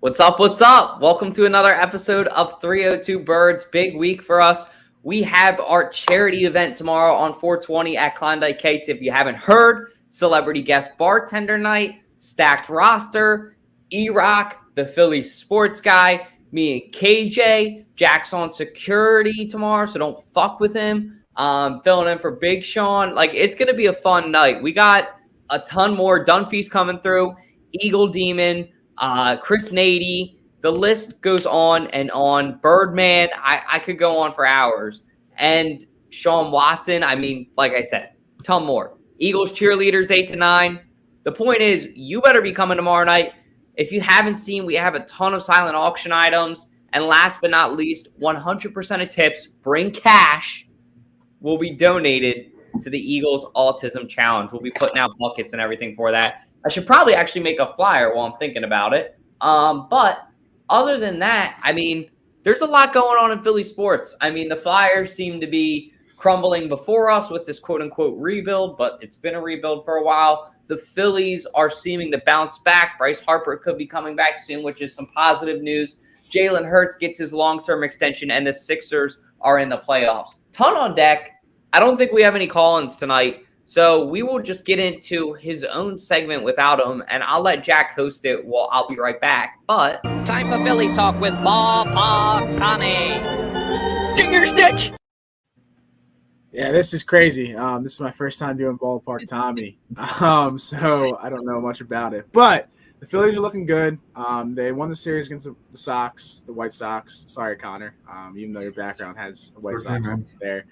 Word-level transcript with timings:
What's 0.00 0.18
up? 0.18 0.38
What's 0.38 0.62
up? 0.62 1.02
Welcome 1.02 1.30
to 1.32 1.44
another 1.44 1.74
episode 1.74 2.26
of 2.28 2.58
302 2.58 3.18
Birds. 3.18 3.64
Big 3.64 3.94
week 3.94 4.22
for 4.22 4.40
us. 4.40 4.64
We 5.02 5.22
have 5.24 5.60
our 5.60 5.90
charity 5.90 6.46
event 6.46 6.74
tomorrow 6.74 7.12
on 7.12 7.34
420 7.34 7.98
at 7.98 8.14
Klondike 8.14 8.58
Kate's. 8.58 8.88
If 8.88 9.02
you 9.02 9.12
haven't 9.12 9.36
heard, 9.36 9.92
celebrity 10.08 10.62
guest 10.62 10.96
bartender 10.96 11.58
night, 11.58 12.00
stacked 12.18 12.70
roster, 12.70 13.58
E 13.92 14.08
Rock, 14.08 14.64
the 14.74 14.86
Philly 14.86 15.22
sports 15.22 15.82
guy, 15.82 16.26
me 16.50 16.82
and 16.82 16.92
KJ. 16.94 17.84
Jack's 17.94 18.32
on 18.32 18.50
security 18.50 19.44
tomorrow, 19.44 19.84
so 19.84 19.98
don't 19.98 20.24
fuck 20.28 20.60
with 20.60 20.72
him. 20.72 21.20
Um, 21.36 21.82
filling 21.82 22.10
in 22.10 22.18
for 22.18 22.30
Big 22.30 22.64
Sean. 22.64 23.14
Like, 23.14 23.32
it's 23.34 23.54
going 23.54 23.68
to 23.68 23.74
be 23.74 23.86
a 23.86 23.92
fun 23.92 24.30
night. 24.30 24.62
We 24.62 24.72
got 24.72 25.10
a 25.50 25.58
ton 25.58 25.94
more 25.94 26.24
Dunphy's 26.24 26.70
coming 26.70 27.00
through, 27.00 27.36
Eagle 27.72 28.08
Demon 28.08 28.66
uh, 29.00 29.36
Chris 29.36 29.70
Nady. 29.70 30.36
The 30.60 30.70
list 30.70 31.20
goes 31.22 31.46
on 31.46 31.86
and 31.88 32.10
on. 32.10 32.58
Birdman, 32.58 33.30
I, 33.34 33.62
I 33.72 33.78
could 33.78 33.98
go 33.98 34.18
on 34.18 34.32
for 34.32 34.46
hours. 34.46 35.02
And 35.36 35.84
Sean 36.10 36.52
Watson, 36.52 37.02
I 37.02 37.16
mean, 37.16 37.48
like 37.56 37.72
I 37.72 37.80
said, 37.80 38.12
ton 38.44 38.66
more. 38.66 38.98
Eagles 39.18 39.52
cheerleaders, 39.52 40.10
eight 40.10 40.28
to 40.28 40.36
nine. 40.36 40.80
The 41.24 41.32
point 41.32 41.60
is, 41.60 41.88
you 41.94 42.20
better 42.20 42.42
be 42.42 42.52
coming 42.52 42.76
tomorrow 42.76 43.04
night. 43.04 43.32
If 43.74 43.92
you 43.92 44.00
haven't 44.00 44.36
seen, 44.36 44.66
we 44.66 44.74
have 44.74 44.94
a 44.94 45.04
ton 45.04 45.34
of 45.34 45.42
silent 45.42 45.76
auction 45.76 46.12
items. 46.12 46.68
And 46.92 47.04
last 47.04 47.40
but 47.40 47.50
not 47.50 47.76
least, 47.76 48.08
100% 48.20 49.02
of 49.02 49.08
tips, 49.08 49.46
bring 49.46 49.90
cash, 49.92 50.66
will 51.40 51.56
be 51.56 51.70
donated 51.70 52.50
to 52.80 52.90
the 52.90 52.98
Eagles 52.98 53.46
Autism 53.54 54.08
Challenge. 54.08 54.50
We'll 54.52 54.60
be 54.60 54.72
putting 54.72 54.98
out 54.98 55.12
buckets 55.18 55.52
and 55.52 55.62
everything 55.62 55.94
for 55.94 56.10
that. 56.10 56.46
I 56.64 56.68
should 56.68 56.86
probably 56.86 57.14
actually 57.14 57.42
make 57.42 57.58
a 57.58 57.72
flyer 57.74 58.14
while 58.14 58.26
I'm 58.26 58.38
thinking 58.38 58.64
about 58.64 58.92
it. 58.92 59.18
Um, 59.40 59.86
but 59.90 60.28
other 60.68 60.98
than 60.98 61.18
that, 61.20 61.58
I 61.62 61.72
mean, 61.72 62.10
there's 62.42 62.60
a 62.60 62.66
lot 62.66 62.92
going 62.92 63.18
on 63.18 63.32
in 63.32 63.42
Philly 63.42 63.64
sports. 63.64 64.16
I 64.20 64.30
mean, 64.30 64.48
the 64.48 64.56
Flyers 64.56 65.12
seem 65.12 65.40
to 65.40 65.46
be 65.46 65.92
crumbling 66.16 66.68
before 66.68 67.10
us 67.10 67.30
with 67.30 67.46
this 67.46 67.58
quote 67.58 67.80
unquote 67.80 68.16
rebuild, 68.18 68.76
but 68.76 68.98
it's 69.00 69.16
been 69.16 69.34
a 69.34 69.40
rebuild 69.40 69.84
for 69.84 69.96
a 69.96 70.02
while. 70.02 70.54
The 70.66 70.76
Phillies 70.76 71.46
are 71.54 71.70
seeming 71.70 72.12
to 72.12 72.22
bounce 72.26 72.58
back. 72.58 72.98
Bryce 72.98 73.20
Harper 73.20 73.56
could 73.56 73.76
be 73.76 73.86
coming 73.86 74.14
back 74.14 74.38
soon, 74.38 74.62
which 74.62 74.80
is 74.80 74.94
some 74.94 75.06
positive 75.08 75.62
news. 75.62 75.98
Jalen 76.30 76.64
Hurts 76.64 76.94
gets 76.94 77.18
his 77.18 77.32
long 77.32 77.62
term 77.62 77.82
extension, 77.82 78.30
and 78.30 78.46
the 78.46 78.52
Sixers 78.52 79.18
are 79.40 79.58
in 79.58 79.68
the 79.68 79.78
playoffs. 79.78 80.34
Ton 80.52 80.76
on 80.76 80.94
deck. 80.94 81.32
I 81.72 81.80
don't 81.80 81.96
think 81.96 82.12
we 82.12 82.22
have 82.22 82.36
any 82.36 82.46
call 82.46 82.78
ins 82.78 82.96
tonight. 82.96 83.44
So 83.70 84.04
we 84.04 84.24
will 84.24 84.42
just 84.42 84.64
get 84.64 84.80
into 84.80 85.34
his 85.34 85.62
own 85.62 85.96
segment 85.96 86.42
without 86.42 86.84
him, 86.84 87.04
and 87.06 87.22
I'll 87.22 87.40
let 87.40 87.62
Jack 87.62 87.94
host 87.94 88.24
it. 88.24 88.44
Well, 88.44 88.68
I'll 88.72 88.88
be 88.88 88.96
right 88.96 89.20
back. 89.20 89.60
But 89.68 90.02
time 90.26 90.48
for 90.48 90.60
Phillies 90.64 90.92
talk 90.92 91.20
with 91.20 91.34
Ballpark 91.34 92.58
Tommy. 92.58 93.14
Junior 94.20 94.44
Stitch. 94.44 94.90
Yeah, 96.50 96.72
this 96.72 96.92
is 96.92 97.04
crazy. 97.04 97.54
Um, 97.54 97.84
this 97.84 97.94
is 97.94 98.00
my 98.00 98.10
first 98.10 98.40
time 98.40 98.56
doing 98.56 98.76
Ballpark 98.76 99.28
Tommy, 99.28 99.78
um, 100.20 100.58
so 100.58 101.16
I 101.22 101.28
don't 101.28 101.46
know 101.46 101.60
much 101.60 101.80
about 101.80 102.12
it. 102.12 102.26
But 102.32 102.68
the 102.98 103.06
Phillies 103.06 103.36
are 103.36 103.40
looking 103.40 103.66
good. 103.66 104.00
Um, 104.16 104.52
they 104.52 104.72
won 104.72 104.88
the 104.88 104.96
series 104.96 105.26
against 105.26 105.46
the, 105.46 105.54
the 105.70 105.78
Sox, 105.78 106.42
the 106.44 106.52
White 106.52 106.74
Sox. 106.74 107.22
Sorry, 107.28 107.54
Connor. 107.54 107.94
Um, 108.10 108.34
even 108.36 108.52
though 108.52 108.62
your 108.62 108.72
background 108.72 109.16
has 109.16 109.52
White 109.60 109.78
Sox 109.78 110.08
there. 110.40 110.64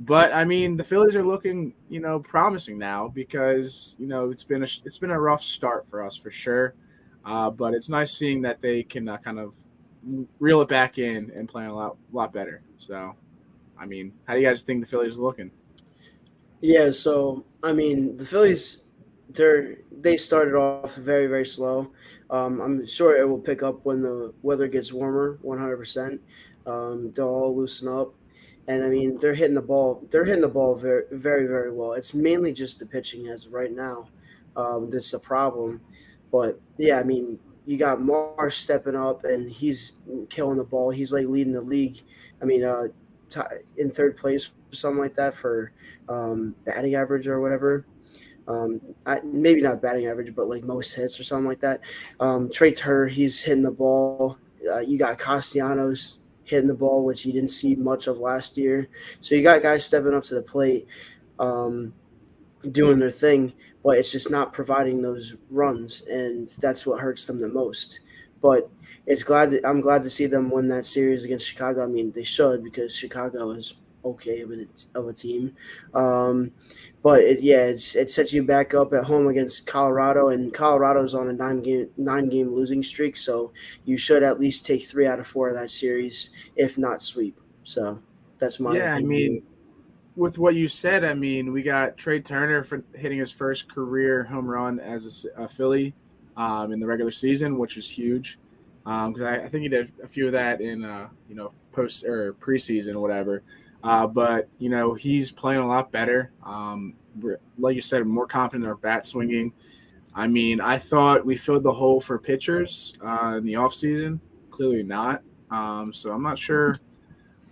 But 0.00 0.32
I 0.32 0.44
mean, 0.44 0.76
the 0.76 0.84
Phillies 0.84 1.14
are 1.14 1.24
looking, 1.24 1.72
you 1.88 2.00
know, 2.00 2.18
promising 2.18 2.78
now 2.78 3.08
because 3.08 3.96
you 3.98 4.06
know 4.06 4.30
it's 4.30 4.42
been 4.42 4.62
a 4.62 4.68
it's 4.84 4.98
been 4.98 5.10
a 5.10 5.20
rough 5.20 5.42
start 5.42 5.86
for 5.86 6.04
us 6.04 6.16
for 6.16 6.30
sure. 6.30 6.74
Uh, 7.24 7.48
but 7.50 7.74
it's 7.74 7.88
nice 7.88 8.12
seeing 8.12 8.42
that 8.42 8.60
they 8.60 8.82
can 8.82 9.08
uh, 9.08 9.16
kind 9.18 9.38
of 9.38 9.56
reel 10.38 10.60
it 10.60 10.68
back 10.68 10.98
in 10.98 11.32
and 11.36 11.48
play 11.48 11.66
a 11.66 11.72
lot 11.72 11.96
lot 12.12 12.32
better. 12.32 12.62
So, 12.76 13.14
I 13.78 13.86
mean, 13.86 14.12
how 14.26 14.34
do 14.34 14.40
you 14.40 14.46
guys 14.46 14.62
think 14.62 14.80
the 14.80 14.86
Phillies 14.86 15.18
are 15.18 15.22
looking? 15.22 15.50
Yeah, 16.60 16.90
so 16.90 17.44
I 17.62 17.72
mean, 17.72 18.16
the 18.16 18.26
Phillies 18.26 18.82
they're 19.30 19.76
they 20.00 20.16
started 20.16 20.54
off 20.54 20.96
very 20.96 21.28
very 21.28 21.46
slow. 21.46 21.92
Um, 22.30 22.60
I'm 22.60 22.86
sure 22.86 23.16
it 23.16 23.28
will 23.28 23.38
pick 23.38 23.62
up 23.62 23.84
when 23.84 24.02
the 24.02 24.34
weather 24.42 24.66
gets 24.66 24.92
warmer. 24.92 25.38
100%. 25.44 26.18
Um, 26.66 27.12
they'll 27.14 27.28
all 27.28 27.56
loosen 27.56 27.86
up 27.86 28.14
and 28.68 28.82
I 28.84 28.88
mean 28.88 29.18
they're 29.18 29.34
hitting 29.34 29.54
the 29.54 29.62
ball. 29.62 30.06
They're 30.10 30.24
hitting 30.24 30.42
the 30.42 30.48
ball 30.48 30.74
very, 30.74 31.04
very, 31.12 31.46
very 31.46 31.72
well. 31.72 31.92
It's 31.92 32.14
mainly 32.14 32.52
just 32.52 32.78
the 32.78 32.86
pitching 32.86 33.28
as 33.28 33.46
of 33.46 33.52
right 33.52 33.72
now. 33.72 34.08
Um, 34.56 34.90
that's 34.90 35.10
the 35.10 35.18
problem. 35.18 35.80
But 36.32 36.60
yeah, 36.78 36.98
I 36.98 37.02
mean 37.02 37.38
you 37.66 37.78
got 37.78 38.00
Marsh 38.00 38.58
stepping 38.58 38.96
up 38.96 39.24
and 39.24 39.50
he's 39.50 39.96
killing 40.28 40.58
the 40.58 40.64
ball. 40.64 40.90
He's 40.90 41.12
like 41.12 41.26
leading 41.26 41.52
the 41.52 41.62
league. 41.62 42.02
I 42.42 42.44
mean, 42.44 42.62
uh, 42.62 42.88
in 43.76 43.90
third 43.90 44.16
place 44.16 44.50
or 44.70 44.76
something 44.76 45.00
like 45.00 45.14
that 45.14 45.34
for 45.34 45.72
um, 46.08 46.54
batting 46.64 46.94
average 46.94 47.26
or 47.26 47.40
whatever. 47.40 47.86
Um, 48.46 48.80
I, 49.06 49.20
maybe 49.24 49.62
not 49.62 49.80
batting 49.80 50.06
average, 50.06 50.34
but 50.34 50.48
like 50.48 50.64
most 50.64 50.92
hits 50.92 51.18
or 51.18 51.24
something 51.24 51.46
like 51.46 51.60
that. 51.60 51.80
Um, 52.20 52.50
Trea 52.50 52.74
Turner, 52.74 53.06
he's 53.06 53.42
hitting 53.42 53.62
the 53.62 53.70
ball. 53.70 54.36
Uh, 54.70 54.80
you 54.80 54.98
got 54.98 55.18
Castellanos 55.18 56.18
hitting 56.44 56.68
the 56.68 56.74
ball, 56.74 57.04
which 57.04 57.24
you 57.26 57.32
didn't 57.32 57.50
see 57.50 57.74
much 57.74 58.06
of 58.06 58.18
last 58.18 58.56
year. 58.56 58.88
So 59.20 59.34
you 59.34 59.42
got 59.42 59.62
guys 59.62 59.84
stepping 59.84 60.14
up 60.14 60.24
to 60.24 60.34
the 60.34 60.42
plate, 60.42 60.86
um, 61.38 61.92
doing 62.72 62.98
their 62.98 63.10
thing, 63.10 63.52
but 63.82 63.98
it's 63.98 64.12
just 64.12 64.30
not 64.30 64.52
providing 64.52 65.02
those 65.02 65.34
runs, 65.50 66.02
and 66.02 66.48
that's 66.60 66.86
what 66.86 67.00
hurts 67.00 67.26
them 67.26 67.40
the 67.40 67.48
most. 67.48 68.00
But 68.40 68.70
it's 69.06 69.22
glad 69.22 69.50
that 69.50 69.66
I'm 69.66 69.80
glad 69.80 70.02
to 70.02 70.10
see 70.10 70.26
them 70.26 70.50
win 70.50 70.68
that 70.68 70.86
series 70.86 71.24
against 71.24 71.46
Chicago. 71.46 71.84
I 71.84 71.86
mean, 71.86 72.12
they 72.12 72.24
should 72.24 72.64
because 72.64 72.94
Chicago 72.94 73.50
is 73.50 73.74
okay 74.04 74.40
of 74.40 74.50
a, 74.50 74.66
of 74.94 75.08
a 75.08 75.12
team. 75.12 75.54
Um, 75.94 76.52
but 77.02 77.20
it, 77.20 77.40
yeah, 77.42 77.64
it's, 77.64 77.96
it 77.96 78.10
sets 78.10 78.32
you 78.32 78.42
back 78.42 78.74
up 78.74 78.92
at 78.92 79.04
home 79.04 79.28
against 79.28 79.66
Colorado, 79.66 80.28
and 80.28 80.52
Colorado's 80.52 81.14
on 81.14 81.28
a 81.28 81.32
nine 81.32 81.62
game 81.62 81.88
nine 81.96 82.28
game 82.28 82.48
losing 82.48 82.82
streak, 82.82 83.16
so 83.16 83.52
you 83.84 83.96
should 83.96 84.22
at 84.22 84.40
least 84.40 84.66
take 84.66 84.84
three 84.84 85.06
out 85.06 85.20
of 85.20 85.26
four 85.26 85.48
of 85.48 85.54
that 85.54 85.70
series, 85.70 86.30
if 86.56 86.78
not 86.78 87.02
sweep. 87.02 87.38
So 87.64 88.00
that's 88.38 88.60
my 88.60 88.76
yeah. 88.76 88.94
Opinion. 88.94 89.04
I 89.04 89.08
mean, 89.08 89.42
with 90.16 90.38
what 90.38 90.54
you 90.54 90.68
said, 90.68 91.04
I 91.04 91.14
mean, 91.14 91.52
we 91.52 91.62
got 91.62 91.96
Trea 91.96 92.20
Turner 92.20 92.62
for 92.62 92.84
hitting 92.94 93.18
his 93.18 93.30
first 93.30 93.68
career 93.68 94.24
home 94.24 94.46
run 94.46 94.78
as 94.80 95.26
a, 95.36 95.42
a 95.42 95.48
Philly 95.48 95.94
um, 96.36 96.72
in 96.72 96.80
the 96.80 96.86
regular 96.86 97.10
season, 97.10 97.58
which 97.58 97.76
is 97.76 97.90
huge. 97.90 98.38
Because 98.84 99.20
um, 99.20 99.26
I, 99.26 99.36
I, 99.36 99.48
think 99.48 99.62
he 99.62 99.68
did 99.68 99.92
a 100.02 100.08
few 100.08 100.26
of 100.26 100.32
that 100.32 100.60
in 100.60 100.84
uh, 100.84 101.08
you 101.28 101.34
know 101.34 101.52
post 101.72 102.04
or 102.04 102.34
preseason 102.34 102.94
or 102.94 103.00
whatever. 103.00 103.42
Uh, 103.84 104.06
but 104.06 104.48
you 104.58 104.70
know 104.70 104.94
he's 104.94 105.30
playing 105.30 105.60
a 105.60 105.66
lot 105.66 105.92
better. 105.92 106.32
Um, 106.42 106.94
like 107.58 107.76
you 107.76 107.82
said, 107.82 108.04
more 108.06 108.26
confident 108.26 108.64
in 108.64 108.70
our 108.70 108.76
bat 108.76 109.04
swinging. 109.04 109.52
I 110.14 110.26
mean, 110.26 110.60
I 110.60 110.78
thought 110.78 111.24
we 111.24 111.36
filled 111.36 111.64
the 111.64 111.72
hole 111.72 112.00
for 112.00 112.18
pitchers 112.18 112.94
uh, 113.04 113.34
in 113.36 113.44
the 113.44 113.54
offseason. 113.54 114.20
Clearly 114.50 114.82
not. 114.82 115.22
Um, 115.50 115.92
so 115.92 116.10
I'm 116.12 116.22
not 116.22 116.38
sure 116.38 116.76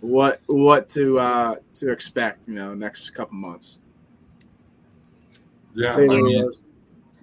what 0.01 0.41
what 0.47 0.89
to 0.89 1.19
uh, 1.19 1.55
to 1.75 1.91
expect. 1.91 2.47
You 2.47 2.55
know, 2.55 2.73
next 2.73 3.11
couple 3.11 3.35
months. 3.35 3.79
Yeah, 5.75 5.93
I 5.93 6.07
mean, 6.07 6.51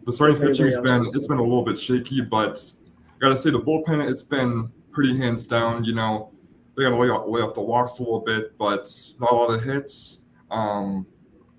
the 0.06 0.12
starting 0.12 0.36
pitching's 0.36 0.78
been 0.78 1.10
it's 1.14 1.26
been 1.26 1.38
a 1.38 1.42
little 1.42 1.64
bit 1.64 1.78
shaky, 1.78 2.20
but 2.20 2.62
I 3.06 3.18
gotta 3.18 3.36
say 3.36 3.50
the 3.50 3.60
bullpen 3.60 4.08
it's 4.08 4.22
been 4.22 4.70
pretty 4.92 5.16
hands 5.18 5.42
down. 5.42 5.84
You 5.84 5.94
know, 5.94 6.29
they 6.80 6.84
got 6.84 6.96
to 6.96 6.96
lay 6.96 7.08
off, 7.08 7.50
off 7.50 7.54
the 7.54 7.60
walks 7.60 7.98
a 7.98 8.02
little 8.02 8.20
bit, 8.20 8.56
but 8.56 8.88
not 9.20 9.32
a 9.32 9.34
lot 9.34 9.50
of 9.50 9.62
hits. 9.62 10.20
Um, 10.50 11.06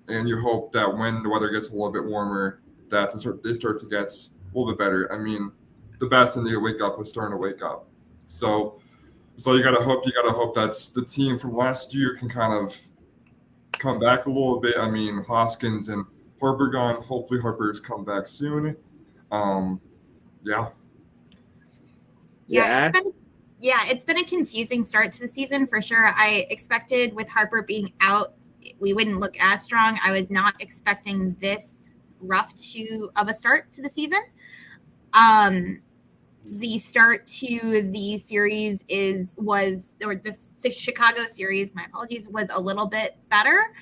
and 0.08 0.28
you 0.28 0.40
hope 0.40 0.72
that 0.72 0.92
when 0.96 1.22
the 1.22 1.28
weather 1.28 1.48
gets 1.48 1.68
a 1.68 1.72
little 1.72 1.92
bit 1.92 2.04
warmer, 2.04 2.60
that 2.88 3.12
they 3.12 3.18
start, 3.18 3.42
they 3.42 3.52
start 3.54 3.78
to 3.78 3.86
get 3.86 4.12
a 4.12 4.58
little 4.58 4.72
bit 4.72 4.78
better. 4.78 5.12
I 5.12 5.18
mean, 5.18 5.52
the 6.00 6.06
best 6.06 6.36
in 6.36 6.42
the 6.42 6.56
wake 6.58 6.82
up 6.82 6.98
was 6.98 7.08
starting 7.08 7.32
to 7.32 7.36
wake 7.36 7.62
up. 7.62 7.88
So, 8.26 8.80
so 9.36 9.54
you 9.54 9.62
gotta 9.62 9.82
hope 9.82 10.04
you 10.04 10.12
gotta 10.12 10.34
hope 10.34 10.54
that 10.56 10.72
the 10.94 11.04
team 11.04 11.38
from 11.38 11.54
last 11.56 11.94
year 11.94 12.16
can 12.16 12.28
kind 12.28 12.52
of 12.52 12.76
come 13.78 14.00
back 14.00 14.26
a 14.26 14.28
little 14.28 14.60
bit. 14.60 14.74
I 14.76 14.90
mean, 14.90 15.22
Hoskins 15.22 15.88
and 15.88 16.04
Harper 16.40 16.68
gone. 16.68 17.00
Hopefully, 17.02 17.40
Harper's 17.40 17.78
come 17.78 18.04
back 18.04 18.26
soon. 18.26 18.76
Um, 19.30 19.80
yeah. 20.42 20.68
Yeah, 22.48 22.90
yeah 22.92 23.02
yeah, 23.62 23.82
it's 23.86 24.02
been 24.02 24.18
a 24.18 24.24
confusing 24.24 24.82
start 24.82 25.12
to 25.12 25.20
the 25.20 25.28
season 25.28 25.68
for 25.68 25.80
sure. 25.80 26.08
I 26.16 26.46
expected 26.50 27.14
with 27.14 27.28
Harper 27.28 27.62
being 27.62 27.92
out, 28.00 28.34
we 28.80 28.92
wouldn't 28.92 29.20
look 29.20 29.40
as 29.40 29.62
strong. 29.62 30.00
I 30.04 30.10
was 30.10 30.30
not 30.30 30.54
expecting 30.60 31.36
this 31.40 31.94
rough 32.20 32.54
to 32.72 33.10
of 33.14 33.28
a 33.28 33.34
start 33.34 33.72
to 33.74 33.82
the 33.82 33.88
season. 33.88 34.18
Um, 35.12 35.80
the 36.44 36.76
start 36.78 37.28
to 37.28 37.88
the 37.92 38.18
series 38.18 38.84
is 38.88 39.36
was 39.38 39.96
or 40.04 40.16
the 40.16 40.32
Chicago 40.72 41.26
series, 41.26 41.72
my 41.72 41.84
apologies, 41.84 42.28
was 42.28 42.50
a 42.52 42.60
little 42.60 42.86
bit 42.86 43.16
better. 43.30 43.72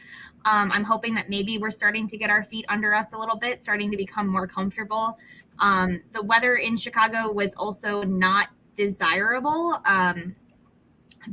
Um, 0.44 0.70
I'm 0.72 0.84
hoping 0.84 1.14
that 1.14 1.30
maybe 1.30 1.56
we're 1.56 1.70
starting 1.70 2.06
to 2.08 2.18
get 2.18 2.28
our 2.28 2.44
feet 2.44 2.66
under 2.68 2.94
us 2.94 3.14
a 3.14 3.18
little 3.18 3.36
bit, 3.36 3.62
starting 3.62 3.90
to 3.90 3.96
become 3.96 4.26
more 4.26 4.46
comfortable. 4.46 5.18
Um, 5.58 6.02
the 6.12 6.22
weather 6.22 6.56
in 6.56 6.76
Chicago 6.76 7.32
was 7.32 7.54
also 7.54 8.02
not 8.02 8.48
desirable. 8.74 9.76
Um, 9.86 10.34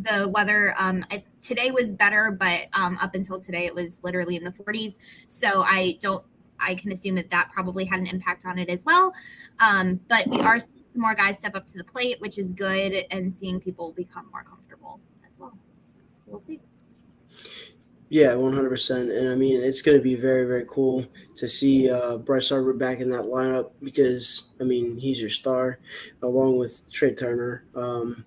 the 0.04 0.30
weather 0.30 0.74
um, 0.78 1.06
I, 1.12 1.24
today 1.42 1.72
was 1.72 1.92
better, 1.92 2.36
but 2.38 2.68
um, 2.74 2.98
up 3.02 3.16
until 3.16 3.40
today 3.40 3.66
it 3.66 3.74
was 3.74 4.02
literally 4.04 4.36
in 4.36 4.44
the 4.44 4.52
40s. 4.52 4.98
So 5.28 5.62
I 5.62 5.98
don't. 6.02 6.24
I 6.60 6.74
can 6.74 6.92
assume 6.92 7.14
that 7.16 7.30
that 7.30 7.52
probably 7.54 7.86
had 7.86 8.00
an 8.00 8.08
impact 8.08 8.44
on 8.48 8.58
it 8.58 8.68
as 8.68 8.84
well. 8.84 9.14
Um, 9.60 10.00
but 10.10 10.28
we 10.28 10.40
are 10.40 10.60
seeing 10.60 10.86
some 10.92 11.04
more 11.04 11.14
guys 11.14 11.38
step 11.38 11.56
up 11.56 11.68
to 11.68 11.78
the 11.78 11.84
plate, 11.84 12.20
which 12.20 12.40
is 12.40 12.52
good, 12.52 13.06
and 13.12 13.32
seeing 13.32 13.60
people 13.60 13.92
become 13.92 14.28
more 14.32 14.44
comfortable 14.44 15.00
as 15.30 15.38
well. 15.38 15.56
So 16.26 16.32
we'll 16.32 16.40
see. 16.40 16.60
Yeah, 18.10 18.36
one 18.36 18.54
hundred 18.54 18.70
percent. 18.70 19.12
And 19.12 19.30
I 19.30 19.36
mean, 19.36 19.62
it's 19.62 19.82
going 19.82 19.98
to 19.98 20.04
be 20.04 20.16
very, 20.16 20.46
very 20.46 20.66
cool 20.70 21.06
to 21.36 21.48
see 21.48 21.90
uh, 21.90 22.18
Bryce 22.18 22.50
Harper 22.50 22.74
back 22.74 23.00
in 23.00 23.10
that 23.10 23.26
lineup 23.26 23.72
because 23.82 24.50
I 24.62 24.64
mean, 24.64 24.98
he's 24.98 25.20
your 25.20 25.30
star, 25.30 25.80
along 26.24 26.58
with 26.58 26.90
Trea 26.90 27.14
Turner. 27.14 27.66
Um, 27.76 28.24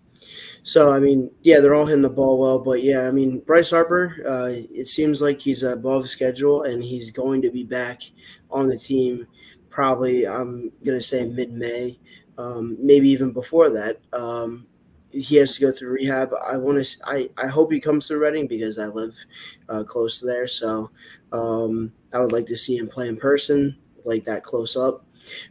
so 0.63 0.93
I 0.93 0.99
mean, 0.99 1.31
yeah, 1.43 1.61
they're 1.61 1.75
all 1.75 1.87
hitting 1.87 2.03
the 2.03 2.11
ball 2.11 2.39
well, 2.39 2.59
but 2.59 2.83
yeah, 2.83 3.09
I 3.09 3.11
mean, 3.11 3.41
Bryce 3.41 3.71
Harper. 3.71 4.23
Uh, 4.29 4.53
it 4.71 4.87
seems 4.87 5.23
like 5.23 5.41
he's 5.41 5.63
above 5.63 6.11
schedule, 6.11 6.65
and 6.65 6.83
he's 6.83 7.11
going 7.11 7.41
to 7.41 7.51
be 7.51 7.65
back 7.65 8.03
on 8.51 8.69
the 8.69 8.77
team. 8.77 9.27
Probably, 9.71 10.27
I'm 10.27 10.71
gonna 10.85 11.01
say 11.01 11.25
mid-May, 11.25 11.99
um, 12.37 12.77
maybe 12.79 13.09
even 13.09 13.33
before 13.33 13.71
that. 13.71 14.01
Um, 14.13 14.67
he 15.11 15.37
has 15.37 15.55
to 15.55 15.61
go 15.61 15.73
through 15.73 15.93
rehab. 15.93 16.33
I 16.45 16.57
want 16.57 16.85
to. 16.85 16.97
I, 17.05 17.31
I 17.37 17.47
hope 17.47 17.73
he 17.73 17.81
comes 17.81 18.07
through 18.07 18.23
Reading 18.23 18.47
because 18.47 18.79
I 18.79 18.87
live 18.87 19.17
uh, 19.69 19.83
close 19.85 20.19
to 20.19 20.27
there. 20.27 20.49
So 20.49 20.91
um, 21.33 21.93
I 22.13 22.21
would 22.21 22.33
like 22.33 22.47
to 22.47 22.57
see 22.57 22.77
him 22.77 22.89
play 22.89 23.09
in 23.09 23.17
person, 23.17 23.77
like 24.05 24.25
that 24.25 24.45
close 24.45 24.77
up. 24.77 25.05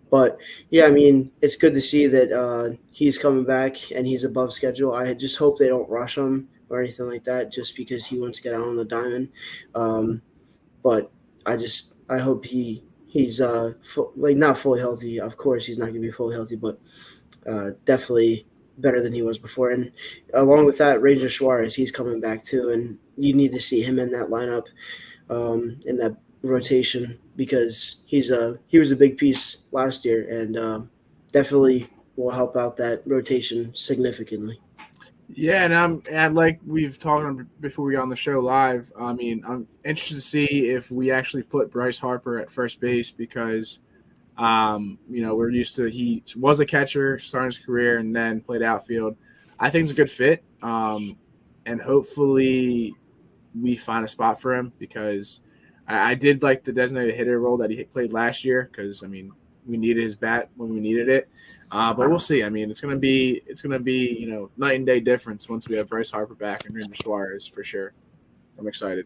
But 0.09 0.37
yeah, 0.69 0.85
I 0.85 0.91
mean, 0.91 1.31
it's 1.41 1.55
good 1.55 1.73
to 1.73 1.81
see 1.81 2.07
that 2.07 2.31
uh, 2.31 2.75
he's 2.91 3.17
coming 3.17 3.45
back 3.45 3.91
and 3.91 4.07
he's 4.07 4.23
above 4.23 4.53
schedule. 4.53 4.93
I 4.93 5.13
just 5.13 5.37
hope 5.37 5.57
they 5.57 5.67
don't 5.67 5.89
rush 5.89 6.17
him 6.17 6.49
or 6.69 6.81
anything 6.81 7.05
like 7.05 7.23
that, 7.25 7.51
just 7.51 7.75
because 7.75 8.05
he 8.05 8.19
wants 8.19 8.37
to 8.37 8.43
get 8.43 8.53
out 8.53 8.67
on 8.67 8.75
the 8.75 8.85
diamond. 8.85 9.29
Um, 9.75 10.21
but 10.83 11.11
I 11.45 11.55
just 11.55 11.93
I 12.09 12.17
hope 12.17 12.45
he 12.45 12.83
he's 13.07 13.41
uh 13.41 13.73
like 14.15 14.37
not 14.37 14.57
fully 14.57 14.79
healthy. 14.79 15.19
Of 15.19 15.37
course, 15.37 15.65
he's 15.65 15.77
not 15.77 15.85
going 15.85 15.95
to 15.95 15.99
be 15.99 16.11
fully 16.11 16.35
healthy, 16.35 16.55
but 16.55 16.79
uh, 17.49 17.71
definitely 17.85 18.47
better 18.81 19.01
than 19.01 19.13
he 19.13 19.21
was 19.21 19.37
before. 19.37 19.71
And 19.71 19.91
along 20.33 20.65
with 20.65 20.77
that, 20.79 21.01
Ranger 21.01 21.29
Suarez, 21.29 21.75
he's 21.75 21.91
coming 21.91 22.19
back 22.19 22.43
too, 22.43 22.69
and 22.69 22.97
you 23.17 23.33
need 23.33 23.51
to 23.53 23.61
see 23.61 23.81
him 23.81 23.99
in 23.99 24.11
that 24.11 24.29
lineup, 24.29 24.65
um, 25.29 25.79
in 25.85 25.97
that 25.97 26.17
rotation 26.41 27.19
because 27.35 27.97
he's 28.05 28.31
a 28.31 28.57
he 28.67 28.79
was 28.79 28.91
a 28.91 28.95
big 28.95 29.17
piece 29.17 29.57
last 29.71 30.05
year 30.05 30.29
and 30.29 30.57
uh, 30.57 30.81
definitely 31.31 31.89
will 32.15 32.31
help 32.31 32.55
out 32.57 32.77
that 32.77 33.01
rotation 33.05 33.73
significantly. 33.73 34.59
Yeah, 35.31 35.63
and 35.63 35.75
I'm 35.75 36.01
and 36.11 36.35
like 36.35 36.59
we've 36.65 36.97
talked 36.97 37.23
on 37.23 37.47
before 37.59 37.85
we 37.85 37.93
got 37.93 38.01
on 38.01 38.09
the 38.09 38.15
show 38.15 38.39
live. 38.39 38.91
I 38.99 39.13
mean, 39.13 39.43
I'm 39.47 39.67
interested 39.85 40.15
to 40.15 40.21
see 40.21 40.69
if 40.69 40.91
we 40.91 41.11
actually 41.11 41.43
put 41.43 41.71
Bryce 41.71 41.99
Harper 41.99 42.39
at 42.39 42.49
first 42.49 42.79
base 42.79 43.11
because 43.11 43.79
um, 44.39 44.97
you 45.09 45.21
know, 45.21 45.35
we're 45.35 45.49
used 45.49 45.75
to 45.75 45.85
he 45.85 46.23
was 46.37 46.61
a 46.61 46.65
catcher, 46.65 47.19
starting 47.19 47.49
his 47.49 47.59
career, 47.59 47.97
and 47.97 48.15
then 48.15 48.39
played 48.39 48.63
outfield. 48.63 49.17
I 49.59 49.69
think 49.69 49.83
it's 49.83 49.91
a 49.91 49.95
good 49.95 50.09
fit, 50.09 50.43
um, 50.61 51.17
and 51.65 51.81
hopefully 51.81 52.95
we 53.59 53.75
find 53.75 54.05
a 54.05 54.07
spot 54.07 54.39
for 54.39 54.55
him 54.55 54.71
because 54.79 55.41
I, 55.87 56.11
I 56.11 56.13
did 56.15 56.41
like 56.41 56.63
the 56.63 56.71
designated 56.71 57.15
hitter 57.15 57.39
role 57.39 57.57
that 57.57 57.69
he 57.69 57.83
played 57.83 58.13
last 58.13 58.45
year 58.45 58.69
because 58.71 59.03
I 59.03 59.07
mean 59.07 59.33
we 59.67 59.75
needed 59.75 60.01
his 60.01 60.15
bat 60.15 60.49
when 60.55 60.69
we 60.69 60.79
needed 60.79 61.09
it. 61.09 61.29
Uh, 61.69 61.93
but 61.93 62.09
we'll 62.09 62.19
see. 62.19 62.41
I 62.41 62.49
mean, 62.49 62.71
it's 62.71 62.79
gonna 62.79 62.95
be 62.95 63.41
it's 63.45 63.61
gonna 63.61 63.79
be 63.79 64.15
you 64.17 64.31
know 64.31 64.51
night 64.55 64.75
and 64.75 64.85
day 64.85 65.01
difference 65.01 65.49
once 65.49 65.67
we 65.67 65.75
have 65.75 65.89
Bryce 65.89 66.11
Harper 66.11 66.35
back 66.35 66.65
and 66.65 66.73
Ranger 66.73 66.95
Suarez 66.95 67.45
for 67.45 67.61
sure. 67.61 67.91
I'm 68.57 68.67
excited. 68.67 69.05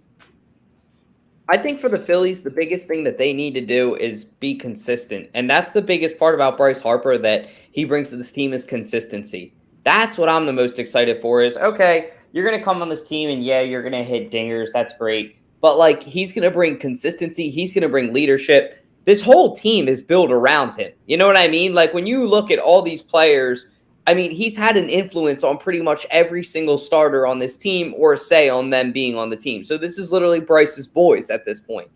I 1.49 1.57
think 1.57 1.79
for 1.79 1.89
the 1.89 1.99
Phillies, 1.99 2.41
the 2.41 2.49
biggest 2.49 2.87
thing 2.87 3.03
that 3.03 3.17
they 3.17 3.33
need 3.33 3.53
to 3.55 3.61
do 3.61 3.95
is 3.95 4.23
be 4.23 4.55
consistent. 4.55 5.29
And 5.33 5.49
that's 5.49 5.71
the 5.71 5.81
biggest 5.81 6.17
part 6.17 6.35
about 6.35 6.55
Bryce 6.55 6.79
Harper 6.79 7.17
that 7.17 7.49
he 7.71 7.83
brings 7.83 8.09
to 8.11 8.15
this 8.15 8.31
team 8.31 8.53
is 8.53 8.63
consistency. 8.63 9.53
That's 9.83 10.17
what 10.17 10.29
I'm 10.29 10.45
the 10.45 10.53
most 10.53 10.79
excited 10.79 11.21
for 11.21 11.41
is 11.41 11.57
okay, 11.57 12.11
you're 12.31 12.45
going 12.45 12.57
to 12.57 12.63
come 12.63 12.81
on 12.81 12.87
this 12.87 13.03
team 13.03 13.29
and 13.29 13.43
yeah, 13.43 13.59
you're 13.59 13.81
going 13.81 13.91
to 13.91 14.03
hit 14.03 14.31
dingers. 14.31 14.69
That's 14.73 14.95
great. 14.97 15.35
But 15.59 15.77
like 15.77 16.01
he's 16.01 16.31
going 16.31 16.43
to 16.43 16.51
bring 16.51 16.77
consistency, 16.77 17.49
he's 17.49 17.73
going 17.73 17.83
to 17.83 17.89
bring 17.89 18.13
leadership. 18.13 18.79
This 19.03 19.21
whole 19.21 19.53
team 19.53 19.89
is 19.89 20.01
built 20.01 20.31
around 20.31 20.75
him. 20.75 20.93
You 21.07 21.17
know 21.17 21.27
what 21.27 21.35
I 21.35 21.49
mean? 21.49 21.73
Like 21.73 21.93
when 21.93 22.07
you 22.07 22.25
look 22.25 22.51
at 22.51 22.59
all 22.59 22.81
these 22.81 23.01
players 23.01 23.65
I 24.05 24.13
mean, 24.13 24.31
he's 24.31 24.57
had 24.57 24.75
an 24.75 24.89
influence 24.89 25.43
on 25.43 25.57
pretty 25.57 25.81
much 25.81 26.05
every 26.09 26.43
single 26.43 26.77
starter 26.77 27.25
on 27.25 27.39
this 27.39 27.55
team 27.55 27.93
or 27.97 28.13
a 28.13 28.17
say 28.17 28.49
on 28.49 28.69
them 28.69 28.91
being 28.91 29.15
on 29.17 29.29
the 29.29 29.37
team. 29.37 29.63
So 29.63 29.77
this 29.77 29.97
is 29.97 30.11
literally 30.11 30.41
Bryce's 30.41 30.87
boys 30.87 31.29
at 31.29 31.45
this 31.45 31.61
point. 31.61 31.89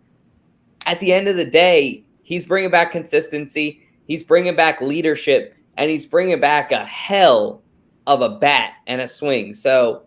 At 0.86 1.00
the 1.00 1.12
end 1.12 1.28
of 1.28 1.36
the 1.36 1.44
day, 1.44 2.04
he's 2.22 2.46
bringing 2.46 2.70
back 2.70 2.92
consistency, 2.92 3.82
he's 4.06 4.22
bringing 4.22 4.56
back 4.56 4.80
leadership, 4.80 5.54
and 5.76 5.90
he's 5.90 6.06
bringing 6.06 6.40
back 6.40 6.72
a 6.72 6.84
hell 6.84 7.62
of 8.06 8.22
a 8.22 8.30
bat 8.30 8.74
and 8.86 9.02
a 9.02 9.08
swing. 9.08 9.52
So, 9.52 10.04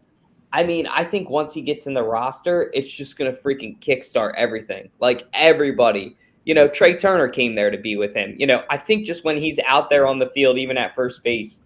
I 0.53 0.63
mean, 0.63 0.87
I 0.87 1.03
think 1.03 1.29
once 1.29 1.53
he 1.53 1.61
gets 1.61 1.85
in 1.85 1.93
the 1.93 2.03
roster, 2.03 2.71
it's 2.73 2.89
just 2.89 3.17
going 3.17 3.31
to 3.31 3.39
freaking 3.39 3.79
kickstart 3.79 4.33
everything. 4.35 4.89
Like 4.99 5.27
everybody. 5.33 6.17
You 6.45 6.55
know, 6.55 6.67
Trea 6.67 6.97
Turner 6.97 7.27
came 7.27 7.53
there 7.53 7.69
to 7.69 7.77
be 7.77 7.95
with 7.95 8.15
him. 8.15 8.35
You 8.39 8.47
know, 8.47 8.63
I 8.71 8.77
think 8.77 9.05
just 9.05 9.23
when 9.23 9.37
he's 9.37 9.59
out 9.67 9.91
there 9.91 10.07
on 10.07 10.17
the 10.17 10.31
field, 10.31 10.57
even 10.57 10.75
at 10.75 10.95
first 10.95 11.23
base, 11.23 11.61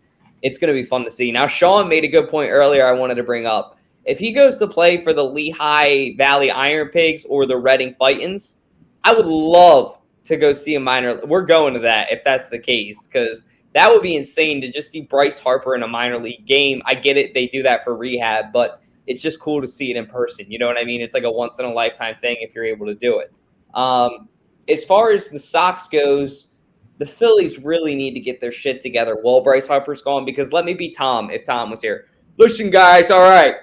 it's 0.45 0.59
going 0.59 0.67
to 0.71 0.79
be 0.79 0.87
fun 0.87 1.03
to 1.03 1.09
see. 1.09 1.31
Now, 1.31 1.47
Sean 1.47 1.89
made 1.89 2.03
a 2.03 2.07
good 2.07 2.29
point 2.29 2.51
earlier 2.51 2.85
I 2.85 2.91
wanted 2.91 3.15
to 3.15 3.23
bring 3.23 3.47
up. 3.47 3.79
If 4.03 4.19
he 4.19 4.31
goes 4.31 4.57
to 4.57 4.67
play 4.67 5.01
for 5.01 5.11
the 5.11 5.23
Lehigh 5.23 6.11
Valley 6.17 6.51
Iron 6.51 6.89
Pigs 6.89 7.25
or 7.27 7.47
the 7.47 7.57
Reading 7.57 7.95
Fightins, 7.99 8.57
I 9.03 9.11
would 9.11 9.25
love 9.25 9.97
to 10.25 10.37
go 10.37 10.53
see 10.53 10.75
a 10.75 10.79
minor. 10.79 11.19
We're 11.25 11.47
going 11.47 11.73
to 11.73 11.79
that 11.79 12.11
if 12.11 12.23
that's 12.23 12.49
the 12.49 12.59
case 12.59 13.07
because 13.07 13.41
that 13.73 13.89
would 13.89 14.03
be 14.03 14.15
insane 14.15 14.61
to 14.61 14.71
just 14.71 14.91
see 14.91 15.01
Bryce 15.01 15.39
Harper 15.39 15.73
in 15.73 15.81
a 15.81 15.87
minor 15.87 16.19
league 16.19 16.45
game. 16.45 16.83
I 16.85 16.93
get 16.93 17.17
it; 17.17 17.33
they 17.33 17.47
do 17.47 17.63
that 17.63 17.83
for 17.83 17.95
rehab, 17.95 18.53
but 18.53 18.83
it's 19.07 19.23
just 19.23 19.39
cool 19.39 19.61
to 19.61 19.67
see 19.67 19.89
it 19.89 19.97
in 19.97 20.05
person. 20.05 20.45
You 20.47 20.59
know 20.59 20.67
what 20.67 20.77
I 20.77 20.83
mean? 20.83 21.01
It's 21.01 21.15
like 21.15 21.23
a 21.23 21.31
once 21.31 21.57
in 21.57 21.65
a 21.65 21.73
lifetime 21.73 22.17
thing 22.21 22.37
if 22.39 22.53
you're 22.53 22.65
able 22.65 22.85
to 22.85 22.95
do 22.95 23.19
it. 23.19 23.33
Um, 23.73 24.29
as 24.69 24.85
far 24.85 25.11
as 25.11 25.27
the 25.27 25.39
Sox 25.39 25.87
goes, 25.87 26.49
the 26.97 27.05
Phillies 27.05 27.59
really 27.59 27.95
need 27.95 28.13
to 28.13 28.19
get 28.19 28.39
their 28.39 28.51
shit 28.51 28.81
together 28.81 29.17
while 29.21 29.41
Bryce 29.41 29.67
Harper's 29.67 30.01
gone. 30.01 30.25
Because 30.25 30.53
let 30.53 30.65
me 30.65 30.73
be 30.73 30.91
Tom 30.91 31.29
if 31.29 31.43
Tom 31.43 31.69
was 31.69 31.81
here. 31.81 32.07
Listen, 32.37 32.69
guys, 32.69 33.11
all 33.11 33.21
right. 33.21 33.55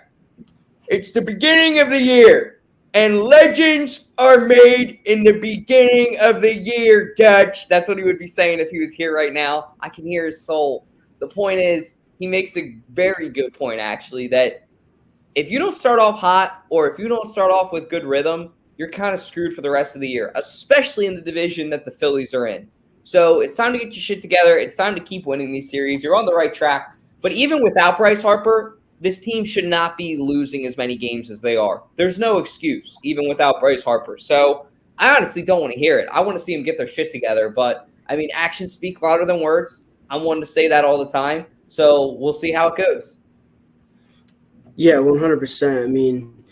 It's 0.88 1.12
the 1.12 1.22
beginning 1.22 1.78
of 1.78 1.90
the 1.90 2.00
year, 2.00 2.60
and 2.92 3.22
legends 3.22 4.12
are 4.18 4.46
made 4.46 5.00
in 5.06 5.24
the 5.24 5.38
beginning 5.38 6.18
of 6.20 6.42
the 6.42 6.54
year, 6.54 7.14
Dutch. 7.16 7.68
That's 7.68 7.88
what 7.88 7.98
he 7.98 8.04
would 8.04 8.18
be 8.18 8.26
saying 8.26 8.58
if 8.58 8.70
he 8.70 8.78
was 8.78 8.92
here 8.92 9.14
right 9.14 9.32
now. 9.32 9.74
I 9.80 9.88
can 9.88 10.06
hear 10.06 10.26
his 10.26 10.44
soul. 10.44 10.86
The 11.18 11.28
point 11.28 11.60
is, 11.60 11.94
he 12.18 12.26
makes 12.26 12.56
a 12.56 12.76
very 12.90 13.28
good 13.30 13.54
point, 13.54 13.80
actually, 13.80 14.26
that 14.28 14.66
if 15.34 15.50
you 15.50 15.58
don't 15.58 15.76
start 15.76 15.98
off 15.98 16.18
hot 16.18 16.64
or 16.68 16.90
if 16.90 16.98
you 16.98 17.08
don't 17.08 17.28
start 17.28 17.50
off 17.50 17.72
with 17.72 17.88
good 17.88 18.04
rhythm, 18.04 18.52
you're 18.76 18.90
kind 18.90 19.14
of 19.14 19.20
screwed 19.20 19.54
for 19.54 19.62
the 19.62 19.70
rest 19.70 19.94
of 19.94 20.00
the 20.00 20.08
year, 20.08 20.32
especially 20.34 21.06
in 21.06 21.14
the 21.14 21.22
division 21.22 21.70
that 21.70 21.84
the 21.84 21.90
Phillies 21.90 22.34
are 22.34 22.46
in. 22.46 22.68
So 23.04 23.40
it's 23.40 23.56
time 23.56 23.72
to 23.72 23.78
get 23.78 23.94
your 23.94 24.02
shit 24.02 24.22
together. 24.22 24.56
It's 24.56 24.76
time 24.76 24.94
to 24.94 25.00
keep 25.00 25.26
winning 25.26 25.50
these 25.52 25.70
series. 25.70 26.04
You're 26.04 26.16
on 26.16 26.26
the 26.26 26.34
right 26.34 26.54
track. 26.54 26.96
But 27.20 27.32
even 27.32 27.62
without 27.62 27.98
Bryce 27.98 28.22
Harper, 28.22 28.78
this 29.00 29.18
team 29.18 29.44
should 29.44 29.64
not 29.64 29.96
be 29.96 30.16
losing 30.16 30.66
as 30.66 30.76
many 30.76 30.96
games 30.96 31.28
as 31.30 31.40
they 31.40 31.56
are. 31.56 31.82
There's 31.96 32.18
no 32.18 32.38
excuse, 32.38 32.98
even 33.02 33.28
without 33.28 33.60
Bryce 33.60 33.82
Harper. 33.82 34.18
So 34.18 34.66
I 34.98 35.16
honestly 35.16 35.42
don't 35.42 35.60
want 35.60 35.72
to 35.72 35.78
hear 35.78 35.98
it. 35.98 36.08
I 36.12 36.20
want 36.20 36.38
to 36.38 36.44
see 36.44 36.54
them 36.54 36.62
get 36.62 36.78
their 36.78 36.86
shit 36.86 37.10
together. 37.10 37.48
But 37.48 37.88
I 38.08 38.16
mean, 38.16 38.30
actions 38.32 38.72
speak 38.72 39.02
louder 39.02 39.24
than 39.24 39.40
words. 39.40 39.82
I'm 40.10 40.22
one 40.22 40.40
to 40.40 40.46
say 40.46 40.68
that 40.68 40.84
all 40.84 41.04
the 41.04 41.10
time. 41.10 41.46
So 41.68 42.12
we'll 42.12 42.32
see 42.32 42.52
how 42.52 42.68
it 42.68 42.76
goes. 42.76 43.18
Yeah, 44.76 44.94
100%. 44.94 45.84
I 45.84 45.86
mean, 45.86 46.44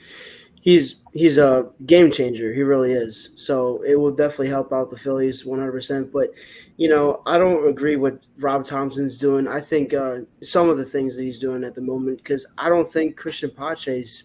he's 0.61 1.00
he's 1.13 1.39
a 1.39 1.71
game 1.87 2.11
changer. 2.11 2.53
He 2.53 2.63
really 2.63 2.93
is. 2.93 3.31
So 3.37 3.83
it 3.83 3.97
will 3.97 4.13
definitely 4.13 4.49
help 4.49 4.73
out 4.73 4.91
the 4.91 4.97
Phillies 4.97 5.45
100%. 5.45 6.13
But, 6.13 6.31
you 6.77 6.89
know, 6.89 7.23
I 7.27 7.39
don't 7.39 7.69
agree 7.69 7.97
with 7.97 8.27
Rob 8.39 8.65
Thomson's 8.65 9.19
doing. 9.19 9.49
I 9.49 9.61
think 9.61 9.95
uh, 9.95 10.21
some 10.43 10.69
of 10.69 10.79
the 10.79 10.85
things 10.85 11.17
that 11.17 11.23
he's 11.23 11.39
doing 11.39 11.65
at 11.65 11.75
the 11.75 11.81
moment, 11.81 12.19
because 12.19 12.47
I 12.59 12.69
don't 12.69 12.89
think 12.89 13.19
Cristian 13.21 13.55
Pache's 13.55 14.25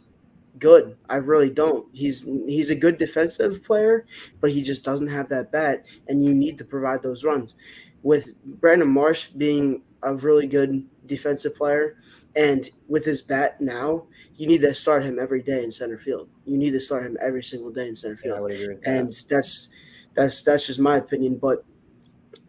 good. 0.59 0.97
I 1.09 1.17
really 1.17 1.49
don't. 1.49 1.87
He's 1.93 2.23
he's 2.23 2.69
a 2.69 2.75
good 2.75 2.97
defensive 2.97 3.63
player, 3.63 4.05
but 4.39 4.51
he 4.51 4.61
just 4.61 4.83
doesn't 4.83 5.07
have 5.07 5.27
that 5.29 5.51
bat, 5.51 5.85
and 6.07 6.23
you 6.23 6.33
need 6.33 6.57
to 6.59 6.65
provide 6.65 7.03
those 7.03 7.23
runs. 7.23 7.55
With 8.03 8.35
Brandon 8.61 8.89
Marsh 8.89 9.27
being 9.27 9.81
a 10.03 10.15
really 10.15 10.47
good 10.47 10.85
defensive 11.05 11.55
player. 11.55 11.97
And 12.35 12.69
with 12.87 13.05
his 13.05 13.21
bat 13.21 13.61
now, 13.61 14.07
you 14.35 14.47
need 14.47 14.61
to 14.61 14.75
start 14.75 15.05
him 15.05 15.19
every 15.19 15.41
day 15.41 15.63
in 15.63 15.71
center 15.71 15.97
field. 15.97 16.29
You 16.45 16.57
need 16.57 16.71
to 16.71 16.79
start 16.79 17.05
him 17.05 17.17
every 17.21 17.43
single 17.43 17.71
day 17.71 17.87
in 17.87 17.95
center 17.95 18.17
field. 18.17 18.51
Yeah, 18.51 18.57
that. 18.57 18.81
And 18.85 19.11
that's 19.29 19.69
that's 20.15 20.41
that's 20.41 20.67
just 20.67 20.79
my 20.79 20.97
opinion. 20.97 21.37
But 21.37 21.63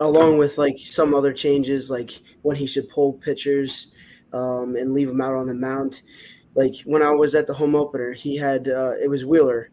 along 0.01 0.39
with 0.39 0.59
like 0.59 0.79
some 0.79 1.15
other 1.15 1.33
changes, 1.33 1.91
like 1.91 2.21
when 2.43 2.57
he 2.57 2.67
should 2.67 2.89
pull 2.89 3.13
pitchers 3.15 3.89
um, 4.33 4.77
and 4.77 4.93
leave 4.93 5.09
them 5.09 5.21
out 5.21 5.35
on 5.35 5.47
the 5.47 5.55
mound. 5.55 6.03
Like 6.55 6.75
when 6.85 7.03
I 7.03 7.11
was 7.11 7.35
at 7.35 7.47
the 7.47 7.55
home 7.55 7.75
opener, 7.75 8.13
he 8.13 8.37
had 8.37 8.69
uh, 8.69 8.93
it 9.03 9.09
was 9.09 9.25
Wheeler. 9.25 9.71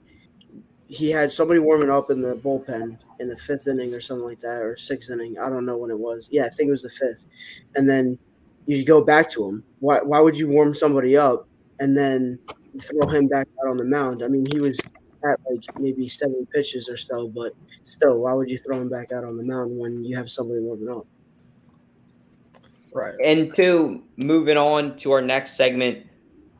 He 0.88 1.10
had 1.10 1.32
somebody 1.32 1.60
warming 1.60 1.90
up 1.90 2.12
in 2.12 2.22
the 2.22 2.36
bullpen 2.36 3.02
in 3.20 3.28
the 3.28 3.38
fifth 3.38 3.68
inning 3.68 3.94
or 3.96 4.02
something 4.02 4.26
like 4.26 4.42
that, 4.42 4.62
or 4.62 4.78
sixth 4.78 5.10
inning. 5.10 5.38
I 5.40 5.50
don't 5.50 5.66
know 5.66 5.78
when 5.78 5.90
it 5.90 6.00
was. 6.00 6.28
Yeah, 6.30 6.46
I 6.46 6.50
think 6.50 6.68
it 6.68 6.72
was 6.72 6.84
the 6.84 6.90
fifth. 6.90 7.26
And 7.76 7.90
then 7.90 8.20
you 8.66 8.86
go 8.86 9.04
back 9.04 9.30
to 9.32 9.48
him. 9.48 9.64
Why 9.80 10.02
why 10.02 10.20
would 10.20 10.38
you 10.38 10.48
warm 10.48 10.76
somebody 10.76 11.18
up 11.18 11.48
and 11.80 11.96
then 11.96 12.40
throw 12.82 13.08
him 13.08 13.28
back 13.28 13.48
out 13.62 13.70
on 13.70 13.78
the 13.78 13.84
mound? 13.84 14.24
I 14.24 14.28
mean, 14.28 14.46
he 14.52 14.60
was 14.60 14.80
at 15.26 15.40
like 15.50 15.80
maybe 15.80 16.08
seven 16.10 16.46
pitches 16.54 16.90
or 16.90 16.98
so, 16.98 17.28
but 17.28 17.54
still, 17.84 18.24
why 18.24 18.34
would 18.34 18.50
you 18.50 18.58
throw 18.58 18.80
him 18.80 18.90
back 18.90 19.12
out 19.12 19.24
on 19.24 19.38
the 19.38 19.44
mound 19.44 19.78
when 19.78 20.04
you 20.04 20.16
have 20.16 20.30
somebody 20.30 20.62
warming 20.62 20.90
up? 20.90 21.06
Right. 22.94 23.16
And 23.24 23.56
to 23.56 24.04
moving 24.18 24.58
on 24.58 24.96
to 24.98 25.12
our 25.12 25.22
next 25.22 25.54
segment, 25.54 26.08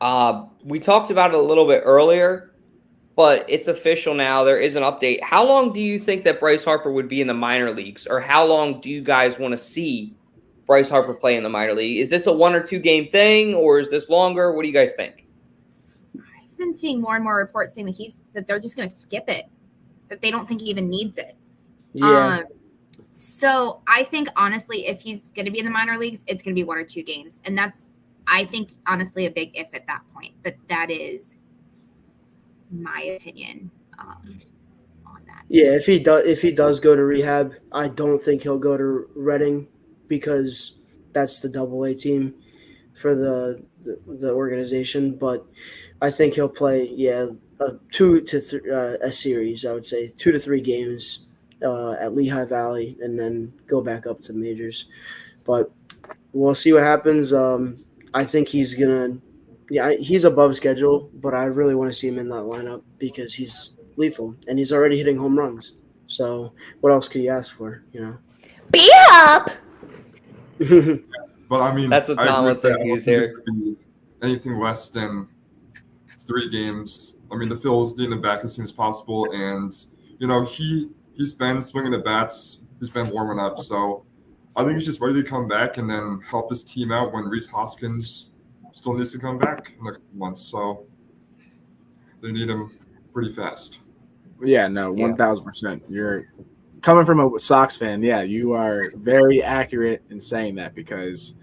uh, 0.00 0.46
we 0.64 0.80
talked 0.80 1.10
about 1.10 1.32
it 1.32 1.36
a 1.36 1.42
little 1.42 1.66
bit 1.66 1.82
earlier, 1.84 2.54
but 3.14 3.44
it's 3.48 3.68
official 3.68 4.14
now. 4.14 4.42
There 4.42 4.58
is 4.58 4.74
an 4.74 4.82
update. 4.82 5.22
How 5.22 5.46
long 5.46 5.72
do 5.72 5.80
you 5.80 5.98
think 5.98 6.24
that 6.24 6.40
Bryce 6.40 6.64
Harper 6.64 6.90
would 6.90 7.08
be 7.08 7.20
in 7.20 7.28
the 7.28 7.34
minor 7.34 7.72
leagues, 7.72 8.06
or 8.06 8.20
how 8.20 8.44
long 8.44 8.80
do 8.80 8.90
you 8.90 9.00
guys 9.00 9.38
want 9.38 9.52
to 9.52 9.58
see 9.58 10.14
Bryce 10.66 10.88
Harper 10.88 11.14
play 11.14 11.36
in 11.36 11.42
the 11.42 11.48
minor 11.48 11.74
league? 11.74 11.98
Is 11.98 12.10
this 12.10 12.26
a 12.26 12.32
one 12.32 12.54
or 12.54 12.62
two 12.62 12.78
game 12.78 13.08
thing, 13.10 13.54
or 13.54 13.78
is 13.78 13.90
this 13.90 14.08
longer? 14.08 14.52
What 14.52 14.62
do 14.62 14.68
you 14.68 14.74
guys 14.74 14.94
think? 14.94 15.26
I've 16.16 16.56
been 16.56 16.76
seeing 16.76 17.00
more 17.00 17.16
and 17.16 17.24
more 17.24 17.36
reports 17.36 17.74
saying 17.74 17.86
that 17.86 17.94
he's 17.94 18.24
that 18.32 18.46
they're 18.46 18.60
just 18.60 18.76
going 18.76 18.88
to 18.88 18.94
skip 18.94 19.28
it, 19.28 19.46
that 20.08 20.20
they 20.20 20.30
don't 20.30 20.48
think 20.48 20.62
he 20.62 20.68
even 20.68 20.88
needs 20.88 21.18
it. 21.18 21.36
Yeah. 21.92 22.38
Um, 22.38 22.44
so 23.10 23.82
I 23.86 24.04
think 24.04 24.28
honestly, 24.36 24.86
if 24.86 25.00
he's 25.00 25.28
going 25.30 25.46
to 25.46 25.52
be 25.52 25.58
in 25.58 25.64
the 25.64 25.70
minor 25.70 25.96
leagues, 25.98 26.24
it's 26.26 26.42
going 26.42 26.54
to 26.54 26.58
be 26.58 26.64
one 26.64 26.78
or 26.78 26.84
two 26.84 27.02
games, 27.02 27.40
and 27.44 27.56
that's 27.56 27.90
I 28.26 28.44
think 28.44 28.70
honestly 28.86 29.26
a 29.26 29.30
big 29.30 29.50
if 29.54 29.68
at 29.74 29.86
that 29.86 30.02
point. 30.14 30.32
But 30.42 30.56
that 30.68 30.90
is 30.90 31.36
my 32.70 33.02
opinion 33.02 33.70
um, 33.98 34.24
on 35.06 35.20
that. 35.26 35.44
Yeah, 35.48 35.72
if 35.72 35.84
he 35.84 35.98
does 35.98 36.24
if 36.26 36.40
he 36.40 36.52
does 36.52 36.80
go 36.80 36.96
to 36.96 37.04
rehab, 37.04 37.54
I 37.72 37.88
don't 37.88 38.18
think 38.18 38.42
he'll 38.42 38.58
go 38.58 38.76
to 38.78 39.08
Reading 39.14 39.68
because 40.08 40.76
that's 41.12 41.40
the 41.40 41.48
double 41.48 41.84
A 41.84 41.94
team 41.94 42.34
for 42.94 43.14
the, 43.14 43.64
the, 43.82 43.98
the 44.06 44.32
organization. 44.32 45.16
But 45.16 45.46
I 46.00 46.10
think 46.10 46.34
he'll 46.34 46.48
play, 46.48 46.88
yeah, 46.88 47.26
a 47.60 47.72
two 47.90 48.20
to 48.22 48.40
th- 48.40 48.62
uh, 48.70 48.98
a 49.02 49.12
series. 49.12 49.64
I 49.64 49.72
would 49.72 49.86
say 49.86 50.08
two 50.08 50.32
to 50.32 50.38
three 50.38 50.60
games 50.60 51.26
uh, 51.64 51.92
at 51.92 52.14
Lehigh 52.14 52.44
Valley, 52.44 52.96
and 53.00 53.18
then 53.18 53.52
go 53.66 53.80
back 53.80 54.06
up 54.06 54.20
to 54.22 54.32
majors. 54.32 54.86
But 55.44 55.70
we'll 56.32 56.54
see 56.54 56.72
what 56.72 56.82
happens. 56.82 57.32
Um, 57.32 57.84
I 58.12 58.24
think 58.24 58.48
he's 58.48 58.74
gonna, 58.74 59.20
yeah, 59.70 59.92
he's 59.92 60.24
above 60.24 60.56
schedule, 60.56 61.10
but 61.14 61.34
I 61.34 61.44
really 61.44 61.74
want 61.74 61.92
to 61.92 61.98
see 61.98 62.08
him 62.08 62.18
in 62.18 62.28
that 62.28 62.44
lineup 62.44 62.82
because 62.98 63.34
he's 63.34 63.74
lethal 63.96 64.34
and 64.48 64.58
he's 64.58 64.72
already 64.72 64.96
hitting 64.98 65.16
home 65.16 65.38
runs. 65.38 65.74
So 66.06 66.52
what 66.80 66.92
else 66.92 67.08
could 67.08 67.22
you 67.22 67.30
ask 67.30 67.56
for? 67.56 67.84
You 67.92 68.00
know. 68.00 68.18
Be 68.70 68.90
up. 69.10 69.50
But 71.48 71.60
I 71.60 71.74
mean, 71.74 71.90
that's 71.90 72.08
what 72.08 72.18
Tom 72.18 72.44
would 72.46 72.60
say. 72.60 72.74
He's 72.82 73.04
here. 73.04 73.42
Anything 74.22 74.58
less 74.58 74.88
than 74.88 75.28
three 76.18 76.48
games. 76.48 77.16
I 77.30 77.36
mean, 77.36 77.48
the 77.48 77.56
Phil's 77.56 77.94
getting 77.94 78.12
him 78.12 78.22
back 78.22 78.44
as 78.44 78.54
soon 78.54 78.64
as 78.64 78.72
possible, 78.72 79.28
and 79.32 79.74
you 80.18 80.26
know 80.26 80.44
he 80.44 80.88
he's 81.14 81.34
been 81.34 81.62
swinging 81.62 81.92
the 81.92 81.98
bats. 81.98 82.60
He's 82.80 82.90
been 82.90 83.10
warming 83.10 83.38
up, 83.38 83.58
so 83.58 84.04
I 84.56 84.64
think 84.64 84.76
he's 84.76 84.86
just 84.86 85.00
ready 85.00 85.22
to 85.22 85.28
come 85.28 85.48
back 85.48 85.78
and 85.78 85.88
then 85.88 86.20
help 86.28 86.48
this 86.48 86.62
team 86.62 86.92
out 86.92 87.12
when 87.12 87.24
Rhys 87.24 87.48
Hoskins 87.48 88.30
still 88.72 88.94
needs 88.94 89.12
to 89.12 89.18
come 89.18 89.38
back 89.38 89.74
in 89.78 89.86
a 89.86 89.92
couple 89.92 90.06
months. 90.14 90.42
So 90.42 90.86
they 92.20 92.32
need 92.32 92.48
him 92.48 92.72
pretty 93.12 93.32
fast. 93.32 93.80
Yeah, 94.42 94.66
no, 94.68 94.92
one 94.92 95.16
thousand 95.16 95.44
percent. 95.44 95.82
You're 95.88 96.32
coming 96.84 97.06
from 97.06 97.18
a 97.18 97.40
Sox 97.40 97.76
fan. 97.78 98.02
Yeah, 98.02 98.20
you 98.20 98.52
are 98.52 98.92
very 98.96 99.42
accurate 99.42 100.02
in 100.10 100.20
saying 100.20 100.54
that 100.56 100.74
because 100.74 101.34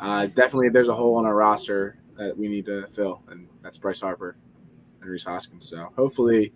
uh, 0.00 0.26
definitely 0.26 0.68
there's 0.68 0.88
a 0.88 0.94
hole 0.94 1.16
on 1.16 1.24
our 1.24 1.34
roster 1.34 1.98
that 2.18 2.36
we 2.36 2.46
need 2.46 2.66
to 2.66 2.86
fill, 2.88 3.22
and 3.28 3.48
that's 3.62 3.78
Bryce 3.78 4.02
Harper 4.02 4.36
and 5.00 5.10
Rhys 5.10 5.24
Hoskins. 5.24 5.66
So 5.66 5.88
hopefully 5.96 6.52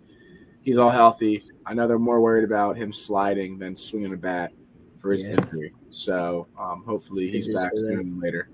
he's 0.61 0.77
all 0.77 0.91
healthy. 0.91 1.45
I 1.65 1.73
know 1.73 1.87
they're 1.87 1.97
more 1.97 2.21
worried 2.21 2.43
about 2.43 2.77
him 2.77 2.93
sliding 2.93 3.57
than 3.57 3.75
swinging 3.75 4.13
a 4.13 4.17
bat 4.17 4.53
for 4.97 5.11
his 5.11 5.23
yeah. 5.23 5.31
injury. 5.31 5.73
So 5.89 6.47
um, 6.59 6.83
hopefully 6.85 7.31
he's 7.31 7.47
back 7.51 7.71
sooner 7.73 7.97
than 7.97 8.19
later. 8.19 8.49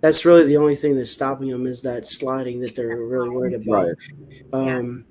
That's 0.00 0.24
really 0.24 0.44
the 0.44 0.56
only 0.56 0.74
thing 0.74 0.96
that's 0.96 1.12
stopping 1.12 1.48
him 1.48 1.66
is 1.66 1.82
that 1.82 2.08
sliding 2.08 2.60
that 2.62 2.74
they're 2.74 2.88
really 2.88 3.30
worried 3.30 3.54
about. 3.54 3.86
Right. 4.52 4.74
Um, 4.74 5.06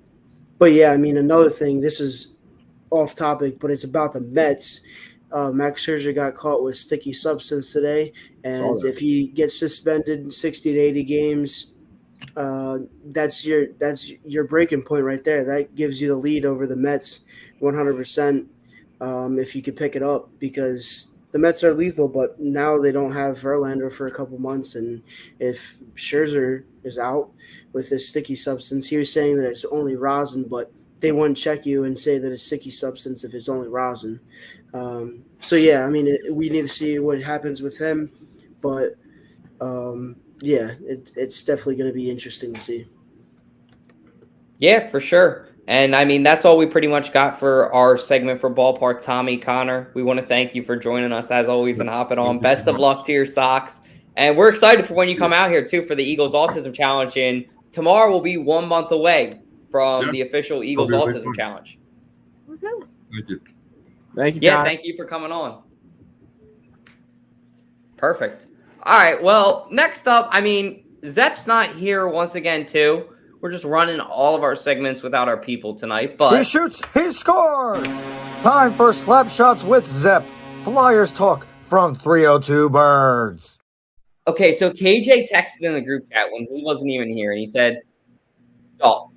but 0.60 0.74
yeah, 0.74 0.92
I 0.92 0.98
mean, 0.98 1.18
another 1.18 1.50
thing. 1.50 1.80
This 1.80 2.02
is 2.02 2.33
off 2.94 3.16
topic, 3.16 3.60
but 3.60 3.72
it's 3.72 3.84
about 3.84 4.14
the 4.14 4.22
Mets. 4.22 4.82
Uh, 5.32 5.52
Max 5.52 5.84
Scherzer 5.84 6.14
got 6.14 6.36
caught 6.36 6.64
with 6.64 6.78
sticky 6.78 7.12
substance 7.12 7.74
today, 7.74 8.14
and 8.44 8.84
if 8.84 9.00
he 9.00 9.28
gets 9.28 9.58
suspended 9.58 10.32
60 10.32 10.74
to 10.74 10.80
80 10.80 11.04
games, 11.04 11.74
uh, 12.38 12.78
that's 13.06 13.44
your 13.44 13.74
that's 13.80 14.12
your 14.24 14.44
breaking 14.44 14.84
point 14.84 15.04
right 15.04 15.24
there. 15.24 15.44
That 15.44 15.76
gives 15.76 16.00
you 16.00 16.08
the 16.08 16.16
lead 16.16 16.46
over 16.46 16.68
the 16.68 16.76
Mets 16.76 17.22
100. 17.60 17.90
Um, 17.90 17.98
percent 17.98 18.50
If 19.02 19.56
you 19.56 19.64
could 19.64 19.76
pick 19.76 19.96
it 19.96 20.04
up, 20.04 20.30
because 20.38 21.08
the 21.32 21.40
Mets 21.40 21.64
are 21.64 21.74
lethal, 21.74 22.08
but 22.08 22.40
now 22.40 22.78
they 22.78 22.92
don't 22.92 23.12
have 23.12 23.40
Verlander 23.40 23.92
for 23.92 24.06
a 24.06 24.12
couple 24.12 24.38
months, 24.38 24.76
and 24.76 25.02
if 25.40 25.78
Scherzer 25.96 26.64
is 26.84 27.00
out 27.00 27.32
with 27.74 27.90
this 27.90 28.08
sticky 28.08 28.36
substance, 28.36 28.88
he 28.88 28.98
was 28.98 29.12
saying 29.12 29.38
that 29.38 29.50
it's 29.50 29.66
only 29.66 29.96
rosin, 29.96 30.48
but 30.48 30.72
they 31.04 31.12
wouldn't 31.12 31.38
check 31.38 31.66
you 31.66 31.84
and 31.84 32.00
say 32.00 32.18
that 32.18 32.32
it's 32.32 32.44
sticky 32.44 32.72
substance 32.72 33.26
if 33.26 33.34
it's 33.34 33.50
only 33.50 33.68
rosin. 33.68 34.22
Um, 34.74 35.26
so 35.42 35.58
yeah, 35.58 35.86
I 35.86 35.90
mean, 35.90 36.08
it, 36.08 36.34
we 36.34 36.50
need 36.50 36.62
to 36.62 36.68
see 36.70 36.98
what 36.98 37.22
happens 37.22 37.62
with 37.62 37.78
him, 37.78 38.10
but 38.62 38.96
um, 39.60 40.16
yeah, 40.40 40.72
it, 40.80 41.12
it's 41.18 41.44
definitely 41.44 41.76
going 41.76 41.90
to 41.90 41.94
be 41.94 42.10
interesting 42.10 42.54
to 42.54 42.60
see. 42.60 42.88
Yeah, 44.60 44.88
for 44.88 45.02
sure. 45.02 45.50
And 45.68 45.94
I 45.94 46.06
mean, 46.06 46.24
that's 46.24 46.46
all 46.46 46.58
we 46.58 46.68
pretty 46.68 46.88
much 46.88 47.12
got 47.12 47.38
for 47.38 47.74
our 47.74 47.98
segment 47.98 48.40
for 48.40 48.50
Ballpark 48.50 49.02
Tommy 49.02 49.38
Connor. 49.38 49.92
We 49.96 50.04
want 50.04 50.22
to 50.22 50.26
thank 50.26 50.56
you 50.56 50.64
for 50.64 50.78
joining 50.78 51.12
us 51.12 51.32
as 51.32 51.50
always 51.50 51.82
and 51.82 51.90
hopping 51.90 52.18
on. 52.18 52.40
Best 52.40 52.66
of 52.68 52.78
luck 52.78 53.06
to 53.08 53.12
your 53.12 53.26
Sox. 53.26 53.82
And 54.16 54.38
we're 54.38 54.50
excited 54.50 54.86
for 54.86 54.94
when 54.94 55.10
you 55.10 55.18
come 55.18 55.34
out 55.34 55.52
here 55.52 55.66
too 55.66 55.82
for 55.82 55.96
the 55.96 56.04
Eagles 56.04 56.34
Autism 56.34 56.74
Challenge. 56.74 57.18
And 57.18 57.46
tomorrow 57.72 58.10
will 58.10 58.22
be 58.22 58.38
one 58.38 58.70
month 58.70 58.92
away 58.92 59.43
from 59.74 60.06
yeah. 60.06 60.12
the 60.12 60.22
official 60.22 60.64
Eagles 60.64 60.92
Autism 60.92 61.36
Challenge. 61.36 61.80
Thank 62.48 62.62
you. 63.28 63.42
Thank 64.16 64.36
you. 64.36 64.42
Yeah, 64.44 64.58
Tom. 64.58 64.66
thank 64.66 64.86
you 64.86 64.96
for 64.96 65.06
coming 65.06 65.32
on. 65.32 65.64
Perfect. 67.98 68.46
All 68.84 68.96
right. 69.00 69.22
Well, 69.22 69.68
next 69.72 70.08
up, 70.08 70.30
I 70.32 70.42
mean, 70.42 70.86
Zep's 71.08 71.48
not 71.48 71.72
here 71.72 72.08
once 72.08 72.36
again, 72.36 72.68
too. 72.68 73.10
We're 73.42 73.50
just 73.50 73.64
running 73.64 74.00
all 74.00 74.36
of 74.36 74.44
our 74.44 74.56
segments 74.56 75.02
without 75.02 75.28
our 75.28 75.38
people 75.38 75.74
tonight, 75.74 76.20
but 76.20 76.38
he 76.38 76.44
shoots, 76.44 76.80
he 76.94 77.12
scores. 77.12 77.88
Time 78.44 78.74
for 78.74 78.94
slap 78.94 79.32
shots 79.32 79.64
with 79.64 79.90
Zep. 80.02 80.24
Flyers 80.66 81.10
talk 81.10 81.48
from 81.68 81.96
302 81.96 82.70
Birds. 82.70 83.58
Okay, 84.28 84.54
so 84.54 84.70
KJ 84.70 85.32
texted 85.32 85.62
in 85.62 85.74
the 85.74 85.82
group 85.82 86.08
chat 86.12 86.28
when 86.32 86.48
he 86.52 86.64
wasn't 86.64 86.92
even 86.92 87.10
here, 87.10 87.32
and 87.32 87.40
he 87.40 87.48
said, 87.48 87.82
"Oh, 88.80 89.13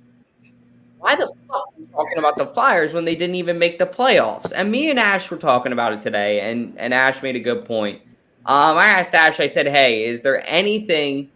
why 1.07 1.15
the 1.15 1.27
fuck 1.47 1.69
are 1.73 1.79
you 1.79 1.87
talking 1.87 2.17
about 2.17 2.37
the 2.37 2.45
Flyers 2.45 2.93
when 2.93 3.05
they 3.05 3.15
didn't 3.15 3.35
even 3.35 3.57
make 3.57 3.79
the 3.79 3.85
playoffs? 3.85 4.51
And 4.53 4.69
me 4.69 4.89
and 4.89 4.99
Ash 4.99 5.31
were 5.31 5.37
talking 5.37 5.71
about 5.71 5.93
it 5.93 6.01
today, 6.01 6.41
and, 6.41 6.73
and 6.77 6.93
Ash 6.93 7.23
made 7.23 7.37
a 7.37 7.39
good 7.39 7.63
point. 7.63 8.01
Um, 8.45 8.77
I 8.77 8.87
asked 8.87 9.15
Ash, 9.15 9.39
I 9.39 9.47
said, 9.47 9.67
hey, 9.67 10.03
is 10.03 10.21
there 10.21 10.45
anything 10.49 11.29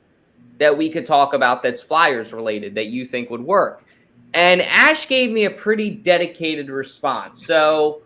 that 0.58 0.78
we 0.78 0.90
could 0.90 1.06
talk 1.06 1.34
about 1.34 1.64
that's 1.64 1.82
Flyers 1.82 2.34
related 2.34 2.76
that 2.76 2.88
you 2.88 3.06
think 3.06 3.30
would 3.30 3.42
work? 3.42 3.86
And 4.34 4.62
Ash 4.62 5.08
gave 5.08 5.32
me 5.32 5.46
a 5.46 5.50
pretty 5.50 5.90
dedicated 5.90 6.70
response. 6.70 7.46
So, 7.46 8.02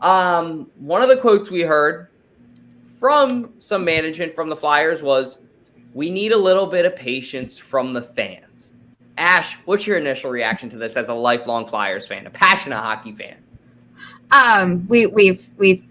um, 0.00 0.70
one 0.78 1.02
of 1.02 1.10
the 1.10 1.18
quotes 1.18 1.50
we 1.50 1.60
heard 1.60 2.08
from 2.98 3.52
some 3.58 3.84
management 3.84 4.34
from 4.34 4.48
the 4.48 4.56
Flyers 4.56 5.02
was, 5.02 5.36
we 5.92 6.08
need 6.08 6.32
a 6.32 6.38
little 6.38 6.66
bit 6.66 6.86
of 6.86 6.96
patience 6.96 7.58
from 7.58 7.92
the 7.92 8.00
fans. 8.00 8.76
Ash, 9.20 9.58
what's 9.66 9.86
your 9.86 9.98
initial 9.98 10.30
reaction 10.30 10.70
to 10.70 10.78
this 10.78 10.96
as 10.96 11.10
a 11.10 11.14
lifelong 11.14 11.66
Flyers 11.66 12.06
fan, 12.06 12.26
a 12.26 12.30
passionate 12.30 12.80
hockey 12.80 13.12
fan? 13.12 13.36
Um, 14.30 14.86
we, 14.88 15.06
we've 15.06 15.46
we've 15.58 15.84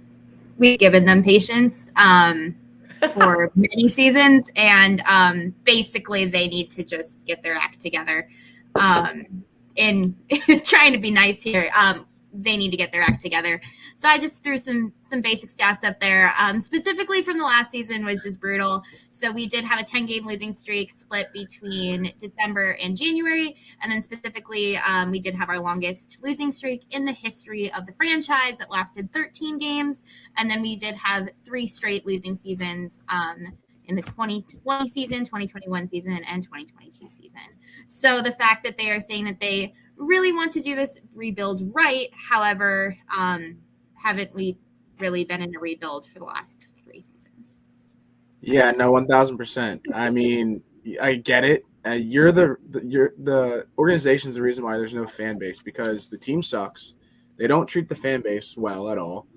we've 0.58 0.80
given 0.80 1.06
them 1.06 1.24
patience. 1.24 1.92
Um, 1.96 2.56
for 3.14 3.50
many 3.56 3.88
seasons, 3.88 4.52
and 4.58 5.02
um, 5.08 5.56
basically 5.64 6.26
they 6.26 6.50
need 6.50 6.70
to 6.72 6.84
just 6.84 7.26
get 7.26 7.42
their 7.42 7.56
act 7.56 7.80
together. 7.80 8.30
Um, 8.76 9.46
in 9.78 10.18
trying 10.66 10.92
to 10.92 10.98
be 10.98 11.10
nice 11.10 11.42
here, 11.42 11.70
um, 11.80 12.06
they 12.34 12.58
need 12.58 12.72
to 12.72 12.78
get 12.78 12.92
their 12.92 13.02
act 13.02 13.22
together. 13.22 13.60
So 13.96 14.08
I 14.08 14.18
just 14.18 14.44
threw 14.44 14.58
some 14.58 14.94
some 15.02 15.22
basic 15.22 15.50
stats 15.50 15.84
up 15.84 16.00
there. 16.00 16.32
Um, 16.40 16.60
specifically 16.60 17.24
from 17.24 17.38
the 17.38 17.44
last 17.44 17.72
season 17.72 18.06
was 18.06 18.22
just 18.24 18.40
brutal. 18.40 18.84
So 19.10 19.32
we 19.32 19.48
did 19.48 19.64
have 19.64 19.80
a 19.80 19.84
10 19.84 20.06
game 20.06 20.26
losing 20.26 20.52
streak 20.52 20.92
split 20.92 21.32
between 21.34 22.14
December 22.20 22.78
and 22.84 22.96
January, 22.96 23.56
and 23.82 23.92
then 23.92 24.02
specifically 24.02 24.78
um, 24.78 25.12
we 25.12 25.20
did 25.20 25.36
have 25.36 25.50
our 25.50 25.60
longest 25.60 26.20
losing 26.24 26.52
streak 26.52 26.86
in 26.96 27.06
the 27.06 27.14
history 27.14 27.72
of 27.74 27.86
the 27.86 27.94
franchise 27.94 28.58
that 28.60 28.70
lasted 28.70 29.12
13 29.14 29.58
games, 29.58 30.04
and 30.38 30.50
then 30.50 30.62
we 30.62 30.76
did 30.76 30.96
have 30.96 31.30
three 31.46 31.68
straight 31.68 32.06
losing 32.06 32.36
seasons. 32.36 33.02
Um, 33.10 33.58
in 33.86 33.96
the 33.96 34.04
2020 34.04 34.88
season, 34.88 35.26
2021 35.26 35.88
season, 35.88 36.12
and 36.14 36.44
2022 36.44 37.10
season. 37.10 37.42
So 37.88 38.22
the 38.22 38.32
fact 38.32 38.64
that 38.64 38.78
they 38.78 38.92
are 38.92 39.00
saying 39.00 39.26
that 39.26 39.40
they 39.40 39.74
really 40.00 40.32
want 40.32 40.52
to 40.54 40.62
do 40.62 40.76
this 40.76 41.02
rebuild 41.14 41.70
right. 41.74 42.08
However, 42.14 42.98
um, 43.16 43.58
haven't 43.94 44.34
we 44.34 44.58
really 44.98 45.26
been 45.26 45.42
in 45.42 45.56
a 45.56 45.60
rebuild 45.60 46.08
for 46.08 46.20
the 46.20 46.26
last 46.26 46.70
three 46.84 47.02
seasons? 47.02 47.62
Yeah, 48.42 48.72
no, 48.72 48.92
one 48.92 49.06
thousand 49.06 49.38
percent. 49.38 49.82
I 49.94 50.10
mean, 50.10 50.64
I 51.02 51.16
get 51.16 51.44
it. 51.44 51.66
Uh, 51.86 51.92
you're 51.92 52.32
the, 52.32 52.58
the 52.70 52.86
you're 52.86 53.14
the 53.20 53.68
organization's 53.78 54.36
the 54.36 54.42
reason 54.42 54.64
why 54.64 54.78
there's 54.78 54.94
no 54.94 55.06
fan 55.06 55.38
base 55.38 55.62
because 55.62 56.08
the 56.08 56.18
team 56.18 56.42
sucks. 56.42 56.96
They 57.38 57.48
don't 57.48 57.68
treat 57.68 57.88
the 57.88 57.96
fan 57.96 58.22
base 58.22 58.58
well 58.58 58.90
at 58.90 58.98
all. 58.98 59.28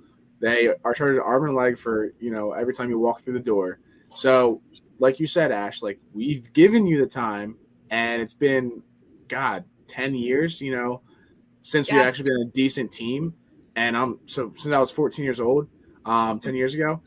They 0.40 0.70
are 0.84 0.94
charged 0.94 1.20
arm 1.20 1.44
and 1.44 1.54
leg 1.54 1.78
for 1.78 2.12
you 2.20 2.32
know 2.32 2.52
every 2.52 2.74
time 2.74 2.88
you 2.88 2.98
walk 2.98 3.20
through 3.20 3.34
the 3.34 3.40
door. 3.40 3.80
So, 4.14 4.60
like 4.98 5.18
you 5.20 5.26
said, 5.26 5.52
Ash, 5.52 5.82
like 5.82 5.98
we've 6.12 6.52
given 6.52 6.86
you 6.86 6.98
the 6.98 7.06
time, 7.06 7.56
and 7.90 8.20
it's 8.20 8.34
been, 8.34 8.82
God, 9.28 9.64
10 9.92 10.14
years, 10.14 10.60
you 10.60 10.72
know, 10.72 11.02
since 11.60 11.88
yeah. 11.88 11.96
we've 11.96 12.04
actually 12.04 12.30
been 12.30 12.48
a 12.48 12.50
decent 12.52 12.90
team. 12.90 13.34
And 13.76 13.96
I'm 13.96 14.18
so 14.26 14.52
since 14.56 14.72
I 14.72 14.78
was 14.78 14.90
14 14.90 15.24
years 15.24 15.40
old, 15.40 15.68
um, 16.04 16.40
10 16.40 16.54
years 16.54 16.74
ago. 16.74 17.00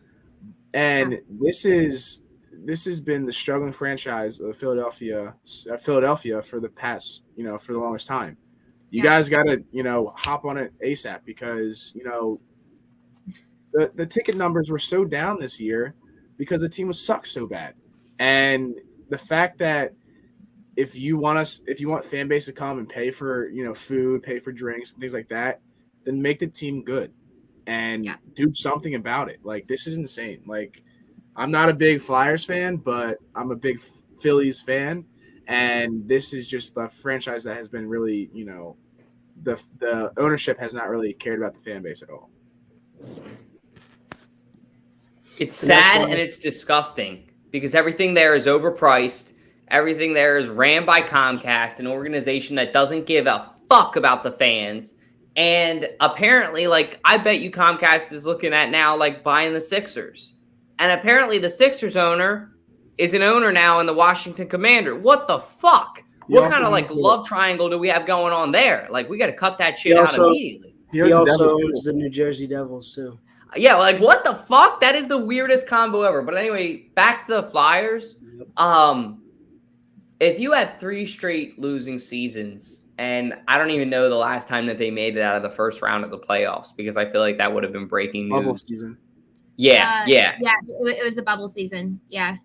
And 0.73 1.13
yeah. 1.13 1.19
this 1.39 1.65
is 1.65 2.21
this 2.63 2.85
has 2.85 3.01
been 3.01 3.25
the 3.25 3.33
struggling 3.33 3.73
franchise 3.73 4.39
of 4.39 4.55
Philadelphia, 4.57 5.35
uh, 5.71 5.77
Philadelphia 5.77 6.41
for 6.41 6.59
the 6.59 6.69
past, 6.69 7.23
you 7.35 7.43
know, 7.43 7.57
for 7.57 7.73
the 7.73 7.79
longest 7.79 8.07
time. 8.07 8.37
You 8.91 9.03
yeah. 9.03 9.09
guys 9.09 9.29
got 9.29 9.43
to, 9.43 9.63
you 9.71 9.83
know, 9.83 10.13
hop 10.15 10.45
on 10.45 10.57
it 10.57 10.73
ASAP 10.83 11.25
because, 11.25 11.91
you 11.95 12.03
know, 12.03 12.39
the, 13.73 13.91
the 13.95 14.05
ticket 14.05 14.35
numbers 14.35 14.71
were 14.71 14.79
so 14.79 15.03
down 15.03 15.37
this 15.39 15.59
year 15.59 15.95
because 16.37 16.61
the 16.61 16.69
team 16.69 16.87
was 16.87 16.99
sucked 16.99 17.27
so 17.27 17.45
bad. 17.45 17.73
And 18.19 18.75
the 19.09 19.17
fact 19.17 19.57
that 19.59 19.93
if 20.75 20.95
you 20.95 21.17
want 21.17 21.37
us 21.37 21.61
if 21.67 21.79
you 21.79 21.89
want 21.89 22.03
fan 22.03 22.27
base 22.27 22.45
to 22.45 22.53
come 22.53 22.79
and 22.79 22.89
pay 22.89 23.09
for 23.11 23.49
you 23.49 23.63
know 23.63 23.73
food 23.73 24.21
pay 24.21 24.39
for 24.39 24.51
drinks 24.51 24.91
things 24.91 25.13
like 25.13 25.29
that 25.29 25.61
then 26.03 26.21
make 26.21 26.39
the 26.39 26.47
team 26.47 26.83
good 26.83 27.11
and 27.67 28.05
yeah. 28.05 28.15
do 28.35 28.51
something 28.51 28.95
about 28.95 29.29
it. 29.29 29.39
Like 29.43 29.67
this 29.67 29.87
is 29.87 29.97
insane. 29.97 30.41
Like 30.45 30.81
i'm 31.37 31.51
not 31.51 31.67
a 31.67 31.73
big 31.73 32.01
flyers 32.01 32.45
fan 32.45 32.77
but 32.77 33.17
i'm 33.35 33.51
a 33.51 33.55
big 33.55 33.79
phillies 34.19 34.61
fan. 34.61 35.05
And 35.47 36.07
this 36.07 36.33
is 36.33 36.47
just 36.47 36.73
the 36.73 36.87
franchise 36.87 37.43
that 37.43 37.55
has 37.55 37.67
been 37.67 37.87
really 37.87 38.29
you 38.33 38.45
know 38.45 38.77
the 39.43 39.61
the 39.79 40.11
ownership 40.17 40.59
has 40.59 40.73
not 40.73 40.89
really 40.89 41.13
cared 41.13 41.39
about 41.39 41.53
the 41.53 41.59
fan 41.59 41.81
base 41.81 42.01
at 42.01 42.09
all. 42.09 42.29
It's 45.37 45.57
sad 45.57 46.01
and 46.09 46.13
it's 46.13 46.37
disgusting 46.37 47.29
because 47.51 47.75
everything 47.75 48.13
there 48.13 48.35
is 48.35 48.45
overpriced 48.45 49.33
Everything 49.69 50.13
there 50.13 50.37
is 50.37 50.47
ran 50.47 50.85
by 50.85 51.01
Comcast, 51.01 51.79
an 51.79 51.87
organization 51.87 52.55
that 52.57 52.71
doesn't 52.71 53.05
give 53.05 53.27
a 53.27 53.51
fuck 53.69 53.95
about 53.95 54.23
the 54.23 54.31
fans. 54.31 54.93
And 55.35 55.89
apparently, 55.99 56.67
like, 56.67 56.99
I 57.03 57.17
bet 57.17 57.41
you 57.41 57.51
Comcast 57.51 58.13
is 58.13 58.25
looking 58.25 58.53
at 58.53 58.69
now, 58.69 58.95
like, 58.95 59.23
buying 59.23 59.53
the 59.53 59.61
Sixers. 59.61 60.35
And 60.79 60.91
apparently, 60.91 61.39
the 61.39 61.49
Sixers 61.49 61.95
owner 61.95 62.55
is 62.97 63.13
an 63.13 63.21
owner 63.21 63.51
now 63.51 63.79
in 63.79 63.85
the 63.85 63.93
Washington 63.93 64.47
Commander. 64.47 64.95
What 64.95 65.27
the 65.27 65.39
fuck? 65.39 66.03
He 66.27 66.33
what 66.33 66.51
kind 66.51 66.63
of 66.63 66.71
like 66.71 66.89
love 66.89 67.27
triangle 67.27 67.69
do 67.69 67.77
we 67.77 67.87
have 67.89 68.05
going 68.05 68.33
on 68.33 68.51
there? 68.51 68.87
Like, 68.89 69.09
we 69.09 69.17
got 69.17 69.27
to 69.27 69.33
cut 69.33 69.57
that 69.57 69.77
shit 69.77 69.97
also, 69.97 70.23
out 70.23 70.27
immediately. 70.29 70.75
He 70.91 71.01
also 71.11 71.51
owns 71.51 71.83
the 71.83 71.93
New 71.93 72.09
Jersey 72.09 72.47
Devils, 72.47 72.95
too. 72.95 73.19
Yeah, 73.55 73.75
like, 73.75 73.99
what 73.99 74.23
the 74.23 74.35
fuck? 74.35 74.79
That 74.81 74.95
is 74.95 75.07
the 75.07 75.17
weirdest 75.17 75.67
combo 75.67 76.01
ever. 76.01 76.21
But 76.21 76.37
anyway, 76.37 76.89
back 76.95 77.27
to 77.27 77.35
the 77.35 77.43
Flyers. 77.43 78.17
Um, 78.57 79.21
if 80.25 80.39
you 80.39 80.51
had 80.51 80.79
three 80.79 81.05
straight 81.05 81.59
losing 81.59 81.99
seasons, 81.99 82.81
and 82.97 83.33
I 83.47 83.57
don't 83.57 83.71
even 83.71 83.89
know 83.89 84.09
the 84.09 84.15
last 84.15 84.47
time 84.47 84.65
that 84.67 84.77
they 84.77 84.89
made 84.89 85.17
it 85.17 85.21
out 85.21 85.35
of 85.35 85.43
the 85.43 85.49
first 85.49 85.81
round 85.81 86.03
of 86.03 86.11
the 86.11 86.19
playoffs 86.19 86.75
because 86.75 86.97
I 86.97 87.09
feel 87.09 87.21
like 87.21 87.37
that 87.37 87.53
would 87.53 87.63
have 87.63 87.73
been 87.73 87.87
breaking 87.87 88.29
news. 88.29 88.39
Bubble 88.39 88.55
season. 88.55 88.97
Yeah, 89.57 90.01
uh, 90.03 90.05
yeah, 90.07 90.35
yeah. 90.39 90.55
It 90.63 91.03
was 91.03 91.15
the 91.15 91.23
bubble 91.23 91.47
season. 91.47 91.99
Yeah. 92.09 92.37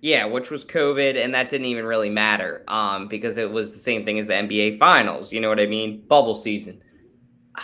Yeah, 0.00 0.26
which 0.26 0.50
was 0.50 0.64
COVID, 0.64 1.22
and 1.22 1.34
that 1.34 1.48
didn't 1.48 1.66
even 1.66 1.84
really 1.84 2.08
matter 2.08 2.62
um, 2.68 3.08
because 3.08 3.36
it 3.36 3.50
was 3.50 3.72
the 3.72 3.80
same 3.80 4.04
thing 4.04 4.18
as 4.18 4.28
the 4.28 4.34
NBA 4.34 4.78
Finals. 4.78 5.32
You 5.32 5.40
know 5.40 5.48
what 5.48 5.58
I 5.58 5.66
mean? 5.66 6.02
Bubble 6.06 6.36
season. 6.36 6.80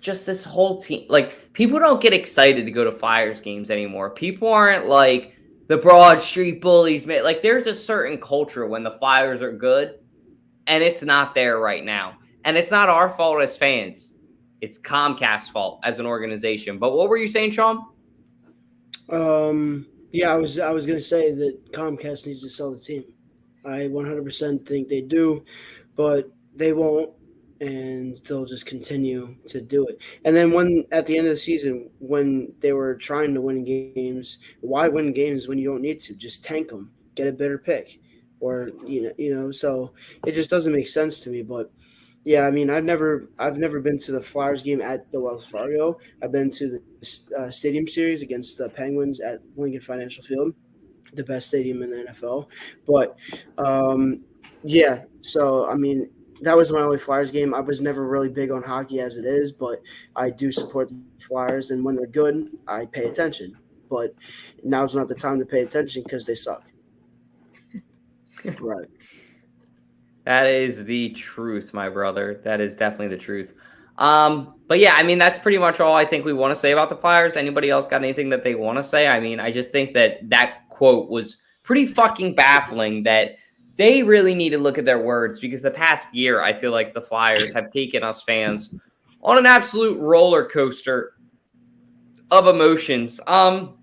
Just 0.00 0.26
this 0.26 0.44
whole 0.44 0.78
team, 0.78 1.06
like 1.08 1.52
people 1.54 1.78
don't 1.78 2.00
get 2.00 2.12
excited 2.12 2.66
to 2.66 2.70
go 2.70 2.84
to 2.84 2.92
Flyers 2.92 3.40
games 3.40 3.70
anymore. 3.70 4.10
People 4.10 4.48
aren't 4.48 4.86
like 4.86 5.33
the 5.66 5.76
Broad 5.76 6.20
Street 6.20 6.60
Bullies. 6.60 7.06
Like 7.06 7.42
there's 7.42 7.66
a 7.66 7.74
certain 7.74 8.18
culture 8.18 8.66
when 8.66 8.82
the 8.82 8.90
Flyers 8.90 9.42
are 9.42 9.52
good, 9.52 9.98
and 10.66 10.82
it's 10.82 11.02
not 11.02 11.34
there 11.34 11.58
right 11.58 11.84
now. 11.84 12.18
And 12.44 12.56
it's 12.56 12.70
not 12.70 12.88
our 12.88 13.08
fault 13.08 13.42
as 13.42 13.56
fans. 13.56 14.14
It's 14.60 14.78
Comcast's 14.78 15.48
fault 15.48 15.80
as 15.82 15.98
an 15.98 16.06
organization. 16.06 16.78
But 16.78 16.92
what 16.92 17.08
were 17.08 17.16
you 17.16 17.28
saying, 17.28 17.52
Sean? 17.52 17.86
Um, 19.10 19.86
yeah, 20.12 20.32
I 20.32 20.36
was 20.36 20.58
I 20.58 20.70
was 20.70 20.86
gonna 20.86 21.02
say 21.02 21.32
that 21.32 21.72
Comcast 21.72 22.26
needs 22.26 22.42
to 22.42 22.50
sell 22.50 22.72
the 22.72 22.78
team. 22.78 23.04
I 23.64 23.88
100% 23.88 24.66
think 24.66 24.88
they 24.88 25.00
do, 25.00 25.42
but 25.96 26.30
they 26.54 26.72
won't 26.74 27.10
and 27.64 28.20
they'll 28.26 28.44
just 28.44 28.66
continue 28.66 29.34
to 29.46 29.60
do 29.60 29.86
it. 29.86 29.98
And 30.24 30.36
then 30.36 30.52
when 30.52 30.84
at 30.92 31.06
the 31.06 31.16
end 31.16 31.26
of 31.26 31.32
the 31.32 31.38
season, 31.38 31.88
when 31.98 32.52
they 32.60 32.72
were 32.72 32.94
trying 32.94 33.32
to 33.34 33.40
win 33.40 33.64
games, 33.64 34.38
why 34.60 34.86
win 34.86 35.12
games 35.12 35.48
when 35.48 35.58
you 35.58 35.68
don't 35.68 35.80
need 35.80 36.00
to? 36.00 36.14
Just 36.14 36.44
tank 36.44 36.68
them, 36.68 36.90
get 37.14 37.26
a 37.26 37.32
better 37.32 37.56
pick, 37.56 38.00
or 38.40 38.70
you 38.86 39.04
know, 39.04 39.12
you 39.16 39.34
know. 39.34 39.50
So 39.50 39.92
it 40.26 40.32
just 40.32 40.50
doesn't 40.50 40.72
make 40.72 40.88
sense 40.88 41.20
to 41.20 41.30
me. 41.30 41.42
But 41.42 41.72
yeah, 42.24 42.42
I 42.42 42.50
mean, 42.50 42.68
I've 42.68 42.84
never, 42.84 43.30
I've 43.38 43.56
never 43.56 43.80
been 43.80 43.98
to 44.00 44.12
the 44.12 44.20
Flyers 44.20 44.62
game 44.62 44.82
at 44.82 45.10
the 45.10 45.20
Wells 45.20 45.46
Fargo. 45.46 45.98
I've 46.22 46.32
been 46.32 46.50
to 46.52 46.68
the 46.68 47.36
uh, 47.38 47.50
Stadium 47.50 47.88
Series 47.88 48.22
against 48.22 48.58
the 48.58 48.68
Penguins 48.68 49.20
at 49.20 49.40
Lincoln 49.56 49.80
Financial 49.80 50.22
Field, 50.22 50.54
the 51.14 51.24
best 51.24 51.48
stadium 51.48 51.82
in 51.82 51.90
the 51.90 52.04
NFL. 52.10 52.48
But 52.86 53.16
um, 53.56 54.24
yeah, 54.64 55.04
so 55.22 55.68
I 55.68 55.76
mean, 55.76 56.10
that 56.44 56.56
was 56.56 56.70
my 56.70 56.80
only 56.80 56.98
Flyers 56.98 57.30
game. 57.30 57.54
I 57.54 57.60
was 57.60 57.80
never 57.80 58.06
really 58.06 58.28
big 58.28 58.50
on 58.50 58.62
hockey 58.62 59.00
as 59.00 59.16
it 59.16 59.24
is, 59.24 59.52
but 59.52 59.80
I 60.14 60.30
do 60.30 60.52
support 60.52 60.88
the 60.88 61.02
Flyers, 61.20 61.70
and 61.70 61.84
when 61.84 61.96
they're 61.96 62.06
good, 62.06 62.50
I 62.68 62.86
pay 62.86 63.06
attention. 63.06 63.56
But 63.90 64.14
now's 64.62 64.94
not 64.94 65.08
the 65.08 65.14
time 65.14 65.38
to 65.38 65.46
pay 65.46 65.62
attention 65.62 66.02
because 66.02 66.26
they 66.26 66.34
suck. 66.34 66.62
right. 68.60 68.88
That 70.24 70.46
is 70.46 70.84
the 70.84 71.10
truth, 71.10 71.74
my 71.74 71.88
brother. 71.88 72.40
That 72.44 72.60
is 72.60 72.74
definitely 72.74 73.08
the 73.08 73.18
truth. 73.18 73.54
Um, 73.98 74.54
but 74.66 74.78
yeah, 74.78 74.94
I 74.96 75.02
mean, 75.02 75.18
that's 75.18 75.38
pretty 75.38 75.58
much 75.58 75.80
all 75.80 75.94
I 75.94 76.04
think 76.04 76.24
we 76.24 76.32
want 76.32 76.50
to 76.52 76.56
say 76.56 76.72
about 76.72 76.88
the 76.88 76.96
Flyers. 76.96 77.36
Anybody 77.36 77.70
else 77.70 77.86
got 77.86 78.02
anything 78.02 78.28
that 78.30 78.42
they 78.42 78.54
want 78.54 78.78
to 78.78 78.84
say? 78.84 79.06
I 79.06 79.20
mean, 79.20 79.38
I 79.38 79.52
just 79.52 79.70
think 79.70 79.94
that 79.94 80.28
that 80.30 80.68
quote 80.70 81.08
was 81.10 81.36
pretty 81.62 81.86
fucking 81.86 82.34
baffling 82.34 83.02
that 83.04 83.36
they 83.76 84.02
really 84.02 84.34
need 84.34 84.50
to 84.50 84.58
look 84.58 84.78
at 84.78 84.84
their 84.84 85.00
words 85.00 85.40
because 85.40 85.62
the 85.62 85.70
past 85.70 86.14
year, 86.14 86.40
I 86.40 86.52
feel 86.52 86.70
like 86.70 86.94
the 86.94 87.00
Flyers 87.00 87.52
have 87.52 87.72
taken 87.72 88.02
us 88.02 88.22
fans 88.22 88.72
on 89.22 89.38
an 89.38 89.46
absolute 89.46 89.98
roller 89.98 90.44
coaster 90.46 91.14
of 92.30 92.46
emotions. 92.46 93.20
Um, 93.26 93.78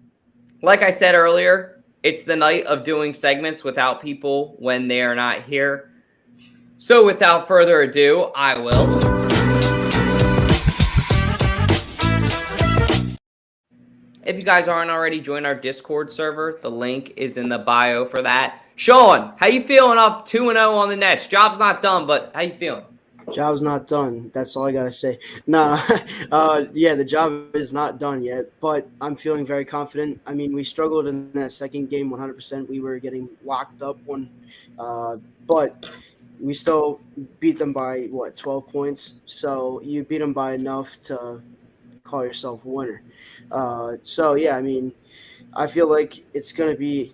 like 0.62 0.82
I 0.82 0.92
said 0.92 1.16
earlier, 1.16 1.84
it's 2.04 2.24
the 2.24 2.36
night 2.36 2.66
of 2.66 2.84
doing 2.84 3.14
segments 3.14 3.64
without 3.64 4.02
people 4.02 4.56
when 4.60 4.88
they 4.88 5.02
are 5.02 5.16
not 5.16 5.42
here. 5.42 5.92
So, 6.78 7.06
without 7.06 7.48
further 7.48 7.82
ado, 7.82 8.32
I 8.36 8.60
will. 8.60 9.00
If 14.24 14.36
you 14.36 14.44
guys 14.44 14.68
aren't 14.68 14.90
already, 14.90 15.20
join 15.20 15.46
our 15.46 15.56
Discord 15.56 16.12
server. 16.12 16.58
The 16.62 16.72
link 16.72 17.14
is 17.18 17.38
in 17.38 17.50
the 17.50 17.60
bio 17.60 18.06
for 18.06 18.22
that. 18.22 18.62
Sean, 18.82 19.34
how 19.38 19.46
you 19.46 19.62
feeling 19.62 20.00
up 20.00 20.26
2 20.26 20.50
and 20.50 20.58
0 20.58 20.72
on 20.72 20.90
the 20.90 20.96
Nets? 20.96 21.28
Job's 21.28 21.60
not 21.60 21.84
done, 21.84 22.08
but 22.08 22.32
how 22.34 22.42
you 22.42 22.52
feeling? 22.52 22.84
Job's 23.32 23.62
not 23.62 23.88
done. 23.88 24.32
That's 24.34 24.56
all 24.56 24.66
I 24.66 24.72
gotta 24.72 24.92
say. 24.92 25.20
Nah, 25.46 25.80
uh, 26.32 26.66
yeah, 26.74 26.96
the 26.96 27.06
job 27.06 27.56
is 27.56 27.74
not 27.74 28.00
done 28.00 28.24
yet, 28.24 28.50
but 28.60 28.90
I'm 29.00 29.16
feeling 29.16 29.46
very 29.46 29.66
confident. 29.66 30.20
I 30.26 30.34
mean, 30.34 30.52
we 30.52 30.64
struggled 30.64 31.06
in 31.06 31.32
that 31.34 31.52
second 31.52 31.92
game 31.92 32.10
100%. 32.10 32.68
We 32.68 32.80
were 32.80 32.98
getting 32.98 33.30
locked 33.46 33.84
up 33.84 34.00
one, 34.04 34.32
uh, 34.80 35.18
but 35.46 35.92
we 36.40 36.56
still 36.56 37.02
beat 37.40 37.60
them 37.60 37.74
by 37.74 38.08
what 38.10 38.36
12 38.36 38.68
points. 38.68 39.14
So 39.28 39.80
you 39.84 40.04
beat 40.04 40.22
them 40.22 40.34
by 40.34 40.54
enough 40.54 41.00
to 41.04 41.44
call 42.04 42.26
yourself 42.26 42.66
a 42.66 42.68
winner. 42.68 43.04
Uh, 43.52 43.98
so 44.02 44.34
yeah, 44.34 44.58
I 44.58 44.62
mean, 44.64 44.92
I 45.54 45.68
feel 45.68 45.88
like 45.88 46.26
it's 46.34 46.52
gonna 46.52 46.74
be 46.74 47.14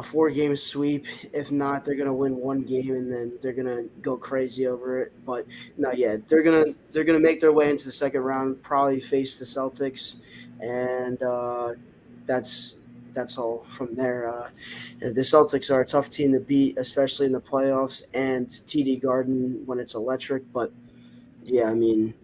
a 0.00 0.02
four 0.02 0.30
game 0.30 0.56
sweep. 0.56 1.04
If 1.32 1.52
not, 1.52 1.84
they're 1.84 1.94
gonna 1.94 2.12
win 2.12 2.36
one 2.36 2.62
game 2.62 2.90
and 2.92 3.12
then 3.12 3.38
they're 3.42 3.52
gonna 3.52 3.84
go 4.00 4.16
crazy 4.16 4.66
over 4.66 5.02
it. 5.02 5.12
But 5.24 5.46
no, 5.76 5.92
yeah, 5.92 6.16
they're 6.26 6.42
gonna 6.42 6.74
they're 6.90 7.04
gonna 7.04 7.20
make 7.20 7.38
their 7.38 7.52
way 7.52 7.70
into 7.70 7.84
the 7.84 7.92
second 7.92 8.22
round. 8.22 8.62
Probably 8.62 9.00
face 9.00 9.38
the 9.38 9.44
Celtics, 9.44 10.16
and 10.58 11.22
uh, 11.22 11.74
that's 12.26 12.76
that's 13.12 13.36
all 13.36 13.66
from 13.68 13.94
there. 13.94 14.28
Uh, 14.28 14.48
the 15.00 15.20
Celtics 15.20 15.70
are 15.70 15.82
a 15.82 15.86
tough 15.86 16.08
team 16.08 16.32
to 16.32 16.40
beat, 16.40 16.78
especially 16.78 17.26
in 17.26 17.32
the 17.32 17.40
playoffs 17.40 18.02
and 18.14 18.48
TD 18.48 19.02
Garden 19.02 19.62
when 19.66 19.78
it's 19.78 19.94
electric. 19.94 20.50
But 20.52 20.72
yeah, 21.44 21.66
I 21.70 21.74
mean. 21.74 22.14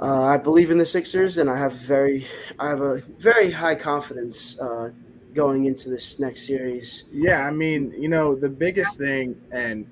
Uh, 0.00 0.24
I 0.24 0.36
believe 0.36 0.72
in 0.72 0.78
the 0.78 0.86
Sixers, 0.86 1.38
and 1.38 1.48
I 1.48 1.56
have 1.56 1.74
very, 1.74 2.26
I 2.58 2.68
have 2.68 2.80
a 2.80 3.02
very 3.18 3.52
high 3.52 3.76
confidence 3.76 4.58
uh, 4.58 4.90
going 5.34 5.66
into 5.66 5.88
this 5.88 6.18
next 6.18 6.46
series. 6.46 7.04
Yeah, 7.12 7.46
I 7.46 7.50
mean, 7.50 7.92
you 7.96 8.08
know, 8.08 8.34
the 8.34 8.48
biggest 8.48 8.98
thing, 8.98 9.40
and 9.50 9.86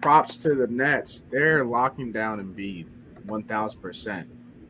props 0.00 0.36
to 0.38 0.54
the 0.54 0.66
Nets, 0.66 1.24
they're 1.30 1.64
locking 1.64 2.12
down 2.12 2.40
Embiid 2.40 2.86
1,000%. 3.26 4.26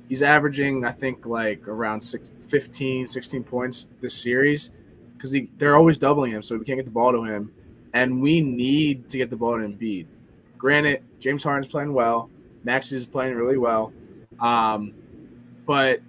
He's 0.08 0.22
averaging, 0.22 0.84
I 0.84 0.90
think, 0.90 1.24
like 1.24 1.68
around 1.68 2.00
six, 2.00 2.32
15, 2.40 3.06
16 3.06 3.44
points 3.44 3.86
this 4.00 4.20
series 4.20 4.70
because 5.16 5.36
they're 5.56 5.76
always 5.76 5.98
doubling 5.98 6.32
him, 6.32 6.42
so 6.42 6.56
we 6.56 6.64
can't 6.64 6.78
get 6.78 6.86
the 6.86 6.90
ball 6.90 7.12
to 7.12 7.22
him. 7.22 7.52
And 7.92 8.22
we 8.22 8.40
need 8.40 9.08
to 9.10 9.18
get 9.18 9.30
the 9.30 9.36
ball 9.36 9.58
to 9.58 9.64
Embiid. 9.64 10.06
Granted, 10.56 11.02
James 11.18 11.42
Harden's 11.42 11.70
playing 11.70 11.92
well, 11.92 12.30
Max 12.64 12.92
is 12.92 13.06
playing 13.06 13.34
really 13.34 13.58
well. 13.58 13.92
Um, 14.40 14.94
but, 15.66 16.00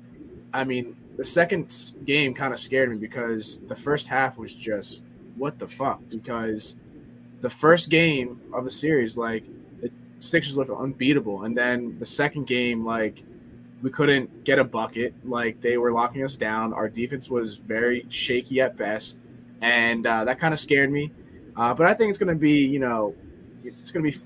I 0.54 0.64
mean, 0.64 0.96
the 1.22 1.26
second 1.26 1.72
game 2.04 2.34
kind 2.34 2.52
of 2.52 2.60
scared 2.60 2.90
me 2.90 2.96
because 2.96 3.60
the 3.68 3.76
first 3.76 4.08
half 4.08 4.40
was 4.40 4.56
just 4.56 5.04
what 5.36 5.60
the 5.60 5.68
fuck? 5.68 6.02
Because 6.10 6.78
the 7.42 7.50
first 7.50 7.92
game 7.92 8.42
of 8.52 8.64
the 8.64 8.72
series 8.72 9.18
like 9.18 9.44
the 9.82 9.92
Sixers 10.18 10.58
looked 10.58 10.72
unbeatable 10.72 11.44
and 11.44 11.56
then 11.56 11.96
the 12.00 12.08
second 12.08 12.48
game 12.48 12.84
like 12.84 13.24
we 13.84 13.92
couldn't 13.92 14.46
get 14.46 14.58
a 14.58 14.64
bucket. 14.64 15.14
Like 15.24 15.62
they 15.62 15.78
were 15.78 15.92
locking 15.92 16.24
us 16.24 16.36
down. 16.36 16.74
Our 16.74 16.90
defense 16.90 17.30
was 17.30 17.58
very 17.58 18.08
shaky 18.10 18.60
at 18.60 18.76
best 18.76 19.20
and 19.62 20.08
uh, 20.08 20.26
that 20.26 20.40
kind 20.40 20.56
of 20.56 20.60
scared 20.60 20.92
me. 20.92 21.12
Uh, 21.56 21.76
but 21.76 21.86
I 21.86 21.94
think 21.94 22.10
it's 22.10 22.18
going 22.18 22.34
to 22.34 22.42
be 22.42 22.66
you 22.66 22.80
know 22.80 23.14
it's 23.64 23.92
going 23.92 24.04
to 24.04 24.12
be 24.12 24.26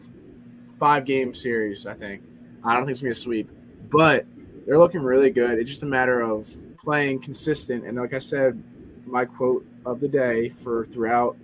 five 0.79 1.03
game 1.03 1.33
series 1.33 1.85
I 1.85 1.93
think. 1.93 2.23
I 2.63 2.73
don't 2.73 2.85
think 2.85 2.91
it's 2.91 3.01
going 3.01 3.13
to 3.13 3.17
be 3.17 3.19
a 3.19 3.43
sweep 3.43 3.49
but 3.89 4.25
they're 4.65 4.79
looking 4.79 5.01
really 5.01 5.29
good. 5.29 5.59
It's 5.59 5.69
just 5.69 5.83
a 5.83 5.87
matter 5.87 6.21
of 6.21 6.49
playing 6.85 7.19
consistent. 7.19 7.83
And 7.85 7.97
like 7.97 8.13
I 8.13 8.19
said, 8.19 8.61
my 9.05 9.25
quote 9.25 9.65
of 9.85 9.99
the 9.99 10.07
day 10.07 10.49
for 10.49 10.85
throughout 10.85 11.35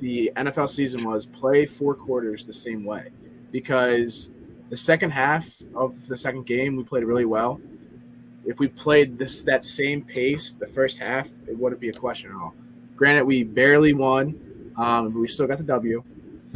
the 0.00 0.30
NFL 0.36 0.70
season 0.70 1.04
was 1.04 1.26
play 1.26 1.66
four 1.66 1.94
quarters 1.94 2.44
the 2.44 2.54
same 2.54 2.84
way 2.84 3.10
because 3.50 4.30
the 4.68 4.76
second 4.76 5.10
half 5.10 5.62
of 5.74 6.06
the 6.06 6.16
second 6.16 6.46
game 6.46 6.76
we 6.76 6.84
played 6.84 7.04
really 7.04 7.24
well. 7.24 7.60
If 8.46 8.58
we 8.58 8.68
played 8.68 9.18
this 9.18 9.42
that 9.44 9.64
same 9.64 10.02
pace 10.02 10.52
the 10.52 10.66
first 10.66 10.98
half, 10.98 11.28
it 11.48 11.58
wouldn't 11.58 11.80
be 11.80 11.88
a 11.88 11.92
question 11.92 12.30
at 12.30 12.36
all. 12.36 12.54
Granted, 12.96 13.24
we 13.24 13.42
barely 13.42 13.92
won, 13.92 14.72
um, 14.76 15.12
we 15.12 15.28
still 15.28 15.46
got 15.46 15.58
the 15.58 15.64
W. 15.64 16.02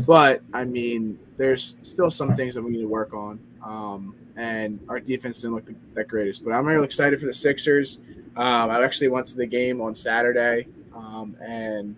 But 0.06 0.42
I 0.52 0.64
mean, 0.64 1.18
there's 1.36 1.76
still 1.82 2.10
some 2.10 2.34
things 2.34 2.54
that 2.54 2.62
we 2.62 2.70
need 2.70 2.82
to 2.82 2.88
work 2.88 3.12
on. 3.14 3.38
Um, 3.62 4.14
and 4.36 4.80
our 4.88 5.00
defense 5.00 5.40
didn't 5.40 5.54
look 5.54 5.68
that 5.94 6.08
greatest. 6.08 6.44
But 6.44 6.52
I'm 6.52 6.66
really 6.66 6.84
excited 6.84 7.20
for 7.20 7.26
the 7.26 7.32
Sixers. 7.32 8.00
Um, 8.36 8.70
I 8.70 8.82
actually 8.82 9.08
went 9.08 9.26
to 9.28 9.36
the 9.36 9.46
game 9.46 9.80
on 9.80 9.94
Saturday, 9.94 10.66
um, 10.94 11.36
and 11.40 11.96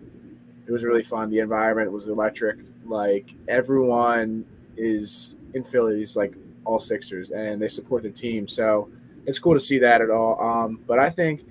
it 0.67 0.71
was 0.71 0.83
really 0.83 1.03
fun. 1.03 1.29
The 1.29 1.39
environment 1.39 1.91
was 1.91 2.07
electric. 2.07 2.59
Like 2.85 3.33
everyone 3.47 4.45
is 4.75 5.37
in 5.53 5.63
Philly 5.63 6.01
is 6.01 6.15
like 6.15 6.35
all 6.65 6.79
Sixers, 6.79 7.31
and 7.31 7.61
they 7.61 7.67
support 7.67 8.03
the 8.03 8.11
team. 8.11 8.47
So 8.47 8.89
it's 9.25 9.39
cool 9.39 9.53
to 9.53 9.59
see 9.59 9.79
that 9.79 10.01
at 10.01 10.09
all. 10.09 10.39
Um, 10.39 10.79
but 10.85 10.99
I 10.99 11.09
think 11.09 11.41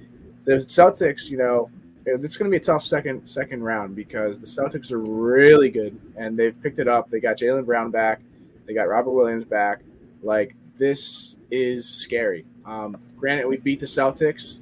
the 0.45 0.59
Celtics, 0.67 1.29
you 1.29 1.39
know, 1.39 1.71
it's 2.05 2.37
going 2.37 2.49
to 2.49 2.55
be 2.55 2.59
a 2.59 2.65
tough 2.65 2.85
second 2.85 3.27
second 3.29 3.65
round 3.65 3.97
because 3.97 4.39
the 4.39 4.47
Celtics 4.47 4.93
are 4.93 4.99
really 4.99 5.71
good, 5.71 5.99
and 6.17 6.39
they've 6.39 6.61
picked 6.63 6.79
it 6.79 6.87
up. 6.87 7.11
They 7.11 7.19
got 7.19 7.37
Jaylen 7.37 7.67
Brown 7.67 7.91
back, 7.91 8.21
they 8.67 8.75
got 8.75 8.89
Robert 8.89 9.11
Williams 9.11 9.45
back. 9.45 9.81
Like 10.23 10.55
this 10.79 11.37
is 11.51 11.89
scary. 11.89 12.45
Um, 12.65 12.97
granted, 13.17 13.47
we 13.47 13.57
beat 13.57 13.81
the 13.81 13.87
Celtics 13.87 14.61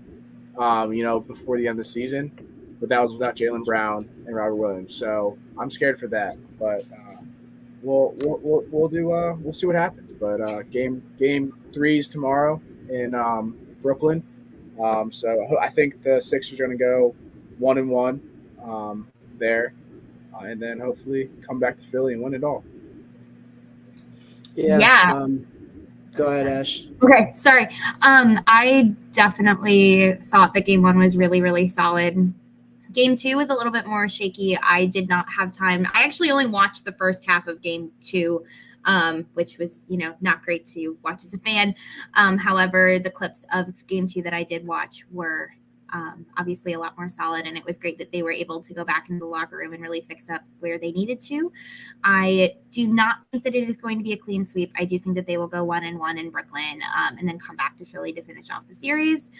um, 0.59 0.92
you 0.92 1.03
know, 1.03 1.20
before 1.20 1.57
the 1.59 1.66
end 1.66 1.79
of 1.79 1.85
the 1.85 1.90
season. 1.90 2.77
But 2.81 2.88
that 2.90 3.03
was 3.03 3.12
without 3.12 3.37
Jaylen 3.37 3.64
Brown 3.64 4.09
and 4.27 4.35
Robert 4.35 4.57
Williams. 4.57 4.94
So 4.94 5.38
I'm 5.59 5.70
scared 5.70 5.98
for 5.98 6.07
that. 6.09 6.37
But 6.59 6.83
uh, 6.92 7.22
we'll, 7.83 8.14
we'll, 8.18 8.40
we'll, 8.42 8.64
we'll 8.70 8.88
do 8.88 9.12
uh, 9.12 9.35
we'll 9.40 9.53
see 9.53 9.66
what 9.66 9.77
happens. 9.77 10.12
But 10.12 10.40
uh, 10.40 10.62
game 10.62 11.03
game 11.18 11.55
threes 11.72 12.09
tomorrow 12.09 12.61
in 12.88 13.14
um, 13.14 13.57
Brooklyn. 13.83 14.22
Um, 14.83 15.12
so 15.12 15.57
I 15.61 15.68
think 15.68 16.03
the 16.03 16.20
Sixers 16.20 16.61
are 16.61 16.66
going 16.66 16.77
to 16.77 16.85
go 16.85 17.14
one 17.59 17.79
and 17.79 17.88
one 17.88 18.20
um, 18.62 19.09
there, 19.38 19.72
uh, 20.35 20.44
and 20.44 20.61
then 20.61 20.81
hopefully 20.81 21.31
come 21.42 21.61
back 21.61 21.77
to 21.77 21.83
Philly 21.83 22.14
and 22.14 22.22
win 22.22 22.35
it 22.35 22.42
all. 22.42 22.64
Yeah. 24.57 24.79
Yeah. 24.79 25.12
Um, 25.14 25.46
go 26.14 26.27
ahead, 26.27 26.46
Ash. 26.46 26.85
Okay, 27.03 27.33
sorry. 27.35 27.64
Um, 28.07 28.38
I 28.46 28.94
definitely 29.12 30.14
thought 30.22 30.55
that 30.55 30.66
game 30.66 30.83
one 30.83 30.98
was 30.98 31.16
really, 31.16 31.40
really 31.40 31.68
solid. 31.68 32.33
Game 32.92 33.16
two 33.16 33.37
was 33.37 33.50
a 33.50 33.55
little 33.55 33.72
bit 33.72 33.87
more 33.87 34.09
shaky. 34.09 34.57
I 34.62 34.87
did 34.87 35.09
not 35.09 35.29
have 35.29 35.53
time. 35.53 35.87
I 35.94 36.05
actually 36.05 36.31
only 36.31 36.46
watched 36.46 36.85
the 36.85 36.92
first 36.92 37.24
half 37.27 37.48
of 37.48 37.61
game 37.61 37.90
two, 38.03 38.44
um, 38.85 39.27
which 39.35 39.59
was, 39.59 39.87
you 39.88 39.96
know, 39.96 40.14
not 40.20 40.44
great 40.44 40.64
to 40.66 40.96
watch 41.03 41.24
as 41.24 41.35
a 41.35 41.38
fan. 41.38 41.74
Um, 42.14 42.38
however, 42.38 42.98
the 42.98 43.11
clips 43.11 43.44
of 43.53 43.87
game 43.88 44.07
two 44.07 44.22
that 44.22 44.33
I 44.33 44.44
did 44.44 44.66
watch 44.66 45.05
were 45.11 45.50
um, 45.92 46.27
obviously 46.37 46.73
a 46.73 46.79
lot 46.79 46.97
more 46.97 47.09
solid. 47.09 47.47
And 47.47 47.57
it 47.57 47.64
was 47.64 47.77
great 47.77 47.99
that 47.99 48.11
they 48.11 48.23
were 48.23 48.33
able 48.33 48.61
to 48.61 48.75
go 48.75 48.85
back 48.85 49.09
into 49.09 49.20
the 49.20 49.27
locker 49.27 49.57
room 49.57 49.73
and 49.73 49.83
really 49.83 50.01
fix 50.01 50.31
up 50.31 50.42
where 50.61 50.79
they 50.79 50.92
needed 50.92 51.20
to. 51.23 51.53
I 52.03 52.57
do 52.70 52.87
not 52.87 53.18
think 53.31 53.44
that 53.44 53.55
it 53.55 53.68
is 53.68 53.77
going 53.77 53.99
to 53.99 54.05
be 54.05 54.12
a 54.12 54.16
clean 54.16 54.44
sweep. 54.44 54.73
I 54.79 54.85
do 54.85 54.99
think 54.99 55.14
that 55.16 55.27
they 55.27 55.37
will 55.37 55.49
go 55.49 55.64
one 55.64 55.85
and 55.85 55.99
one 55.99 56.18
in 56.18 56.31
Brooklyn 56.31 56.81
um, 56.97 57.18
and 57.18 57.29
then 57.29 57.38
come 57.38 57.57
back 57.57 57.77
to 57.77 57.85
Philly 57.85 58.12
to 58.14 58.23
finish 58.23 58.51
off 58.51 58.66
the 58.66 58.75
series. 58.75 59.31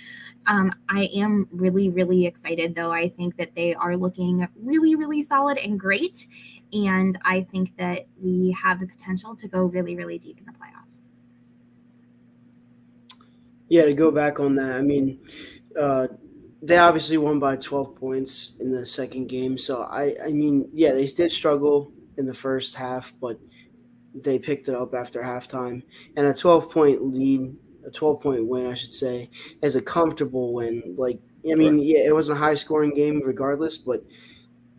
Um, 0.47 0.73
I 0.89 1.09
am 1.15 1.49
really, 1.51 1.89
really 1.89 2.27
excited, 2.27 2.75
though. 2.75 2.93
I 2.93 3.09
think 3.09 3.37
that 3.37 3.55
they 3.55 3.75
are 3.75 3.97
looking 3.97 4.47
really, 4.57 4.95
really 4.95 5.23
solid 5.23 5.59
and 5.59 5.81
great. 5.81 6.27
And 6.73 7.17
I 7.23 7.43
think 7.43 7.77
that 7.77 8.07
we 8.21 8.57
have 8.61 8.81
the 8.81 8.87
potential 8.87 9.35
to 9.37 9.49
go 9.49 9.65
really, 9.65 9.97
really 9.97 10.19
deep 10.19 10.39
in 10.39 10.45
the 10.45 10.53
playoffs. 10.53 11.11
Yeah, 13.69 13.87
to 13.87 13.95
go 13.95 14.11
back 14.11 14.41
on 14.41 14.55
that, 14.57 14.77
I 14.77 14.83
mean, 14.83 15.19
uh, 15.81 16.09
they 16.65 16.79
obviously 16.79 17.19
won 17.19 17.39
by 17.39 17.57
12 17.57 17.95
points 17.95 18.53
in 18.59 18.73
the 18.73 18.87
second 18.87 19.27
game. 19.27 19.59
So 19.59 19.83
I, 19.83 20.17
I 20.25 20.29
mean, 20.31 20.71
yeah, 20.73 20.93
they 20.95 21.07
did 21.07 21.31
struggle 21.31 21.93
in 22.17 22.25
the 22.25 22.35
first 22.35 22.75
half, 22.75 23.13
but 23.21 23.39
they 24.15 24.39
picked 24.39 24.69
it 24.69 24.75
up 24.75 24.95
after 24.95 25.21
halftime. 25.21 25.83
And 26.17 26.27
a 26.27 26.33
12 26.33 26.71
point 26.71 27.03
lead, 27.03 27.55
a 27.87 27.91
12 27.91 28.23
point 28.23 28.47
win, 28.47 28.67
I 28.67 28.75
should 28.75 28.95
say, 28.95 29.29
is 29.61 29.77
a 29.77 29.83
comfortable 29.83 30.55
win. 30.55 30.95
Like, 30.97 31.21
I 31.51 31.55
mean, 31.55 31.81
yeah, 31.81 31.99
it 32.07 32.15
was 32.15 32.31
a 32.31 32.35
high 32.35 32.55
scoring 32.55 32.95
game 32.95 33.21
regardless, 33.23 33.77
but 33.77 34.03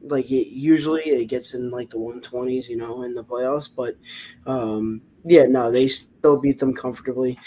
like 0.01 0.31
it 0.31 0.47
usually 0.47 1.03
it 1.03 1.25
gets 1.25 1.53
in 1.53 1.69
like 1.69 1.91
the 1.91 1.97
120s, 1.97 2.67
you 2.67 2.77
know, 2.77 3.03
in 3.03 3.13
the 3.13 3.23
playoffs. 3.23 3.69
But 3.73 3.95
um, 4.47 5.01
yeah, 5.23 5.43
no, 5.43 5.71
they 5.71 5.87
still 5.87 6.37
beat 6.37 6.57
them 6.57 6.73
comfortably. 6.73 7.37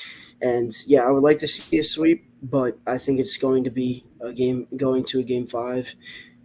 And 0.41 0.73
yeah, 0.87 1.01
I 1.01 1.11
would 1.11 1.25
like 1.25 1.39
to 1.39 1.49
see 1.49 1.79
a 1.79 1.85
sweep 1.85 2.28
but 2.43 2.79
I 2.87 2.99
think 2.99 3.21
it's 3.21 3.37
going 3.37 3.65
to 3.65 3.71
be 3.71 4.05
a 4.21 4.33
game 4.33 4.67
going 4.77 5.05
to 5.05 5.21
a 5.21 5.23
game 5.23 5.47
five, 5.47 5.93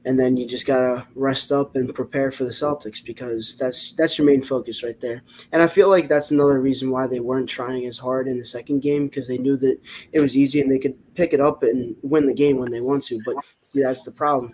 and 0.05 0.19
then 0.19 0.35
you 0.35 0.47
just 0.47 0.65
gotta 0.65 1.07
rest 1.15 1.51
up 1.51 1.75
and 1.75 1.93
prepare 1.93 2.31
for 2.31 2.43
the 2.43 2.51
Celtics 2.51 3.03
because 3.03 3.55
that's 3.57 3.93
that's 3.93 4.17
your 4.17 4.27
main 4.27 4.41
focus 4.41 4.83
right 4.83 4.99
there. 4.99 5.21
And 5.51 5.61
I 5.61 5.67
feel 5.67 5.89
like 5.89 6.07
that's 6.07 6.31
another 6.31 6.59
reason 6.59 6.89
why 6.91 7.07
they 7.07 7.19
weren't 7.19 7.49
trying 7.49 7.85
as 7.85 7.97
hard 7.97 8.27
in 8.27 8.37
the 8.37 8.45
second 8.45 8.81
game 8.81 9.07
because 9.07 9.27
they 9.27 9.37
knew 9.37 9.57
that 9.57 9.79
it 10.11 10.19
was 10.19 10.35
easy 10.35 10.61
and 10.61 10.71
they 10.71 10.79
could 10.79 10.95
pick 11.15 11.33
it 11.33 11.41
up 11.41 11.63
and 11.63 11.95
win 12.01 12.25
the 12.25 12.33
game 12.33 12.57
when 12.57 12.71
they 12.71 12.81
want 12.81 13.03
to. 13.05 13.19
But 13.25 13.35
see, 13.61 13.81
that's 13.81 14.03
the 14.03 14.11
problem. 14.11 14.53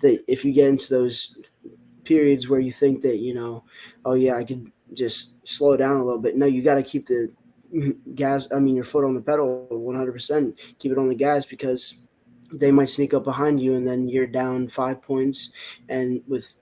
That 0.00 0.22
if 0.28 0.44
you 0.44 0.52
get 0.52 0.68
into 0.68 0.94
those 0.94 1.36
periods 2.04 2.48
where 2.48 2.60
you 2.60 2.72
think 2.72 3.02
that 3.02 3.18
you 3.18 3.34
know, 3.34 3.64
oh 4.04 4.14
yeah, 4.14 4.36
I 4.36 4.44
could 4.44 4.70
just 4.94 5.34
slow 5.46 5.76
down 5.76 5.96
a 5.96 6.04
little 6.04 6.20
bit. 6.20 6.36
No, 6.36 6.46
you 6.46 6.62
got 6.62 6.76
to 6.76 6.82
keep 6.82 7.06
the 7.06 7.30
gas. 8.14 8.48
I 8.54 8.58
mean, 8.58 8.74
your 8.74 8.84
foot 8.84 9.04
on 9.04 9.14
the 9.14 9.20
pedal, 9.20 9.66
one 9.70 9.96
hundred 9.96 10.12
percent. 10.12 10.58
Keep 10.78 10.92
it 10.92 10.98
on 10.98 11.08
the 11.08 11.14
gas 11.14 11.46
because 11.46 11.98
they 12.52 12.70
might 12.70 12.88
sneak 12.88 13.14
up 13.14 13.24
behind 13.24 13.60
you, 13.60 13.74
and 13.74 13.86
then 13.86 14.08
you're 14.08 14.26
down 14.26 14.68
five 14.68 15.02
points, 15.02 15.50
and 15.88 16.22
with 16.26 16.56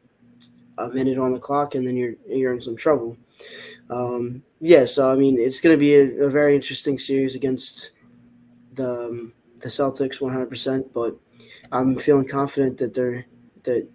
a 0.78 0.88
minute 0.88 1.18
on 1.18 1.32
the 1.32 1.38
clock, 1.38 1.74
and 1.74 1.86
then 1.86 1.96
you're 1.96 2.14
you're 2.28 2.52
in 2.52 2.60
some 2.60 2.76
trouble. 2.76 3.16
Um, 3.90 4.42
yeah, 4.60 4.84
so 4.84 5.10
I 5.10 5.16
mean, 5.16 5.38
it's 5.38 5.60
going 5.60 5.74
to 5.74 5.78
be 5.78 5.94
a, 5.94 6.24
a, 6.24 6.30
very 6.30 6.56
interesting 6.56 6.98
series 6.98 7.36
against 7.36 7.92
the 8.74 9.06
um, 9.06 9.34
the 9.60 9.68
Celtics, 9.68 10.20
one 10.20 10.32
hundred 10.32 10.48
percent. 10.50 10.92
But 10.92 11.16
I'm 11.72 11.96
feeling 11.96 12.26
confident 12.26 12.78
that 12.78 12.94
they're 12.94 13.26
that 13.62 13.88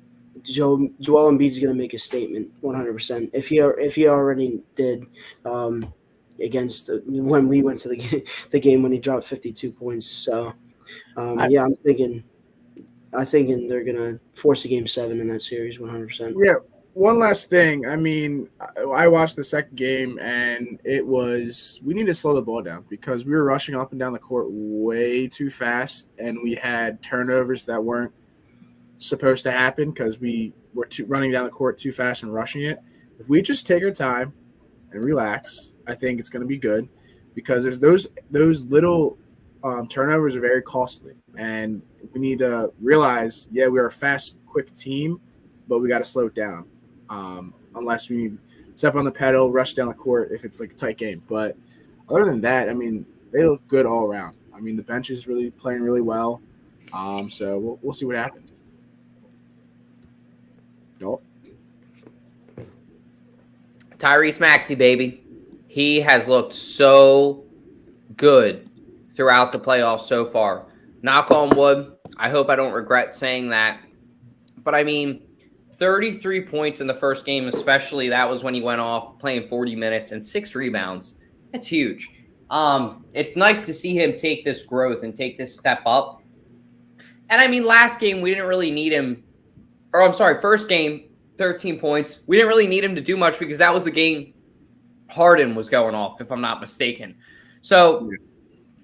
Joe 0.43 0.89
Joel 0.99 1.31
Embiid 1.31 1.49
is 1.49 1.59
going 1.59 1.73
to 1.73 1.79
make 1.79 1.93
a 1.93 1.99
statement, 1.99 2.53
one 2.61 2.75
hundred 2.75 2.93
percent. 2.93 3.31
If 3.33 3.49
he 3.49 3.59
if 3.59 3.95
he 3.95 4.07
already 4.07 4.61
did. 4.75 5.05
Um, 5.45 5.93
against 6.43 6.89
when 7.05 7.47
we 7.47 7.61
went 7.61 7.79
to 7.79 7.89
the 7.89 8.25
the 8.49 8.59
game 8.59 8.83
when 8.83 8.91
he 8.91 8.99
dropped 8.99 9.25
52 9.25 9.71
points. 9.71 10.07
So, 10.07 10.53
um, 11.17 11.39
I, 11.39 11.47
yeah, 11.47 11.63
I'm 11.63 11.75
thinking, 11.75 12.23
I 13.13 13.25
thinking 13.25 13.67
they're 13.67 13.83
gonna 13.83 14.19
force 14.35 14.65
a 14.65 14.67
game 14.67 14.87
seven 14.87 15.19
in 15.19 15.27
that 15.29 15.41
series, 15.41 15.79
100. 15.79 16.07
percent 16.07 16.35
Yeah. 16.43 16.55
One 16.93 17.19
last 17.19 17.49
thing. 17.49 17.87
I 17.87 17.95
mean, 17.95 18.49
I 18.93 19.07
watched 19.07 19.37
the 19.37 19.45
second 19.45 19.77
game 19.77 20.19
and 20.19 20.77
it 20.83 21.05
was 21.05 21.79
we 21.85 21.93
need 21.93 22.07
to 22.07 22.13
slow 22.13 22.35
the 22.35 22.41
ball 22.41 22.61
down 22.61 22.83
because 22.89 23.25
we 23.25 23.31
were 23.31 23.45
rushing 23.45 23.75
up 23.75 23.91
and 23.91 23.99
down 23.99 24.11
the 24.11 24.19
court 24.19 24.47
way 24.49 25.25
too 25.29 25.49
fast 25.49 26.11
and 26.19 26.39
we 26.43 26.53
had 26.53 27.01
turnovers 27.01 27.63
that 27.67 27.81
weren't 27.81 28.11
supposed 28.97 29.43
to 29.43 29.51
happen 29.53 29.91
because 29.91 30.19
we 30.19 30.53
were 30.73 30.85
too, 30.85 31.05
running 31.05 31.31
down 31.31 31.45
the 31.45 31.49
court 31.49 31.77
too 31.77 31.93
fast 31.93 32.23
and 32.23 32.33
rushing 32.33 32.63
it. 32.63 32.79
If 33.19 33.29
we 33.29 33.41
just 33.41 33.65
take 33.65 33.83
our 33.83 33.91
time 33.91 34.33
and 34.91 35.03
relax, 35.03 35.73
I 35.87 35.95
think 35.95 36.19
it's 36.19 36.29
going 36.29 36.41
to 36.41 36.47
be 36.47 36.57
good 36.57 36.87
because 37.33 37.63
there's 37.63 37.79
those 37.79 38.07
those 38.29 38.67
little 38.67 39.17
um, 39.63 39.87
turnovers 39.87 40.35
are 40.35 40.41
very 40.41 40.61
costly, 40.61 41.13
and 41.37 41.81
we 42.13 42.19
need 42.19 42.39
to 42.39 42.71
realize, 42.81 43.47
yeah, 43.51 43.67
we 43.67 43.79
are 43.79 43.87
a 43.87 43.91
fast, 43.91 44.37
quick 44.45 44.73
team, 44.73 45.19
but 45.67 45.79
we 45.79 45.87
got 45.87 45.99
to 45.99 46.05
slow 46.05 46.27
it 46.27 46.35
down. 46.35 46.65
Um, 47.09 47.53
unless 47.75 48.09
we 48.09 48.33
step 48.75 48.95
on 48.95 49.05
the 49.05 49.11
pedal, 49.11 49.51
rush 49.51 49.73
down 49.73 49.87
the 49.87 49.93
court 49.93 50.31
if 50.31 50.45
it's 50.45 50.59
like 50.59 50.71
a 50.71 50.75
tight 50.75 50.97
game. 50.97 51.21
But 51.29 51.55
other 52.09 52.25
than 52.25 52.41
that, 52.41 52.69
I 52.69 52.73
mean, 52.73 53.05
they 53.31 53.45
look 53.45 53.65
good 53.67 53.85
all 53.85 54.05
around. 54.05 54.35
I 54.53 54.59
mean, 54.59 54.75
the 54.75 54.83
bench 54.83 55.09
is 55.09 55.27
really 55.27 55.51
playing 55.51 55.81
really 55.81 56.01
well. 56.01 56.41
Um, 56.93 57.29
so 57.29 57.57
we'll, 57.57 57.79
we'll 57.81 57.93
see 57.93 58.05
what 58.05 58.15
happens. 58.15 58.51
Nope. 60.99 61.23
Tyrese 64.01 64.39
Maxey, 64.39 64.73
baby. 64.73 65.23
He 65.67 66.01
has 66.01 66.27
looked 66.27 66.53
so 66.53 67.45
good 68.17 68.67
throughout 69.15 69.51
the 69.51 69.59
playoffs 69.59 70.01
so 70.01 70.25
far. 70.25 70.65
Knock 71.03 71.29
on 71.29 71.55
wood. 71.55 71.95
I 72.17 72.29
hope 72.29 72.49
I 72.49 72.55
don't 72.55 72.73
regret 72.73 73.13
saying 73.13 73.49
that. 73.49 73.79
But 74.57 74.73
I 74.73 74.83
mean, 74.83 75.21
33 75.73 76.45
points 76.45 76.81
in 76.81 76.87
the 76.87 76.93
first 76.95 77.25
game, 77.25 77.47
especially 77.47 78.09
that 78.09 78.27
was 78.27 78.43
when 78.43 78.55
he 78.55 78.61
went 78.61 78.81
off 78.81 79.19
playing 79.19 79.47
40 79.47 79.75
minutes 79.75 80.11
and 80.11 80.25
six 80.25 80.55
rebounds. 80.55 81.15
That's 81.51 81.67
huge. 81.67 82.09
Um, 82.49 83.05
it's 83.13 83.35
nice 83.35 83.65
to 83.67 83.73
see 83.73 83.95
him 83.95 84.13
take 84.15 84.43
this 84.43 84.63
growth 84.63 85.03
and 85.03 85.15
take 85.15 85.37
this 85.37 85.55
step 85.55 85.81
up. 85.85 86.21
And 87.29 87.39
I 87.39 87.47
mean, 87.47 87.65
last 87.65 87.99
game 87.99 88.19
we 88.21 88.31
didn't 88.31 88.47
really 88.47 88.71
need 88.71 88.91
him, 88.91 89.23
or 89.93 90.01
I'm 90.01 90.13
sorry, 90.13 90.41
first 90.41 90.67
game 90.67 91.10
13 91.37 91.79
points. 91.79 92.21
We 92.27 92.37
didn't 92.37 92.49
really 92.49 92.67
need 92.67 92.83
him 92.83 92.95
to 92.95 93.01
do 93.01 93.17
much 93.17 93.39
because 93.39 93.57
that 93.57 93.73
was 93.73 93.85
the 93.85 93.91
game 93.91 94.33
Harden 95.09 95.55
was 95.55 95.69
going 95.69 95.95
off, 95.95 96.21
if 96.21 96.31
I'm 96.31 96.41
not 96.41 96.61
mistaken. 96.61 97.15
So, 97.61 98.09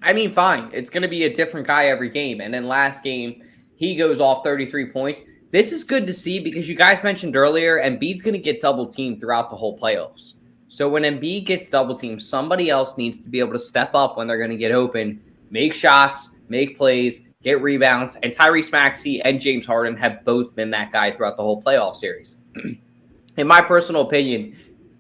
I 0.02 0.14
mean, 0.14 0.32
fine. 0.32 0.70
It's 0.74 0.90
going 0.90 1.04
to 1.04 1.08
be 1.08 1.24
a 1.24 1.34
different 1.34 1.66
guy 1.66 1.88
every 1.88 2.10
game. 2.10 2.42
And 2.42 2.54
then 2.54 2.68
last 2.68 3.04
game, 3.04 3.44
he 3.76 3.96
goes 3.96 4.20
off 4.20 4.44
33 4.44 4.92
points. 4.92 5.22
This 5.52 5.72
is 5.72 5.84
good 5.84 6.06
to 6.08 6.14
see 6.14 6.40
because 6.40 6.68
you 6.68 6.76
guys 6.76 7.02
mentioned 7.04 7.38
earlier, 7.38 7.80
Embiid's 7.80 8.22
going 8.22 8.34
to 8.34 8.40
get 8.40 8.60
double 8.60 8.86
teamed 8.86 9.20
throughout 9.20 9.50
the 9.50 9.56
whole 9.56 9.80
playoffs. 9.80 10.36
So 10.68 10.90
when 10.90 11.04
Embiid 11.04 11.46
gets 11.46 11.70
double 11.70 11.96
teamed, 11.96 12.22
somebody 12.22 12.70
else 12.70 12.98
needs 12.98 13.20
to 13.22 13.30
be 13.30 13.40
able 13.40 13.54
to 13.54 13.60
step 13.60 13.96
up 13.96 14.18
when 14.18 14.28
they're 14.28 14.38
going 14.38 14.50
to 14.50 14.58
get 14.58 14.74
open, 14.74 15.22
make 15.50 15.74
shots, 15.74 16.32
make 16.50 16.78
plays, 16.78 17.22
get 17.44 17.62
rebounds. 17.62 18.16
And 18.18 18.34
Tyrese 18.34 18.72
Maxey 18.72 19.22
and 19.22 19.40
James 19.40 19.66
Harden 19.66 19.96
have 19.98 20.24
both 20.26 20.56
been 20.56 20.70
that 20.72 20.92
guy 20.92 21.12
throughout 21.12 21.38
the 21.38 21.44
whole 21.44 21.62
playoff 21.62 21.96
series. 21.96 22.36
in 23.38 23.48
my 23.48 23.62
personal 23.62 24.02
opinion, 24.02 24.56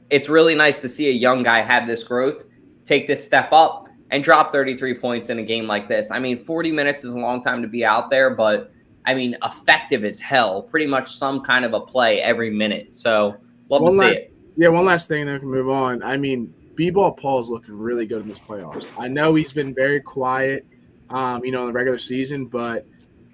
it's 0.10 0.30
really 0.30 0.56
nice 0.56 0.82
to 0.82 0.89
see 0.89 1.10
a 1.10 1.13
young 1.13 1.43
guy 1.43 1.60
have 1.60 1.88
this 1.88 2.04
growth, 2.04 2.45
take 2.86 3.08
this 3.08 3.23
step 3.23 3.50
up, 3.52 3.89
and 4.12 4.23
drop 4.23 4.52
33 4.52 4.93
points 4.93 5.30
in 5.30 5.39
a 5.39 5.43
game 5.43 5.67
like 5.67 5.88
this. 5.88 6.12
I 6.12 6.19
mean, 6.19 6.38
40 6.38 6.71
minutes 6.71 7.04
is 7.04 7.13
a 7.13 7.19
long 7.19 7.43
time 7.43 7.62
to 7.62 7.67
be 7.67 7.84
out 7.84 8.10
there, 8.10 8.30
but 8.30 8.71
I 9.06 9.13
mean, 9.13 9.36
effective 9.43 10.06
as 10.06 10.19
hell. 10.19 10.62
Pretty 10.62 10.88
much 10.88 11.15
some 11.15 11.41
kind 11.41 11.65
of 11.65 11.73
a 11.73 11.82
play 11.82 12.21
every 12.21 12.50
minute. 12.50 12.93
So 12.93 13.36
love 13.69 13.82
one 13.82 13.93
to 13.93 13.97
last, 13.97 14.10
see 14.10 14.21
it. 14.23 14.34
Yeah, 14.56 14.69
one 14.69 14.86
last 14.86 15.08
thing, 15.08 15.21
and 15.21 15.30
then 15.30 15.36
we 15.36 15.39
can 15.41 15.50
move 15.50 15.69
on. 15.69 16.04
I 16.04 16.17
mean, 16.17 16.54
B-ball 16.76 17.13
Paul 17.13 17.41
is 17.41 17.50
looking 17.50 17.78
really 17.78 18.06
good 18.06 18.21
in 18.21 18.28
this 18.28 18.39
playoffs. 18.39 18.88
I 18.97 19.08
know 19.08 19.36
he's 19.36 19.52
been 19.52 19.73
very 19.73 20.00
quiet, 20.00 20.65
um, 21.10 21.43
you 21.46 21.52
know, 21.52 21.62
in 21.62 21.67
the 21.67 21.74
regular 21.74 21.98
season, 21.98 22.46
but 22.46 22.86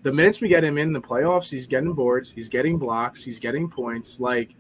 the 0.04 0.12
minutes 0.12 0.42
we 0.42 0.50
get 0.50 0.64
him 0.64 0.78
in 0.78 0.94
the 0.94 1.02
playoffs, 1.02 1.50
he's 1.50 1.68
getting 1.68 1.94
boards, 1.94 2.32
he's 2.32 2.50
getting 2.50 2.78
blocks, 2.78 3.24
he's 3.24 3.40
getting 3.40 3.70
points. 3.70 4.20
Like 4.20 4.54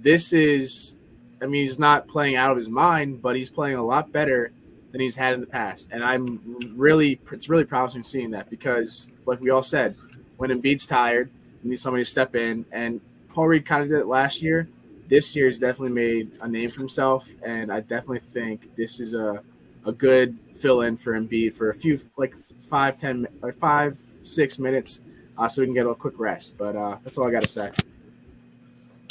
this 0.00 0.32
is, 0.32 0.96
I 1.40 1.46
mean, 1.46 1.62
he's 1.62 1.78
not 1.78 2.08
playing 2.08 2.36
out 2.36 2.50
of 2.50 2.56
his 2.56 2.68
mind, 2.68 3.22
but 3.22 3.36
he's 3.36 3.50
playing 3.50 3.76
a 3.76 3.84
lot 3.84 4.12
better 4.12 4.52
than 4.90 5.00
he's 5.00 5.16
had 5.16 5.34
in 5.34 5.40
the 5.40 5.46
past. 5.46 5.88
And 5.92 6.02
I'm 6.02 6.74
really, 6.76 7.20
it's 7.32 7.48
really 7.48 7.64
promising 7.64 8.02
seeing 8.02 8.30
that 8.32 8.50
because, 8.50 9.08
like 9.26 9.40
we 9.40 9.50
all 9.50 9.62
said, 9.62 9.96
when 10.36 10.50
Embiid's 10.50 10.86
tired, 10.86 11.30
you 11.62 11.70
need 11.70 11.80
somebody 11.80 12.04
to 12.04 12.10
step 12.10 12.34
in. 12.34 12.64
And 12.72 13.00
Paul 13.32 13.48
Reed 13.48 13.66
kind 13.66 13.82
of 13.82 13.88
did 13.88 13.98
it 13.98 14.06
last 14.06 14.42
year. 14.42 14.68
This 15.08 15.34
year, 15.34 15.46
he's 15.46 15.58
definitely 15.58 15.94
made 15.94 16.30
a 16.42 16.48
name 16.48 16.70
for 16.70 16.80
himself, 16.80 17.28
and 17.42 17.72
I 17.72 17.80
definitely 17.80 18.18
think 18.18 18.76
this 18.76 19.00
is 19.00 19.14
a 19.14 19.42
a 19.86 19.92
good 19.92 20.38
fill 20.54 20.82
in 20.82 20.96
for 20.96 21.18
Embiid 21.18 21.54
for 21.54 21.70
a 21.70 21.74
few 21.74 21.98
like 22.16 22.36
five, 22.36 22.96
ten, 22.96 23.26
like 23.42 23.56
five, 23.56 23.98
six 24.22 24.58
minutes, 24.58 25.00
uh, 25.36 25.48
so 25.48 25.62
we 25.62 25.66
can 25.66 25.74
get 25.74 25.86
a 25.86 25.94
quick 25.94 26.18
rest. 26.18 26.56
But 26.58 26.76
uh, 26.76 26.96
that's 27.04 27.18
all 27.18 27.28
I 27.28 27.30
got 27.30 27.42
to 27.42 27.48
say. 27.48 27.70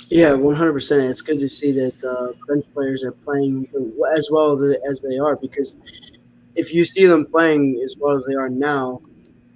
Yeah, 0.10 0.34
one 0.34 0.56
hundred 0.56 0.74
percent. 0.74 1.04
It's 1.04 1.22
good 1.22 1.40
to 1.40 1.50
see 1.50 1.72
that 1.74 2.04
uh, 2.04 2.34
bench 2.48 2.66
players 2.74 3.04
are 3.04 3.12
playing 3.12 3.68
as 4.16 4.30
well 4.32 4.62
as 4.90 5.02
they 5.02 5.18
are 5.18 5.36
because 5.36 5.76
if 6.56 6.74
you 6.74 6.86
see 6.86 7.06
them 7.06 7.26
playing 7.26 7.82
as 7.84 7.96
well 8.00 8.16
as 8.16 8.26
they 8.26 8.34
are 8.34 8.50
now, 8.50 9.02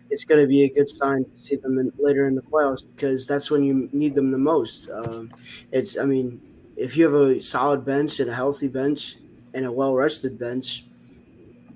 it's 0.10 0.26
going 0.26 0.42
to 0.42 0.48
be 0.48 0.64
a 0.64 0.70
good 0.70 0.90
sign 0.90 1.24
to 1.24 1.38
see 1.38 1.56
them 1.56 1.80
in, 1.80 1.92
later 1.98 2.26
in 2.26 2.36
the 2.36 2.42
playoffs 2.42 2.84
because 2.96 3.26
that's 3.26 3.50
when 3.50 3.64
you 3.64 3.90
need 3.94 4.14
them 4.14 4.30
the 4.30 4.38
most. 4.38 4.90
Um, 4.90 5.32
it's, 5.72 5.98
I 5.98 6.04
mean, 6.04 6.42
if 6.76 6.98
you 6.98 7.06
have 7.06 7.14
a 7.14 7.42
solid 7.42 7.86
bench 7.86 8.20
and 8.20 8.30
a 8.30 8.34
healthy 8.34 8.68
bench 8.68 9.16
and 9.54 9.66
a 9.66 9.72
well 9.72 9.96
rested 9.96 10.38
bench, 10.38 10.86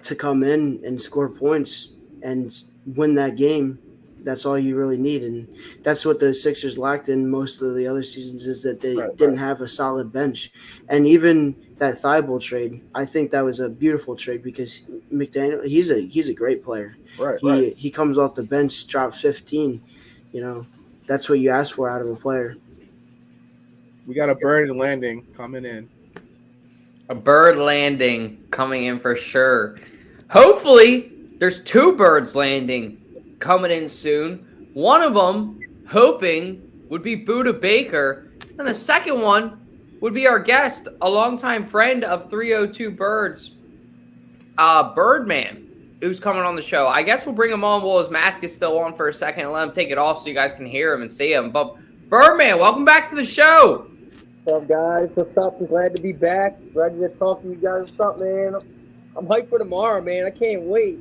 to 0.05 0.15
come 0.15 0.43
in 0.43 0.81
and 0.85 1.01
score 1.01 1.29
points 1.29 1.93
and 2.23 2.63
win 2.95 3.13
that 3.15 3.35
game. 3.35 3.79
That's 4.23 4.45
all 4.45 4.57
you 4.57 4.75
really 4.75 4.97
need, 4.97 5.23
and 5.23 5.47
that's 5.83 6.03
what 6.03 6.19
the 6.19 6.33
Sixers 6.33 6.79
lacked 6.79 7.09
in 7.09 7.29
most 7.29 7.61
of 7.61 7.75
the 7.75 7.85
other 7.85 8.01
seasons 8.01 8.47
is 8.47 8.63
that 8.63 8.81
they 8.81 8.95
right, 8.95 9.15
didn't 9.15 9.35
right. 9.35 9.43
have 9.43 9.61
a 9.61 9.67
solid 9.67 10.11
bench, 10.11 10.51
and 10.89 11.05
even 11.05 11.55
that 11.77 12.01
Thybulle 12.01 12.41
trade, 12.41 12.83
I 12.95 13.05
think 13.05 13.29
that 13.31 13.43
was 13.45 13.59
a 13.59 13.69
beautiful 13.69 14.15
trade 14.15 14.41
because 14.41 14.81
McDaniel, 15.13 15.63
he's 15.63 15.91
a 15.91 16.01
he's 16.07 16.27
a 16.27 16.33
great 16.33 16.63
player. 16.63 16.97
Right, 17.19 17.39
he 17.39 17.49
right. 17.49 17.77
he 17.77 17.91
comes 17.91 18.17
off 18.17 18.33
the 18.33 18.41
bench, 18.41 18.87
drops 18.87 19.21
fifteen. 19.21 19.83
You 20.31 20.41
know, 20.41 20.65
that's 21.05 21.29
what 21.29 21.37
you 21.37 21.51
ask 21.51 21.75
for 21.75 21.87
out 21.87 22.01
of 22.01 22.07
a 22.07 22.15
player. 22.15 22.57
We 24.07 24.15
got 24.15 24.29
a 24.29 24.35
bird 24.35 24.75
landing 24.75 25.23
coming 25.35 25.65
in. 25.65 25.87
A 27.09 27.15
bird 27.15 27.57
landing 27.57 28.43
coming 28.49 28.85
in 28.85 28.99
for 28.99 29.15
sure. 29.15 29.77
Hopefully, 30.29 31.11
there's 31.37 31.61
two 31.61 31.95
birds 31.95 32.35
landing 32.35 33.01
coming 33.39 33.71
in 33.71 33.87
soon. 33.87 34.69
One 34.73 35.01
of 35.01 35.13
them, 35.13 35.59
hoping, 35.87 36.71
would 36.89 37.03
be 37.03 37.23
Budda 37.25 37.59
Baker. 37.59 38.31
And 38.57 38.67
the 38.67 38.75
second 38.75 39.21
one 39.21 39.65
would 40.01 40.13
be 40.13 40.27
our 40.27 40.39
guest, 40.39 40.87
a 41.01 41.09
longtime 41.09 41.67
friend 41.67 42.03
of 42.03 42.29
302 42.29 42.91
Birds, 42.91 43.53
uh, 44.57 44.93
Birdman, 44.93 45.97
who's 46.01 46.19
coming 46.19 46.43
on 46.43 46.55
the 46.55 46.61
show. 46.61 46.87
I 46.87 47.03
guess 47.03 47.25
we'll 47.25 47.35
bring 47.35 47.51
him 47.51 47.63
on 47.63 47.83
while 47.83 47.99
his 47.99 48.09
mask 48.09 48.43
is 48.43 48.53
still 48.53 48.77
on 48.79 48.93
for 48.93 49.09
a 49.09 49.13
second 49.13 49.43
and 49.43 49.51
let 49.51 49.63
him 49.63 49.71
take 49.71 49.89
it 49.89 49.97
off 49.97 50.21
so 50.21 50.27
you 50.27 50.33
guys 50.33 50.53
can 50.53 50.65
hear 50.65 50.93
him 50.93 51.01
and 51.01 51.11
see 51.11 51.33
him. 51.33 51.51
But 51.51 51.77
Birdman, 52.09 52.59
welcome 52.59 52.85
back 52.85 53.09
to 53.09 53.15
the 53.15 53.25
show. 53.25 53.87
What's 54.43 54.61
up, 54.61 54.67
guys? 54.67 55.09
What's 55.15 55.37
up? 55.37 55.59
I'm 55.59 55.65
glad 55.65 55.95
to 55.95 56.01
be 56.01 56.11
back. 56.11 56.57
Glad 56.73 56.99
to 57.01 57.09
talk 57.09 57.41
to 57.41 57.49
you 57.49 57.55
guys. 57.55 57.91
What's 57.91 57.99
up, 57.99 58.19
man? 58.19 58.55
I'm 59.17 59.27
hyped 59.27 59.49
for 59.49 59.59
tomorrow, 59.59 60.01
man. 60.01 60.25
I 60.25 60.29
can't 60.29 60.63
wait. 60.63 60.99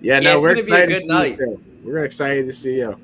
Yeah, 0.00 0.20
no, 0.20 0.34
yeah, 0.34 0.40
we're 0.40 0.56
excited 0.56 0.88
to 0.90 1.00
see 1.00 1.08
night. 1.08 1.38
you. 1.38 1.60
We're 1.82 2.04
excited 2.04 2.46
to 2.46 2.52
see 2.52 2.76
you. 2.76 2.96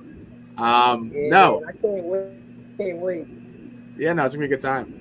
Um, 0.56 1.10
yeah, 1.12 1.28
no, 1.28 1.60
man, 1.60 1.68
I 1.68 1.72
can't 1.72 2.04
wait. 2.04 2.78
Can't 2.78 2.98
wait. 2.98 3.26
Yeah, 3.98 4.12
no, 4.12 4.24
it's 4.24 4.34
gonna 4.34 4.46
be 4.46 4.54
a 4.54 4.56
good 4.56 4.62
time. 4.62 5.00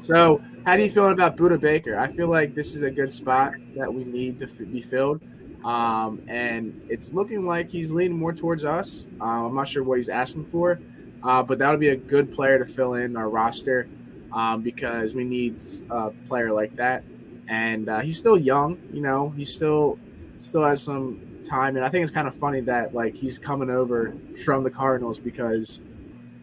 So, 0.00 0.40
how 0.66 0.76
do 0.76 0.82
you 0.82 0.90
feel 0.90 1.08
about 1.08 1.36
Budda 1.36 1.60
Baker? 1.60 1.98
I 1.98 2.08
feel 2.08 2.28
like 2.28 2.54
this 2.54 2.74
is 2.74 2.82
a 2.82 2.90
good 2.90 3.12
spot 3.12 3.52
that 3.76 3.92
we 3.92 4.04
need 4.04 4.38
to 4.38 4.44
f- 4.44 4.58
be 4.70 4.80
filled. 4.80 5.20
Um, 5.64 6.20
and 6.28 6.78
it's 6.90 7.14
looking 7.14 7.46
like 7.46 7.70
he's 7.70 7.92
leaning 7.92 8.18
more 8.18 8.34
towards 8.34 8.66
us. 8.66 9.08
Uh, 9.18 9.46
I'm 9.46 9.54
not 9.54 9.66
sure 9.66 9.82
what 9.82 9.96
he's 9.96 10.10
asking 10.10 10.44
for, 10.44 10.78
uh, 11.22 11.42
but 11.42 11.58
that 11.58 11.70
would 11.70 11.80
be 11.80 11.88
a 11.88 11.96
good 11.96 12.34
player 12.34 12.58
to 12.58 12.66
fill 12.66 12.94
in 12.94 13.16
our 13.16 13.30
roster 13.30 13.88
um, 14.34 14.60
because 14.62 15.14
we 15.14 15.24
need 15.24 15.62
a 15.90 16.10
player 16.28 16.52
like 16.52 16.76
that. 16.76 17.04
And 17.48 17.88
uh, 17.88 18.00
he's 18.00 18.18
still 18.18 18.36
young, 18.36 18.78
you 18.92 19.00
know. 19.00 19.30
He 19.30 19.44
still 19.44 19.98
still 20.38 20.64
has 20.64 20.82
some 20.82 21.20
time, 21.44 21.76
and 21.76 21.84
I 21.84 21.88
think 21.88 22.02
it's 22.02 22.12
kind 22.12 22.26
of 22.26 22.34
funny 22.34 22.60
that 22.62 22.94
like 22.94 23.14
he's 23.14 23.38
coming 23.38 23.70
over 23.70 24.14
from 24.44 24.64
the 24.64 24.70
Cardinals 24.70 25.20
because 25.20 25.80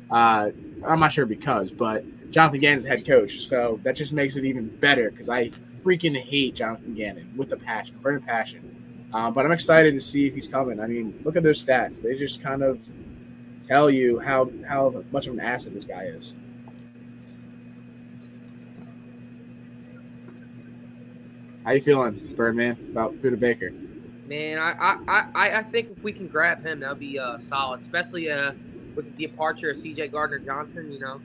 uh, 0.10 0.52
I'm 0.86 1.00
not 1.00 1.12
sure 1.12 1.26
because, 1.26 1.72
but 1.72 2.06
Jonathan 2.32 2.60
Gannon's 2.60 2.86
head 2.86 3.06
coach, 3.06 3.48
so 3.48 3.80
that 3.84 3.96
just 3.96 4.14
makes 4.14 4.38
it 4.38 4.46
even 4.46 4.68
better 4.78 5.12
because 5.12 5.28
I 5.28 5.50
freaking 5.50 6.16
hate 6.16 6.56
Jonathan 6.56 6.94
Gannon 6.94 7.34
with 7.36 7.52
a 7.52 7.58
passion, 7.58 7.98
burning 8.02 8.24
passion. 8.24 9.10
Uh, 9.12 9.30
but 9.32 9.46
I'm 9.46 9.52
excited 9.52 9.94
to 9.96 10.00
see 10.00 10.28
if 10.28 10.36
he's 10.36 10.48
coming. 10.48 10.80
I 10.80 10.88
mean, 10.88 11.20
look 11.26 11.36
at 11.36 11.44
those 11.44 11.64
stats; 11.66 12.02
they 12.02 12.16
just 12.16 12.42
kind 12.42 12.62
of 12.62 12.88
tell 13.60 13.90
you 13.90 14.20
how 14.20 14.52
how 14.68 15.04
much 15.12 15.26
of 15.26 15.34
an 15.34 15.40
asset 15.40 15.74
this 15.74 15.86
guy 15.86 16.04
is. 16.04 16.36
How 21.64 21.72
you 21.72 21.82
feeling, 21.82 22.20
Birdman, 22.36 22.78
about 22.92 23.14
Budda 23.22 23.40
Baker? 23.40 23.72
Man, 24.28 24.58
I, 24.58 24.74
I, 24.80 25.26
I, 25.36 25.58
I 25.58 25.64
think 25.64 25.92
if 25.92 26.04
we 26.04 26.12
can 26.12 26.28
grab 26.28 26.66
him, 26.66 26.80
that'll 26.80 26.96
be 26.96 27.20
uh, 27.20 27.38
solid, 27.38 27.82
especially 27.82 28.32
uh, 28.32 28.54
with 28.96 29.16
the 29.16 29.28
departure 29.28 29.70
of 29.70 29.78
C.J. 29.78 30.08
Gardner 30.08 30.40
Johnson. 30.40 30.92
You 30.92 31.00
know, 31.00 31.22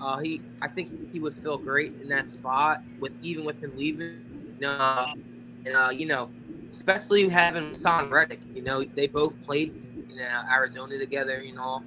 uh, 0.00 0.18
he 0.18 0.40
I 0.62 0.68
think 0.68 0.88
he 1.12 1.20
would 1.20 1.34
feel 1.34 1.58
great 1.58 1.92
in 2.02 2.08
that 2.08 2.26
spot 2.26 2.82
with 3.00 3.12
even 3.22 3.44
with 3.44 3.62
him 3.62 3.72
leaving. 3.76 4.16
Uh, 4.64 5.12
and 5.66 5.76
uh, 5.76 5.90
you 5.90 6.06
know, 6.06 6.30
especially 6.72 7.28
having 7.28 7.74
Son 7.74 8.08
Reddick. 8.08 8.40
You 8.54 8.62
know, 8.62 8.82
they 8.94 9.08
both 9.08 9.34
played 9.44 9.74
in 10.10 10.20
uh, 10.20 10.44
Arizona 10.50 10.98
together. 10.98 11.42
You 11.42 11.54
know, 11.54 11.82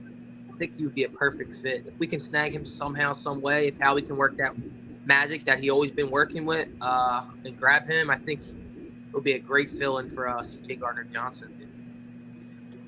I 0.53 0.57
think 0.57 0.75
he 0.75 0.83
would 0.83 0.95
be 0.95 1.05
a 1.05 1.09
perfect 1.09 1.53
fit 1.53 1.85
if 1.87 1.97
we 1.99 2.05
can 2.05 2.19
snag 2.19 2.51
him 2.51 2.65
somehow, 2.65 3.13
some 3.13 3.41
way. 3.41 3.67
If 3.67 3.79
how 3.79 3.95
we 3.95 4.03
can 4.03 4.17
work 4.17 4.37
that 4.37 4.53
magic 5.09 5.43
that 5.45 5.59
he 5.59 5.71
always 5.71 5.91
been 5.91 6.11
working 6.11 6.45
with 6.45 6.69
uh, 6.79 7.23
and 7.43 7.57
grab 7.59 7.87
him, 7.87 8.11
I 8.11 8.17
think 8.17 8.41
it 8.41 9.13
would 9.13 9.23
be 9.23 9.33
a 9.33 9.39
great 9.39 9.69
fill-in 9.69 10.07
for 10.07 10.29
us, 10.29 10.55
uh, 10.55 10.65
J. 10.65 10.75
Gardner 10.75 11.05
Johnson. 11.05 11.49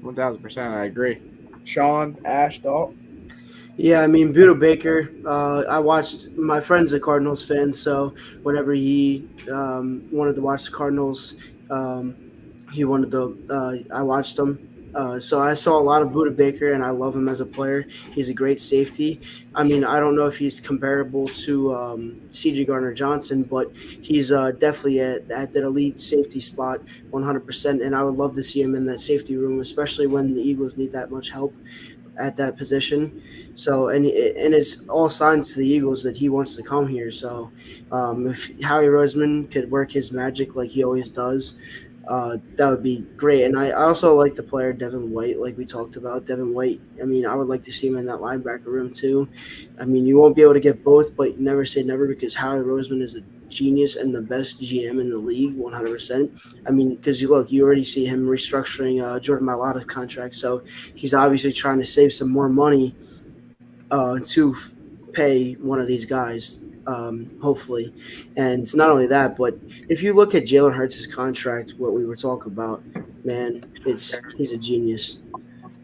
One 0.02 0.16
thousand 0.16 0.42
percent, 0.42 0.74
I 0.74 0.86
agree. 0.86 1.20
Sean 1.64 2.18
Ash 2.24 2.60
Dalt. 2.60 2.96
Yeah, 3.78 4.02
I 4.02 4.08
mean, 4.08 4.34
Budda 4.34 4.60
Baker. 4.60 5.12
Uh, 5.26 5.62
I 5.62 5.80
watched 5.80 6.30
my 6.38 6.62
friend's 6.62 6.94
a 6.94 7.00
Cardinals 7.00 7.44
fan, 7.44 7.74
so 7.74 8.14
whenever 8.44 8.74
he 8.74 9.28
um, 9.52 10.08
wanted 10.12 10.36
to 10.36 10.42
watch 10.42 10.66
the 10.66 10.72
Cardinals, 10.72 11.36
um, 11.70 12.16
he 12.72 12.84
wanted 12.84 13.10
to. 13.12 13.38
Uh, 13.50 13.76
I 13.94 14.04
watched 14.04 14.38
him. 14.38 14.68
Uh, 14.94 15.20
so 15.20 15.42
I 15.42 15.54
saw 15.54 15.78
a 15.78 15.82
lot 15.82 16.02
of 16.02 16.10
Budda 16.10 16.36
Baker, 16.36 16.74
and 16.74 16.84
I 16.84 16.90
love 16.90 17.16
him 17.16 17.30
as 17.30 17.40
a 17.42 17.46
player. 17.46 17.86
He's 18.12 18.30
a 18.30 18.34
great 18.34 18.62
safety. 18.62 19.22
I 19.56 19.64
mean, 19.64 19.84
I 19.84 20.00
don't 20.00 20.16
know 20.16 20.28
if 20.28 20.38
he's 20.38 20.60
comparable 20.60 21.28
to 21.28 21.74
um, 21.74 22.22
C.J. 22.32 22.66
Gardner 22.66 22.94
Johnson, 22.94 23.44
but 23.44 23.72
he's 23.76 24.32
uh, 24.32 24.52
definitely 24.52 25.00
at, 25.00 25.30
at 25.32 25.54
that 25.54 25.64
elite 25.64 26.02
safety 26.02 26.42
spot, 26.42 26.82
100%. 27.12 27.86
And 27.86 27.96
I 27.96 28.04
would 28.04 28.16
love 28.16 28.36
to 28.36 28.44
see 28.44 28.62
him 28.62 28.76
in 28.76 28.86
that 28.86 29.00
safety 29.00 29.38
room, 29.38 29.62
especially 29.62 30.08
when 30.08 30.34
the 30.34 30.42
Eagles 30.42 30.78
need 30.78 30.92
that 30.92 31.12
much 31.12 31.30
help 31.30 31.56
at 32.18 32.36
that 32.38 32.58
position. 32.58 33.22
So, 33.56 33.90
and 33.90 34.06
and 34.06 34.54
it's 34.54 34.82
all 34.88 35.10
signs 35.10 35.54
to 35.54 35.60
the 35.60 35.68
Eagles 35.68 36.04
that 36.04 36.16
he 36.18 36.30
wants 36.30 36.56
to 36.56 36.64
come 36.64 36.88
here. 36.88 37.12
So, 37.12 37.52
um, 37.92 38.28
if 38.28 38.50
Howie 38.62 38.86
Roseman 38.86 39.52
could 39.52 39.70
work 39.70 39.92
his 39.92 40.12
magic 40.12 40.56
like 40.56 40.70
he 40.70 40.84
always 40.84 41.10
does, 41.10 41.56
uh, 42.08 42.38
that 42.56 42.70
would 42.70 42.84
be 42.84 43.02
great. 43.16 43.44
And 43.44 43.58
I 43.58 43.72
also 43.72 44.16
like 44.16 44.36
the 44.36 44.44
player 44.44 44.74
Devin 44.74 45.12
White, 45.12 45.40
like 45.40 45.58
we 45.58 45.66
talked 45.66 45.96
about. 45.96 46.26
Devin 46.26 46.54
White, 46.54 46.82
I 47.02 47.06
mean, 47.06 47.26
I 47.26 47.36
would 47.36 47.48
like 47.48 47.64
to 47.64 47.72
see 47.72 47.88
him 47.88 47.98
in 47.98 48.06
that 48.08 48.20
linebacker 48.20 48.66
room 48.66 48.92
too. 48.92 49.30
I 49.80 49.86
mean, 49.86 50.06
you 50.06 50.18
won't 50.18 50.36
be 50.36 50.42
able 50.42 50.54
to 50.54 50.60
get 50.60 50.84
both, 50.84 51.16
but 51.16 51.40
never 51.40 51.66
say 51.66 51.84
never 51.84 52.08
because 52.08 52.34
Howie 52.34 52.60
Roseman 52.60 53.02
is 53.02 53.16
a 53.16 53.22
genius 53.50 53.98
and 53.98 54.16
the 54.16 54.22
best 54.22 54.62
GM 54.62 55.00
in 55.00 55.10
the 55.10 55.18
league, 55.18 55.56
100%. 55.58 56.56
I 56.68 56.72
mean, 56.72 56.96
because 56.96 57.22
you 57.22 57.30
look, 57.30 57.52
you 57.52 57.64
already 57.64 57.84
see 57.84 58.06
him 58.06 58.26
restructuring 58.26 59.04
uh, 59.04 59.20
Jordan 59.20 59.48
Mailata's 59.48 59.86
contract, 59.86 60.36
so 60.36 60.64
he's 60.96 61.14
obviously 61.14 61.54
trying 61.54 61.80
to 61.80 61.86
save 61.86 62.14
some 62.14 62.32
more 62.32 62.50
money 62.50 62.96
uh, 63.92 64.20
to 64.26 64.56
f- 64.56 64.72
pay 65.12 65.54
one 65.54 65.80
of 65.80 65.88
these 65.88 66.06
guys 66.06 66.62
um, 66.88 67.30
hopefully. 67.42 67.94
And 68.38 68.74
not 68.76 68.90
only 68.90 69.08
that, 69.08 69.38
but 69.38 69.58
if 69.90 70.04
you 70.04 70.14
look 70.14 70.36
at 70.36 70.44
Jalen 70.44 70.74
Hurts' 70.74 71.06
contract, 71.06 71.74
what 71.78 71.94
we 71.94 72.06
were 72.06 72.16
talking 72.16 72.52
about, 72.52 72.84
man, 73.24 73.64
it's 73.86 74.16
he's 74.38 74.52
a 74.52 74.58
genius. 74.58 75.20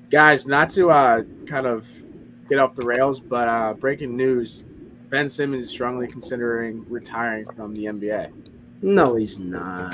Guys, 0.10 0.46
not 0.48 0.70
to 0.72 0.90
uh, 0.90 1.24
kind 1.46 1.66
of 1.66 1.88
get 2.50 2.60
off 2.60 2.76
the 2.76 2.86
rails, 2.86 3.20
but 3.20 3.48
uh, 3.48 3.74
breaking 3.74 4.16
news: 4.16 4.66
Ben 5.10 5.30
Simmons 5.30 5.66
is 5.66 5.70
strongly 5.70 6.08
considering 6.08 6.86
retiring 6.90 7.46
from 7.56 7.76
the 7.76 7.86
NBA. 7.86 8.32
No, 8.82 9.16
he's 9.16 9.40
not. 9.40 9.94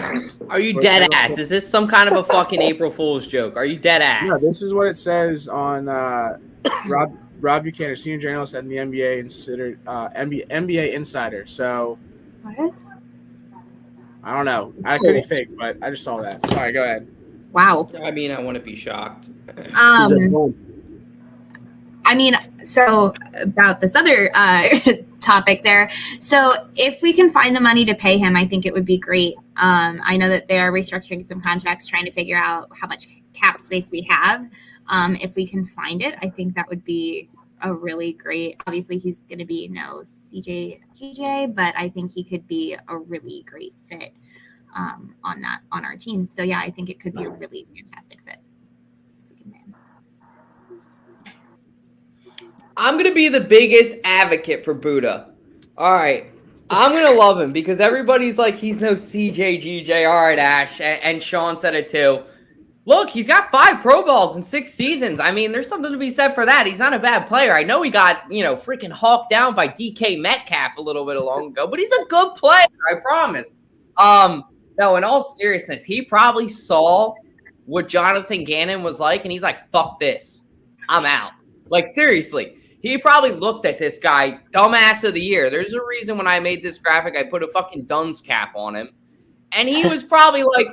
Are 0.49 0.59
you 0.59 0.79
dead 0.81 1.07
ass? 1.13 1.37
Is 1.37 1.47
this 1.47 1.67
some 1.67 1.87
kind 1.87 2.09
of 2.09 2.17
a 2.17 2.23
fucking 2.23 2.61
April 2.61 2.91
Fool's 2.91 3.25
joke? 3.25 3.55
Are 3.55 3.65
you 3.65 3.77
dead 3.77 4.01
ass? 4.01 4.25
No, 4.27 4.37
this 4.37 4.61
is 4.61 4.73
what 4.73 4.87
it 4.87 4.97
says 4.97 5.47
on 5.47 5.87
uh, 5.87 6.37
Rob 6.87 7.17
Rob 7.43 7.63
Buchanan, 7.63 7.97
senior 7.97 8.19
journalist 8.19 8.55
at 8.55 8.67
the 8.67 8.77
NBA 8.77 9.19
considered 9.19 9.77
uh, 9.85 10.07
NBA, 10.09 10.47
NBA 10.47 10.93
Insider. 10.93 11.45
So 11.45 11.99
What? 12.41 12.81
I 14.23 14.33
don't 14.33 14.45
know. 14.45 14.73
I 14.85 14.97
could 14.97 15.13
be 15.13 15.21
fake, 15.21 15.49
but 15.57 15.77
I 15.81 15.89
just 15.89 16.05
saw 16.05 16.21
that. 16.21 16.49
Sorry, 16.49 16.71
go 16.71 16.83
ahead. 16.83 17.05
Wow. 17.51 17.89
I 18.01 18.11
mean, 18.11 18.31
I 18.31 18.39
want 18.39 18.55
to 18.55 18.63
be 18.63 18.77
shocked. 18.77 19.29
Um. 19.75 20.55
I 22.05 22.15
mean, 22.15 22.35
so 22.57 23.13
about 23.41 23.79
this 23.81 23.95
other 23.95 24.29
uh, 24.33 24.67
topic 25.19 25.63
there. 25.63 25.89
So 26.19 26.53
if 26.75 27.01
we 27.01 27.13
can 27.13 27.29
find 27.29 27.55
the 27.55 27.61
money 27.61 27.85
to 27.85 27.95
pay 27.95 28.17
him, 28.17 28.35
I 28.35 28.45
think 28.45 28.65
it 28.65 28.73
would 28.73 28.85
be 28.85 28.97
great. 28.97 29.35
Um, 29.57 30.01
I 30.03 30.17
know 30.17 30.29
that 30.29 30.47
they 30.47 30.59
are 30.59 30.71
restructuring 30.71 31.23
some 31.23 31.41
contracts, 31.41 31.87
trying 31.87 32.05
to 32.05 32.11
figure 32.11 32.37
out 32.37 32.69
how 32.79 32.87
much 32.87 33.07
cap 33.33 33.61
space 33.61 33.89
we 33.91 34.01
have. 34.09 34.49
Um, 34.87 35.15
if 35.17 35.35
we 35.35 35.47
can 35.47 35.65
find 35.65 36.01
it, 36.01 36.15
I 36.21 36.29
think 36.29 36.55
that 36.55 36.67
would 36.69 36.83
be 36.83 37.29
a 37.63 37.73
really 37.73 38.13
great. 38.13 38.61
Obviously, 38.67 38.97
he's 38.97 39.23
going 39.23 39.39
to 39.39 39.45
be 39.45 39.67
no 39.67 40.01
CJ 40.03 40.79
GJ, 40.99 41.55
but 41.55 41.73
I 41.77 41.89
think 41.89 42.11
he 42.11 42.23
could 42.23 42.47
be 42.47 42.77
a 42.87 42.97
really 42.97 43.43
great 43.47 43.73
fit 43.89 44.13
um, 44.75 45.15
on 45.23 45.41
that 45.41 45.61
on 45.71 45.83
our 45.85 45.95
team. 45.95 46.27
So 46.27 46.43
yeah, 46.43 46.59
I 46.59 46.69
think 46.69 46.89
it 46.89 46.99
could 46.99 47.13
be 47.13 47.23
a 47.23 47.29
really 47.29 47.67
fantastic 47.75 48.21
fit. 48.25 48.37
I'm 52.75 52.97
gonna 52.97 53.13
be 53.13 53.29
the 53.29 53.39
biggest 53.39 53.95
advocate 54.03 54.65
for 54.65 54.73
Budda. 54.73 55.29
All 55.77 55.93
right. 55.93 56.31
I'm 56.69 56.91
gonna 56.91 57.15
love 57.15 57.39
him 57.39 57.51
because 57.51 57.79
everybody's 57.79 58.37
like 58.37 58.55
he's 58.55 58.81
no 58.81 58.93
CJGJ. 58.93 60.09
All 60.09 60.21
right, 60.21 60.39
Ash, 60.39 60.81
and, 60.81 61.01
and 61.03 61.21
Sean 61.21 61.55
said 61.55 61.75
it 61.75 61.87
too. 61.87 62.23
Look, 62.85 63.09
he's 63.09 63.27
got 63.27 63.49
five 63.49 63.81
Pro 63.81 64.03
Bowls 64.03 64.35
in 64.35 64.43
six 64.43 64.73
seasons. 64.73 65.19
I 65.19 65.31
mean, 65.31 65.53
there's 65.53 65.69
something 65.69 65.91
to 65.91 65.97
be 65.97 66.09
said 66.09 66.33
for 66.33 66.45
that. 66.45 66.67
He's 66.67 66.79
not 66.79 66.93
a 66.93 66.99
bad 66.99 67.27
player. 67.27 67.53
I 67.53 67.63
know 67.63 67.81
he 67.81 67.89
got, 67.89 68.29
you 68.29 68.43
know, 68.43 68.57
freaking 68.57 68.91
hawked 68.91 69.29
down 69.29 69.55
by 69.55 69.69
DK 69.69 70.19
Metcalf 70.19 70.75
a 70.77 70.81
little 70.81 71.05
bit 71.05 71.17
long 71.17 71.47
ago, 71.47 71.65
but 71.65 71.79
he's 71.79 71.91
a 71.93 72.05
good 72.05 72.35
player, 72.35 72.65
I 72.91 72.95
promise. 73.01 73.55
Um, 73.95 74.43
no, 74.77 74.97
in 74.97 75.05
all 75.05 75.23
seriousness, 75.23 75.85
he 75.85 76.01
probably 76.01 76.49
saw 76.49 77.13
what 77.65 77.87
Jonathan 77.87 78.43
Gannon 78.43 78.83
was 78.83 78.99
like, 78.99 79.23
and 79.23 79.31
he's 79.31 79.43
like, 79.43 79.71
fuck 79.71 79.99
this. 79.99 80.43
I'm 80.89 81.05
out. 81.05 81.31
Like, 81.69 81.87
seriously. 81.87 82.57
He 82.81 82.97
probably 82.97 83.31
looked 83.31 83.65
at 83.65 83.77
this 83.77 83.97
guy, 83.97 84.39
dumbass 84.51 85.05
of 85.05 85.13
the 85.13 85.21
year. 85.21 85.49
There's 85.49 85.73
a 85.73 85.81
reason 85.81 86.17
when 86.17 86.27
I 86.27 86.41
made 86.41 86.61
this 86.61 86.77
graphic, 86.77 87.15
I 87.15 87.23
put 87.23 87.41
a 87.41 87.47
fucking 87.47 87.85
Dunce 87.85 88.19
cap 88.19 88.51
on 88.55 88.75
him. 88.75 88.89
And 89.53 89.69
he 89.69 89.87
was 89.87 90.03
probably 90.03 90.43
like, 90.43 90.67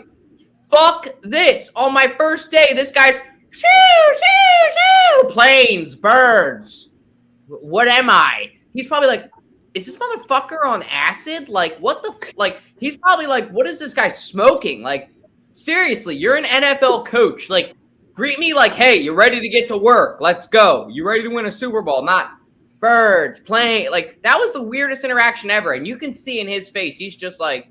fuck 0.71 1.09
this. 1.23 1.71
On 1.77 1.93
my 1.93 2.13
first 2.19 2.51
day, 2.51 2.73
this 2.75 2.91
guy's 2.91 3.19
shoo, 3.51 3.67
shoo, 4.15 4.71
shoo, 4.71 5.29
planes, 5.29 5.97
birds. 5.97 6.91
What 7.47 7.89
am 7.89 8.09
I? 8.09 8.53
He's 8.73 8.87
probably 8.87 9.09
like, 9.09 9.31
is 9.75 9.87
this 9.87 9.97
motherfucker 9.97 10.65
on 10.65 10.83
acid? 10.85 11.49
Like, 11.49 11.79
what 11.79 12.03
the, 12.03 12.13
f-? 12.23 12.37
like, 12.37 12.63
he's 12.79 12.97
probably 12.97 13.27
like, 13.27 13.49
what 13.51 13.67
is 13.67 13.79
this 13.79 13.95
guy 13.95 14.09
smoking? 14.09 14.83
Like, 14.83 15.11
seriously, 15.53 16.17
you're 16.17 16.37
an 16.37 16.45
NFL 16.45 17.07
coach. 17.07 17.51
Like, 17.51 17.75
greet 18.15 18.39
me 18.39 18.55
like, 18.55 18.73
hey, 18.73 18.97
you're 18.97 19.15
ready 19.15 19.41
to 19.41 19.49
get 19.49 19.69
to 19.69 19.77
work. 19.77 20.21
Let's 20.21 20.47
go. 20.47 20.89
You 20.89 21.07
ready 21.07 21.23
to 21.23 21.29
win 21.29 21.47
a 21.47 21.53
Super 21.53 21.83
Bowl? 21.83 22.05
Not 22.05 22.33
birds, 22.81 23.41
playing. 23.41 23.91
Like, 23.91 24.21
that 24.23 24.39
was 24.39 24.53
the 24.53 24.63
weirdest 24.63 25.05
interaction 25.05 25.51
ever. 25.51 25.73
And 25.73 25.87
you 25.87 25.97
can 25.97 26.13
see 26.13 26.41
in 26.41 26.49
his 26.49 26.69
face, 26.69 26.97
he's 26.97 27.17
just 27.17 27.41
like, 27.41 27.69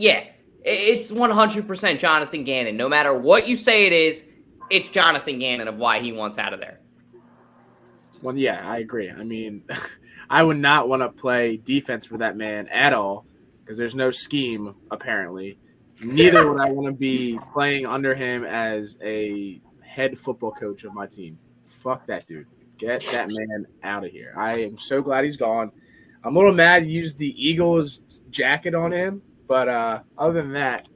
yeah, 0.00 0.24
it's 0.64 1.12
100% 1.12 1.98
Jonathan 1.98 2.42
Gannon. 2.42 2.76
No 2.76 2.88
matter 2.88 3.12
what 3.14 3.46
you 3.46 3.54
say 3.54 3.86
it 3.86 3.92
is, 3.92 4.24
it's 4.70 4.88
Jonathan 4.88 5.38
Gannon 5.38 5.68
of 5.68 5.76
why 5.76 6.00
he 6.00 6.12
wants 6.12 6.38
out 6.38 6.54
of 6.54 6.60
there. 6.60 6.80
Well, 8.22 8.36
yeah, 8.36 8.66
I 8.66 8.78
agree. 8.78 9.10
I 9.10 9.22
mean, 9.24 9.62
I 10.30 10.42
would 10.42 10.56
not 10.56 10.88
want 10.88 11.02
to 11.02 11.08
play 11.10 11.58
defense 11.58 12.06
for 12.06 12.16
that 12.18 12.36
man 12.36 12.66
at 12.68 12.94
all 12.94 13.26
because 13.62 13.76
there's 13.76 13.94
no 13.94 14.10
scheme 14.10 14.74
apparently. 14.90 15.58
Neither 16.02 16.50
would 16.50 16.60
I 16.60 16.70
want 16.70 16.86
to 16.86 16.98
be 16.98 17.38
playing 17.52 17.84
under 17.84 18.14
him 18.14 18.44
as 18.44 18.96
a 19.02 19.60
head 19.82 20.18
football 20.18 20.52
coach 20.52 20.84
of 20.84 20.94
my 20.94 21.06
team. 21.06 21.38
Fuck 21.66 22.06
that 22.06 22.26
dude. 22.26 22.46
Get 22.78 23.04
that 23.12 23.28
man 23.28 23.66
out 23.82 24.04
of 24.04 24.12
here. 24.12 24.32
I 24.34 24.60
am 24.60 24.78
so 24.78 25.02
glad 25.02 25.24
he's 25.24 25.36
gone. 25.36 25.70
I'm 26.24 26.36
a 26.36 26.38
little 26.38 26.54
mad 26.54 26.84
he 26.84 26.90
used 26.90 27.18
the 27.18 27.34
Eagles 27.36 28.22
jacket 28.30 28.74
on 28.74 28.92
him, 28.92 29.22
but 29.50 29.68
uh, 29.68 30.00
other 30.16 30.40
than 30.42 30.52
that, 30.52 30.88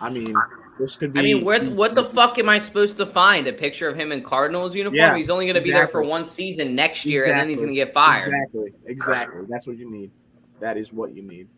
I 0.00 0.08
mean, 0.08 0.34
this 0.78 0.96
could 0.96 1.12
be. 1.12 1.20
I 1.20 1.22
mean, 1.22 1.44
what 1.44 1.62
what 1.72 1.94
the 1.94 2.02
fuck 2.02 2.38
am 2.38 2.48
I 2.48 2.56
supposed 2.56 2.96
to 2.96 3.04
find? 3.04 3.46
A 3.46 3.52
picture 3.52 3.86
of 3.86 3.94
him 3.94 4.12
in 4.12 4.22
Cardinals 4.22 4.74
uniform? 4.74 4.96
Yeah, 4.96 5.14
he's 5.14 5.28
only 5.28 5.44
going 5.44 5.56
to 5.56 5.60
be 5.60 5.72
there 5.72 5.88
for 5.88 6.02
one 6.02 6.24
season 6.24 6.74
next 6.74 7.04
year, 7.04 7.26
and 7.26 7.38
then 7.38 7.50
he's 7.50 7.58
going 7.58 7.68
to 7.68 7.74
get 7.74 7.92
fired. 7.92 8.28
Exactly. 8.28 8.72
Exactly. 8.86 9.42
That's 9.46 9.66
what 9.66 9.76
you 9.76 9.90
need. 9.90 10.10
That 10.58 10.78
is 10.78 10.90
what 10.90 11.14
you 11.14 11.20
need. 11.20 11.48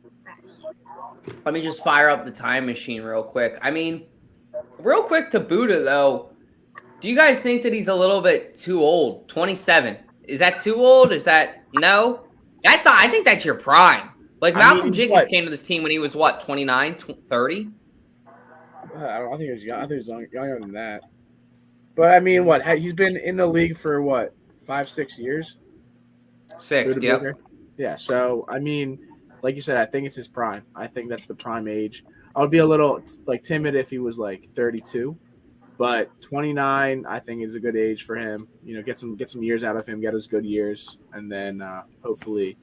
Let 1.45 1.55
me 1.55 1.63
just 1.63 1.85
fire 1.85 2.09
up 2.09 2.25
the 2.25 2.33
time 2.33 2.67
machine 2.67 3.05
real 3.05 3.23
quick. 3.23 3.57
I 3.63 3.71
mean, 3.71 4.05
real 4.81 5.05
quick 5.05 5.31
to 5.31 5.41
Budda 5.41 5.85
though. 5.85 6.33
Do 6.99 7.09
you 7.09 7.15
guys 7.15 7.45
think 7.45 7.63
that 7.63 7.73
he's 7.73 7.87
a 7.87 7.95
little 7.95 8.21
bit 8.21 8.59
too 8.59 8.81
old? 8.81 9.29
27. 9.29 9.99
Is 10.25 10.41
that 10.41 10.59
too 10.59 10.75
old? 10.75 11.13
Is 11.13 11.23
that 11.27 11.63
no? 11.75 12.27
That's 12.65 12.87
I 12.87 13.07
think 13.07 13.25
that's 13.25 13.45
your 13.45 13.55
prime. 13.55 14.11
Like 14.45 14.57
I 14.57 14.59
Malcolm 14.59 14.85
mean, 14.85 14.93
Jenkins 14.93 15.23
what? 15.23 15.29
came 15.29 15.45
to 15.45 15.51
this 15.51 15.63
team 15.63 15.83
when 15.83 15.91
he 15.91 15.99
was 15.99 16.15
what, 16.15 16.39
29, 16.41 16.97
30? 16.97 17.71
Uh, 18.95 18.99
I 18.99 19.19
don't 19.19 19.29
I 19.29 19.31
think 19.39 19.41
he 19.45 19.51
was 19.51 19.65
young. 19.65 19.79
I 19.79 19.87
think 19.87 20.05
he 20.05 20.13
was 20.13 20.25
younger 20.31 20.61
than 20.61 20.73
that. 20.73 21.01
But 21.95 22.11
I 22.11 22.21
mean, 22.21 22.45
what? 22.45 22.63
He's 22.77 22.93
been 22.93 23.17
in 23.17 23.39
the 23.39 23.47
league 23.47 23.75
for 23.75 24.03
what? 24.03 24.35
Five, 24.67 24.91
six 24.91 25.19
years. 25.19 25.57
Six, 26.59 26.95
yep. 27.01 27.23
Yeah. 27.79 27.97
So 27.97 28.45
I 28.51 28.59
mean, 28.59 28.99
like 29.41 29.55
you 29.55 29.63
said, 29.63 29.79
I 29.79 29.87
think 29.87 30.05
it's 30.05 30.17
his 30.17 30.29
prime. 30.29 30.63
I 30.77 30.89
think 30.89 31.09
that's 31.09 31.25
the 31.25 31.35
prime 31.35 31.67
age. 31.67 32.05
I 32.37 32.41
would 32.41 32.51
be 32.51 32.59
a 32.59 32.67
little 32.67 33.03
like 33.25 33.45
timid 33.45 33.75
if 33.75 33.89
he 33.89 33.99
was 33.99 34.19
like 34.19 34.51
32, 34.55 35.17
but 35.79 36.11
29, 36.21 37.07
I 37.09 37.19
think 37.19 37.43
is 37.43 37.55
a 37.55 37.61
good 37.61 37.77
age 37.77 38.05
for 38.05 38.15
him. 38.15 38.47
You 38.63 38.77
know, 38.77 38.83
get 38.83 38.99
some 38.99 39.17
get 39.17 39.31
some 39.31 39.43
years 39.43 39.65
out 39.65 39.79
of 39.79 39.87
him, 39.87 40.03
get 40.03 40.13
his 40.13 40.27
good 40.27 40.45
years, 40.45 40.99
and 41.15 41.33
then 41.33 41.63
uh, 41.63 41.85
hopefully 42.03 42.59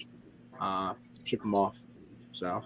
uh, 0.60 0.94
ship 1.24 1.44
him 1.44 1.56
off. 1.56 1.84
So 2.32 2.64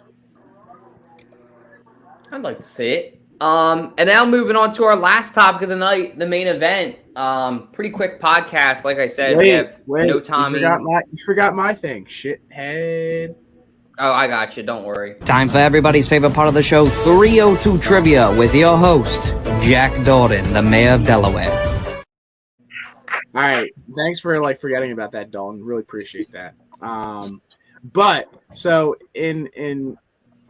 I'd 2.31 2.41
like 2.41 2.57
to 2.57 2.63
see 2.63 2.89
it. 2.89 3.21
Um, 3.41 3.93
and 3.97 4.07
now 4.07 4.25
moving 4.25 4.55
on 4.55 4.73
to 4.75 4.85
our 4.85 4.95
last 4.95 5.33
topic 5.33 5.63
of 5.63 5.69
the 5.69 5.75
night, 5.75 6.17
the 6.17 6.27
main 6.27 6.47
event. 6.47 6.97
Um, 7.15 7.69
pretty 7.71 7.89
quick 7.89 8.21
podcast. 8.21 8.83
Like 8.83 8.97
I 8.97 9.07
said, 9.07 9.37
we 9.37 9.49
have 9.49 9.81
no 9.87 10.19
Tommy. 10.19 10.59
You 10.59 10.65
forgot 10.65 10.81
my, 10.81 11.01
you 11.11 11.25
forgot 11.25 11.55
my 11.55 11.73
thing, 11.73 12.05
shithead. 12.05 13.35
Oh, 13.97 14.11
I 14.11 14.27
got 14.27 14.57
you. 14.57 14.63
Don't 14.63 14.83
worry. 14.83 15.15
Time 15.23 15.47
for 15.47 15.57
everybody's 15.57 16.07
favorite 16.07 16.33
part 16.33 16.49
of 16.49 16.53
the 16.53 16.63
show 16.63 16.89
302 16.89 17.77
Trivia 17.79 18.35
with 18.35 18.53
your 18.53 18.77
host, 18.77 19.27
Jack 19.63 19.91
Dalton, 20.05 20.51
the 20.51 20.61
mayor 20.61 20.93
of 20.93 21.05
Delaware. 21.05 21.51
All 23.33 23.41
right. 23.41 23.71
Thanks 23.95 24.19
for 24.19 24.41
like 24.41 24.59
forgetting 24.59 24.91
about 24.91 25.11
that, 25.13 25.31
Dalton. 25.31 25.63
Really 25.63 25.81
appreciate 25.81 26.31
that. 26.31 26.55
Um, 26.81 27.41
but 27.93 28.33
so 28.55 28.95
in 29.13 29.47
in 29.47 29.97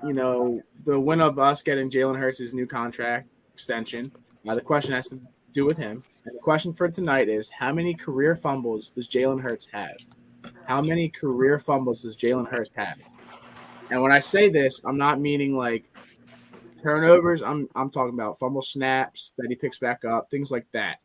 you 0.06 0.14
know 0.14 0.62
the 0.86 0.99
win 0.99 1.22
of 1.22 1.39
us 1.39 1.64
getting 1.64 1.89
Jalen 1.89 2.18
Hurts' 2.18 2.53
new 2.53 2.68
contract 2.68 3.28
extension, 3.53 4.12
uh, 4.47 4.56
the 4.56 4.62
question 4.62 4.93
has 4.93 5.08
to 5.10 5.20
do 5.53 5.66
with 5.66 5.78
him. 5.78 6.03
And 6.26 6.36
the 6.36 6.41
question 6.41 6.74
for 6.74 6.88
tonight 6.89 7.30
is: 7.30 7.49
How 7.49 7.74
many 7.74 7.93
career 7.93 8.36
fumbles 8.36 8.91
does 8.91 9.10
Jalen 9.10 9.41
Hurts 9.41 9.68
have? 9.72 9.97
How 10.66 10.82
many 10.82 11.10
career 11.10 11.60
fumbles 11.60 12.03
does 12.03 12.16
Jalen 12.16 12.47
Hurts 12.47 12.74
have? 12.76 12.97
And 13.89 14.01
when 14.01 14.12
I 14.12 14.20
say 14.20 14.49
this, 14.49 14.82
I'm 14.86 14.97
not 14.97 15.20
meaning 15.20 15.56
like 15.56 15.86
turnovers. 16.82 17.41
I'm 17.41 17.68
I'm 17.76 17.89
talking 17.89 18.14
about 18.14 18.39
fumble 18.39 18.62
snaps 18.62 19.34
that 19.38 19.47
he 19.49 19.56
picks 19.56 19.80
back 19.80 20.06
up, 20.06 20.30
things 20.30 20.51
like 20.51 20.68
that. 20.74 20.97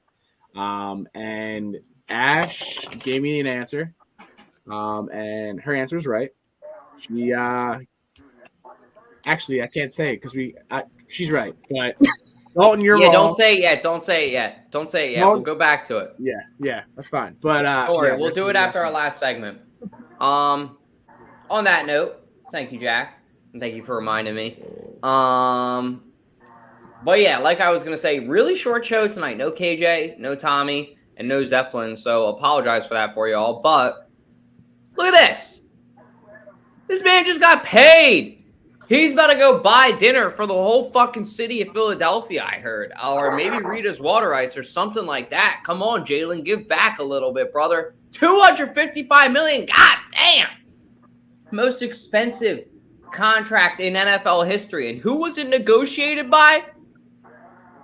Um, 0.54 1.06
and 1.14 1.78
Ash 2.08 2.80
gave 2.98 3.22
me 3.22 3.40
an 3.40 3.46
answer, 3.46 3.94
um, 4.70 5.08
and 5.10 5.60
her 5.60 5.74
answer 5.74 5.96
was 5.96 6.06
right. 6.06 6.30
She 7.00 7.32
uh, 7.32 7.78
actually 9.26 9.62
I 9.62 9.66
can't 9.66 9.92
say 9.92 10.12
it 10.12 10.16
because 10.16 10.34
we 10.34 10.54
I, 10.70 10.84
she's 11.08 11.30
right, 11.30 11.54
but 11.70 11.96
Dalton, 12.58 12.84
you're 12.84 12.98
yeah, 12.98 13.06
wrong. 13.06 13.12
don't 13.12 13.34
say 13.34 13.54
it 13.56 13.60
yet. 13.60 13.82
Don't 13.82 14.04
say 14.04 14.28
it 14.28 14.32
yet. 14.32 14.70
Don't 14.70 14.90
say 14.90 15.08
it 15.08 15.12
yet. 15.12 15.20
No. 15.20 15.32
We'll 15.32 15.40
go 15.40 15.54
back 15.54 15.84
to 15.84 15.98
it. 15.98 16.14
Yeah, 16.18 16.34
yeah, 16.58 16.82
that's 16.96 17.08
fine. 17.08 17.36
But 17.40 17.64
uh, 17.64 17.86
Don't 17.86 17.96
worry, 17.96 18.08
yeah, 18.10 18.16
we'll 18.16 18.32
do 18.32 18.48
it 18.48 18.56
after 18.56 18.84
our 18.84 18.90
last 18.90 19.18
segment. 19.18 19.60
Um, 20.20 20.78
on 21.48 21.64
that 21.64 21.86
note, 21.86 22.16
thank 22.52 22.72
you, 22.72 22.78
Jack, 22.78 23.20
and 23.52 23.62
thank 23.62 23.74
you 23.74 23.84
for 23.84 23.96
reminding 23.96 24.34
me. 24.34 24.62
Um, 25.02 26.02
but 27.04 27.20
yeah, 27.20 27.38
like 27.38 27.60
I 27.60 27.70
was 27.70 27.82
gonna 27.82 27.96
say, 27.96 28.20
really 28.20 28.56
short 28.56 28.84
show 28.84 29.08
tonight. 29.08 29.36
No 29.36 29.50
KJ, 29.50 30.18
no 30.18 30.34
Tommy, 30.34 30.98
and 31.16 31.28
no 31.28 31.44
Zeppelin. 31.44 31.96
So 31.96 32.26
apologize 32.26 32.86
for 32.86 32.94
that 32.94 33.14
for 33.14 33.28
y'all. 33.28 33.60
But 33.62 34.08
look 34.96 35.14
at 35.14 35.28
this. 35.28 35.59
This 36.90 37.04
man 37.04 37.24
just 37.24 37.38
got 37.38 37.62
paid. 37.62 38.42
He's 38.88 39.12
about 39.12 39.28
to 39.28 39.36
go 39.36 39.60
buy 39.60 39.92
dinner 39.92 40.28
for 40.28 40.44
the 40.44 40.54
whole 40.54 40.90
fucking 40.90 41.24
city 41.24 41.62
of 41.62 41.72
Philadelphia, 41.72 42.42
I 42.44 42.56
heard. 42.56 42.92
Or 43.00 43.36
maybe 43.36 43.58
Rita's 43.58 44.00
Water 44.00 44.34
Ice 44.34 44.56
or 44.56 44.64
something 44.64 45.06
like 45.06 45.30
that. 45.30 45.60
Come 45.62 45.84
on, 45.84 46.04
Jalen, 46.04 46.44
give 46.44 46.66
back 46.66 46.98
a 46.98 47.04
little 47.04 47.32
bit, 47.32 47.52
brother. 47.52 47.94
255 48.10 49.30
million. 49.30 49.66
God 49.66 49.98
damn. 50.10 50.48
Most 51.52 51.80
expensive 51.80 52.64
contract 53.12 53.78
in 53.78 53.94
NFL 53.94 54.48
history. 54.48 54.90
And 54.90 55.00
who 55.00 55.14
was 55.14 55.38
it 55.38 55.48
negotiated 55.48 56.28
by? 56.28 56.64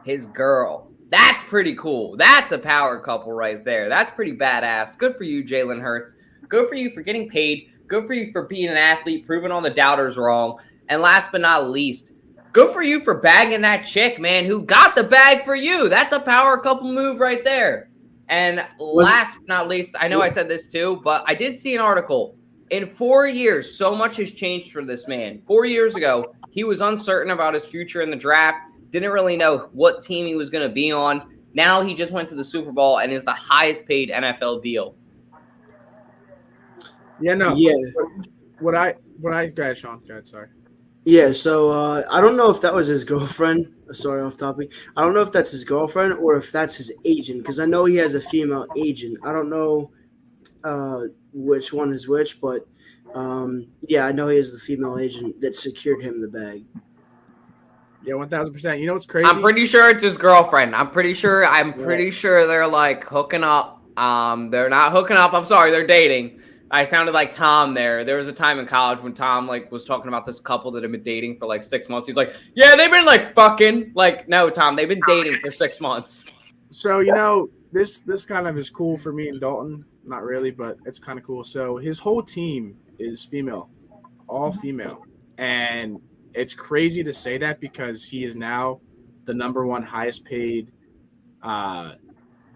His 0.05 0.27
girl. 0.27 0.91
That's 1.11 1.45
pretty 1.45 1.77
cool. 1.77 2.17
That's 2.17 2.51
a 2.51 2.59
power 2.59 2.99
couple 2.99 3.33
right 3.33 3.65
there. 3.65 3.89
That's 3.89 4.11
pretty 4.11 4.37
badass. 4.37 4.99
Good 4.99 5.15
for 5.15 5.23
you, 5.23 5.45
Jalen 5.45 5.81
Hurts. 5.81 6.15
Good 6.49 6.69
for 6.69 6.75
you 6.75 6.91
for 6.91 7.03
getting 7.03 7.29
paid. 7.29 7.71
Good 7.87 8.07
for 8.07 8.15
you 8.15 8.33
for 8.33 8.43
being 8.43 8.69
an 8.69 8.77
athlete, 8.77 9.27
proving 9.27 9.53
all 9.53 9.61
the 9.61 9.71
doubters 9.71 10.17
wrong. 10.17 10.59
And 10.89 11.03
last 11.03 11.33
but 11.33 11.41
not 11.41 11.71
least, 11.71 12.13
good 12.53 12.73
for 12.73 12.83
you 12.83 13.01
for 13.01 13.15
bagging 13.15 13.61
that 13.63 13.87
chick, 13.87 14.19
man, 14.19 14.45
who 14.45 14.63
got 14.63 14.95
the 14.97 15.05
bag 15.05 15.45
for 15.45 15.55
you. 15.55 15.89
That's 15.89 16.13
a 16.13 16.21
power 16.21 16.59
couple 16.59 16.93
move 16.93 17.21
right 17.21 17.45
there. 17.45 17.91
And 18.29 18.67
last 18.79 19.39
but 19.39 19.49
not 19.49 19.69
least, 19.69 19.95
I 20.01 20.09
know 20.09 20.21
I 20.21 20.29
said 20.29 20.49
this 20.49 20.67
too, 20.67 21.01
but 21.05 21.25
I 21.27 21.35
did 21.35 21.57
see 21.57 21.75
an 21.75 21.81
article. 21.81 22.37
In 22.71 22.89
four 22.89 23.29
years, 23.29 23.77
so 23.77 23.95
much 23.95 24.17
has 24.17 24.33
changed 24.33 24.73
for 24.73 24.85
this 24.85 25.07
man. 25.07 25.41
Four 25.47 25.67
years 25.67 25.95
ago, 25.95 26.25
he 26.51 26.65
was 26.65 26.81
uncertain 26.81 27.31
about 27.31 27.55
his 27.55 27.65
future 27.65 28.03
in 28.03 28.11
the 28.11 28.17
draft, 28.17 28.59
didn't 28.91 29.13
really 29.13 29.37
know 29.37 29.69
what 29.73 30.03
team 30.03 30.27
he 30.27 30.35
was 30.35 30.51
going 30.51 30.67
to 30.67 30.75
be 30.75 30.91
on. 30.91 31.37
Now 31.55 31.83
he 31.83 31.95
just 31.95 32.13
went 32.13 32.29
to 32.31 32.35
the 32.35 32.43
Super 32.43 32.73
Bowl 32.73 32.99
and 32.99 33.13
is 33.13 33.23
the 33.23 33.33
highest 33.33 33.87
paid 33.87 34.11
NFL 34.11 34.63
deal. 34.63 34.97
Yeah, 37.21 37.35
no. 37.35 37.55
Yeah. 37.55 37.75
What 38.61 38.75
I 38.75 38.95
what 39.21 39.35
I 39.35 39.47
got, 39.47 39.63
ahead, 39.63 39.79
Sean. 39.79 40.03
Go 40.07 40.15
ahead, 40.15 40.27
sorry. 40.27 40.49
Yeah, 41.05 41.33
so 41.33 41.71
uh, 41.71 42.03
I 42.11 42.21
don't 42.21 42.37
know 42.37 42.51
if 42.51 42.61
that 42.63 42.75
was 42.75 42.89
his 42.89 43.05
girlfriend. 43.05 43.73
Sorry, 43.93 44.23
off 44.23 44.37
topic. 44.37 44.73
I 44.97 45.03
don't 45.03 45.15
know 45.15 45.21
if 45.21 45.31
that's 45.31 45.53
his 45.53 45.63
girlfriend 45.63 46.15
or 46.15 46.37
if 46.37 46.51
that's 46.51 46.75
his 46.75 46.93
agent 47.05 47.43
because 47.43 47.61
I 47.61 47.67
know 47.67 47.85
he 47.85 47.95
has 47.97 48.15
a 48.15 48.21
female 48.21 48.67
agent. 48.77 49.19
I 49.25 49.33
don't 49.33 49.49
know 49.49 49.93
uh, 50.65 51.03
which 51.33 51.73
one 51.73 51.93
is 51.93 52.09
which, 52.09 52.41
but 52.41 52.67
um, 53.15 53.69
yeah, 53.83 54.07
I 54.07 54.13
know 54.13 54.27
he 54.27 54.37
has 54.39 54.53
the 54.53 54.59
female 54.59 54.99
agent 54.99 55.41
that 55.41 55.57
secured 55.57 56.03
him 56.03 56.21
the 56.21 56.27
bag. 56.27 56.65
Yeah, 58.05 58.15
one 58.15 58.29
thousand 58.29 58.53
percent. 58.53 58.81
You 58.81 58.87
know 58.89 58.95
what's 58.95 59.07
crazy? 59.07 59.29
I'm 59.29 59.41
pretty 59.41 59.67
sure 59.67 59.89
it's 59.91 60.03
his 60.03 60.17
girlfriend. 60.17 60.75
I'm 60.75 60.91
pretty 60.91 61.13
sure. 61.13 61.47
I'm 61.47 61.73
pretty 61.73 62.11
sure 62.11 62.47
they're 62.47 62.67
like 62.67 63.05
hooking 63.05 63.45
up. 63.45 63.83
Um, 63.97 64.51
they're 64.51 64.69
not 64.69 64.91
hooking 64.93 65.17
up. 65.17 65.33
I'm 65.33 65.45
sorry, 65.45 65.71
they're 65.71 65.87
dating. 65.87 66.41
I 66.71 66.85
sounded 66.85 67.13
like 67.13 67.31
Tom 67.31 67.75
there. 67.75 68.05
There 68.05 68.17
was 68.17 68.27
a 68.27 68.33
time 68.33 68.59
in 68.59 68.67
college 68.67 69.01
when 69.01 69.15
Tom 69.15 69.47
like 69.47 69.71
was 69.71 69.85
talking 69.85 70.09
about 70.09 70.27
this 70.27 70.41
couple 70.41 70.73
that 70.73 70.83
had 70.83 70.91
been 70.91 71.03
dating 71.03 71.39
for 71.39 71.47
like 71.47 71.63
six 71.63 71.89
months. 71.89 72.09
He's 72.09 72.17
like, 72.17 72.35
"Yeah, 72.55 72.75
they've 72.75 72.91
been 72.91 73.05
like 73.05 73.35
fucking." 73.35 73.93
Like, 73.95 74.29
no, 74.29 74.51
Tom, 74.51 74.75
they've 74.75 74.89
been 74.89 75.03
dating 75.07 75.41
for 75.41 75.51
six 75.51 75.81
months. 75.81 76.25
So 76.71 77.01
you 77.01 77.13
know 77.13 77.49
this 77.73 78.01
this 78.01 78.25
kind 78.25 78.49
of 78.49 78.59
is 78.59 78.69
cool 78.71 78.97
for 78.97 79.13
me 79.13 79.29
and 79.29 79.41
Dalton. 79.41 79.85
Not 80.05 80.23
really, 80.23 80.51
but 80.51 80.77
it's 80.87 80.99
kind 80.99 81.19
of 81.19 81.25
cool. 81.25 81.45
So 81.45 81.77
his 81.77 81.99
whole 81.99 82.23
team 82.23 82.77
is 82.99 83.25
female, 83.25 83.71
all 84.27 84.51
female, 84.51 85.05
and 85.39 86.01
it's 86.35 86.55
crazy 86.55 87.05
to 87.05 87.15
say 87.15 87.39
that 87.39 87.61
because 87.61 88.05
he 88.05 88.25
is 88.25 88.35
now 88.35 88.81
the 89.25 89.35
number 89.35 89.67
one 89.67 89.83
highest 89.83 90.25
paid 90.25 90.71
uh, 91.43 91.95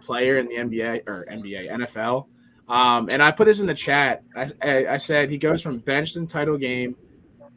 player 0.01 0.39
in 0.39 0.47
the 0.47 0.55
NBA 0.55 1.03
or 1.07 1.27
NBA 1.31 1.71
NFL. 1.71 2.27
Um, 2.71 3.09
and 3.11 3.21
I 3.21 3.33
put 3.33 3.47
this 3.47 3.61
in 3.61 3.66
the 3.66 3.75
chat. 3.75 4.23
I, 4.37 4.51
I, 4.62 4.87
I 4.91 4.97
said 4.97 5.29
he 5.29 5.39
goes 5.39 5.61
from 5.61 5.79
benched 5.79 6.16
in 6.16 6.29
title 6.29 6.57
game 6.57 6.95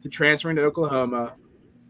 to 0.02 0.08
transferring 0.08 0.56
to 0.56 0.62
Oklahoma 0.62 1.34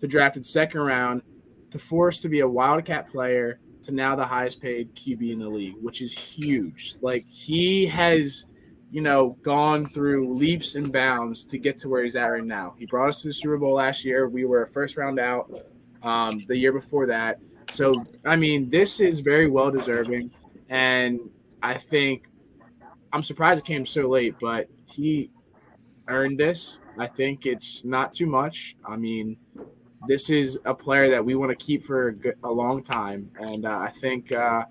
to 0.01 0.07
drafted 0.07 0.45
second 0.45 0.81
round 0.83 1.23
to 1.71 1.79
forced 1.79 2.21
to 2.23 2.29
be 2.29 2.41
a 2.41 2.49
Wildcat 2.49 3.11
player 3.11 3.59
to 3.83 3.93
now 3.93 4.15
the 4.15 4.25
highest 4.25 4.61
paid 4.61 4.95
QB 4.95 5.33
in 5.33 5.39
the 5.39 5.49
league, 5.49 5.77
which 5.81 6.03
is 6.03 6.17
huge. 6.17 6.97
Like 7.01 7.27
he 7.27 7.87
has, 7.87 8.47
you 8.91 9.01
know, 9.01 9.39
gone 9.43 9.87
through 9.87 10.35
leaps 10.35 10.75
and 10.75 10.93
bounds 10.93 11.45
to 11.45 11.59
get 11.59 11.79
to 11.79 11.89
where 11.89 12.05
he's 12.05 12.17
at 12.17 12.27
right 12.27 12.45
now. 12.45 12.75
He 12.79 12.85
brought 12.85 13.09
us 13.09 13.23
to 13.23 13.29
the 13.29 13.35
Super 13.35 13.57
Bowl 13.57 13.75
last 13.75 14.05
year. 14.05 14.29
We 14.29 14.45
were 14.45 14.63
a 14.63 14.67
first 14.67 14.99
round 14.99 15.19
out 15.19 15.51
um, 16.03 16.45
the 16.47 16.57
year 16.57 16.73
before 16.73 17.07
that. 17.07 17.41
So 17.71 18.05
I 18.27 18.37
mean, 18.37 18.69
this 18.69 19.01
is 19.01 19.21
very 19.21 19.49
well 19.49 19.71
deserving, 19.71 20.31
and 20.69 21.19
I 21.63 21.75
think 21.75 22.27
I'm 23.15 23.23
surprised 23.23 23.61
it 23.61 23.65
came 23.65 23.87
so 23.87 24.09
late, 24.09 24.35
but 24.41 24.69
he 24.87 25.31
earned 26.09 26.37
this. 26.37 26.81
I 26.99 27.07
think 27.07 27.47
it's 27.47 27.85
not 27.85 28.13
too 28.13 28.27
much. 28.27 28.75
I 28.85 28.97
mean, 28.97 29.37
this 30.09 30.31
is 30.31 30.59
a 30.65 30.75
player 30.75 31.09
that 31.11 31.25
we 31.25 31.37
want 31.37 31.57
to 31.57 31.65
keep 31.65 31.85
for 31.85 32.09
a, 32.09 32.13
good, 32.13 32.35
a 32.43 32.51
long 32.51 32.83
time, 32.83 33.31
and 33.39 33.67
uh, 33.67 33.79
I 33.79 33.91
think 33.91 34.33
uh, 34.33 34.65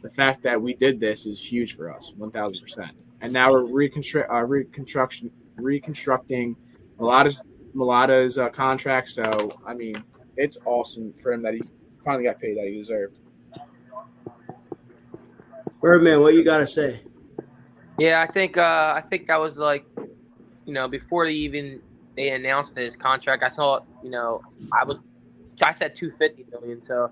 the 0.00 0.10
fact 0.10 0.44
that 0.44 0.62
we 0.62 0.74
did 0.74 1.00
this 1.00 1.26
is 1.26 1.44
huge 1.44 1.74
for 1.74 1.92
us, 1.92 2.12
one 2.16 2.30
thousand 2.30 2.60
percent. 2.60 3.08
And 3.20 3.32
now 3.32 3.50
we're 3.50 3.64
reconstru- 3.64 4.32
uh, 4.32 4.44
reconstruction 4.44 5.32
reconstructing 5.56 6.54
Mailata's 7.00 7.42
Mailata's 7.74 8.38
uh, 8.38 8.48
contract. 8.48 9.08
So 9.08 9.28
I 9.66 9.74
mean, 9.74 9.96
it's 10.36 10.56
awesome 10.64 11.12
for 11.14 11.32
him 11.32 11.42
that 11.42 11.54
he 11.54 11.62
finally 12.04 12.22
got 12.22 12.40
paid 12.40 12.56
that 12.58 12.68
he 12.68 12.76
deserved. 12.76 13.18
Birdman, 15.80 16.20
what 16.20 16.34
you 16.34 16.44
got 16.44 16.58
to 16.58 16.66
say? 16.66 17.00
Yeah, 17.98 18.22
I 18.22 18.30
think 18.30 18.56
uh, 18.56 18.94
I 18.96 19.02
think 19.08 19.26
that 19.26 19.40
was 19.40 19.56
like, 19.56 19.84
you 20.64 20.72
know, 20.72 20.86
before 20.86 21.26
they 21.26 21.32
even 21.32 21.80
they 22.14 22.30
announced 22.30 22.76
his 22.76 22.94
contract, 22.94 23.42
I 23.42 23.48
saw, 23.48 23.80
you 24.02 24.10
know, 24.10 24.42
I 24.72 24.84
was, 24.84 24.98
I 25.62 25.72
said 25.72 25.96
250 25.96 26.46
million, 26.52 26.80
so 26.80 27.10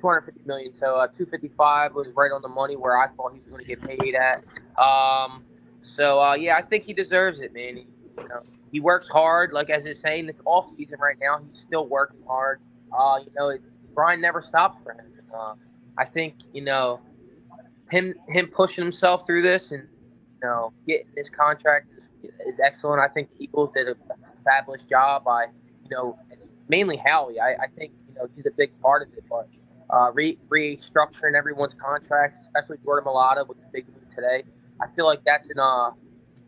250 0.00 0.46
million, 0.46 0.74
so 0.74 0.96
uh, 0.96 1.06
255 1.06 1.94
was 1.94 2.12
right 2.16 2.32
on 2.32 2.42
the 2.42 2.48
money 2.48 2.76
where 2.76 2.98
I 2.98 3.06
thought 3.08 3.32
he 3.32 3.40
was 3.40 3.50
going 3.50 3.64
to 3.64 3.66
get 3.66 3.80
paid 3.80 4.16
at. 4.16 4.44
Um, 4.76 5.44
so 5.82 6.20
uh, 6.20 6.34
yeah, 6.34 6.56
I 6.56 6.62
think 6.62 6.84
he 6.84 6.92
deserves 6.92 7.40
it, 7.40 7.54
man. 7.54 7.76
He, 7.76 7.86
you 8.18 8.28
know, 8.28 8.42
he 8.72 8.80
works 8.80 9.08
hard, 9.08 9.52
like 9.52 9.70
as 9.70 9.84
it's 9.84 10.00
saying, 10.00 10.26
this 10.26 10.40
off 10.44 10.74
season 10.76 10.98
right 11.00 11.16
now, 11.20 11.38
he's 11.44 11.60
still 11.60 11.86
working 11.86 12.20
hard. 12.26 12.60
Uh, 12.96 13.20
you 13.24 13.30
know, 13.36 13.50
it, 13.50 13.62
Brian 13.94 14.20
never 14.20 14.40
stops 14.40 14.82
for 14.82 14.92
him. 14.92 15.06
Uh, 15.32 15.54
I 15.96 16.04
think 16.04 16.34
you 16.52 16.60
know 16.60 17.00
him 17.90 18.14
him 18.28 18.48
pushing 18.48 18.82
himself 18.82 19.26
through 19.26 19.42
this 19.42 19.70
and 19.70 19.86
know 20.44 20.72
getting 20.86 21.06
this 21.14 21.28
contract 21.28 21.88
is, 21.96 22.10
is 22.46 22.60
excellent. 22.60 23.00
I 23.00 23.08
think 23.08 23.30
the 23.36 23.44
Eagles 23.44 23.70
did 23.74 23.88
a, 23.88 23.96
fabulous 24.44 24.84
job 24.84 25.24
by 25.24 25.46
you 25.82 25.90
know 25.90 26.18
mainly 26.68 26.96
Howie. 26.96 27.40
I, 27.40 27.52
I 27.52 27.66
think 27.76 27.92
you 28.08 28.14
know 28.14 28.28
he's 28.34 28.46
a 28.46 28.50
big 28.50 28.78
part 28.80 29.02
of 29.02 29.08
it, 29.16 29.24
but 29.28 29.48
uh, 29.90 30.10
re 30.12 30.38
restructuring 30.48 31.34
everyone's 31.36 31.74
contracts, 31.74 32.40
especially 32.40 32.78
Jordan 32.84 33.06
Mailata 33.06 33.46
with 33.46 33.58
the 33.58 33.66
big 33.72 33.86
move 33.88 34.08
today. 34.14 34.44
I 34.80 34.86
feel 34.94 35.06
like 35.06 35.24
that's 35.24 35.50
an 35.50 35.58
uh, 35.58 35.90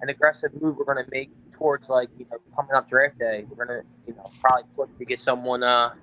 an 0.03 0.09
aggressive 0.09 0.51
move 0.61 0.77
we're 0.77 0.85
going 0.85 1.03
to 1.03 1.11
make 1.11 1.31
towards 1.53 1.89
like 1.89 2.09
you 2.19 2.27
know 2.31 2.39
coming 2.55 2.75
up 2.75 2.89
draft 2.89 3.19
day. 3.19 3.45
We're 3.49 3.65
going 3.65 3.81
to 3.81 3.87
you 4.07 4.15
know 4.15 4.31
probably 4.41 4.65
look 4.77 4.97
to 4.99 5.05
get 5.05 5.21
someone 5.21 5.63
uh, 5.63 5.95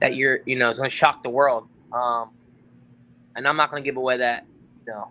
that 0.00 0.16
you're 0.16 0.40
you 0.46 0.56
know 0.56 0.70
is 0.70 0.76
going 0.76 0.88
to 0.88 0.94
shock 0.94 1.22
the 1.22 1.30
world. 1.30 1.68
Um, 1.92 2.30
and 3.36 3.46
I'm 3.46 3.56
not 3.56 3.70
going 3.70 3.82
to 3.82 3.88
give 3.88 3.96
away 3.96 4.18
that 4.18 4.46
you 4.86 4.92
know 4.92 5.08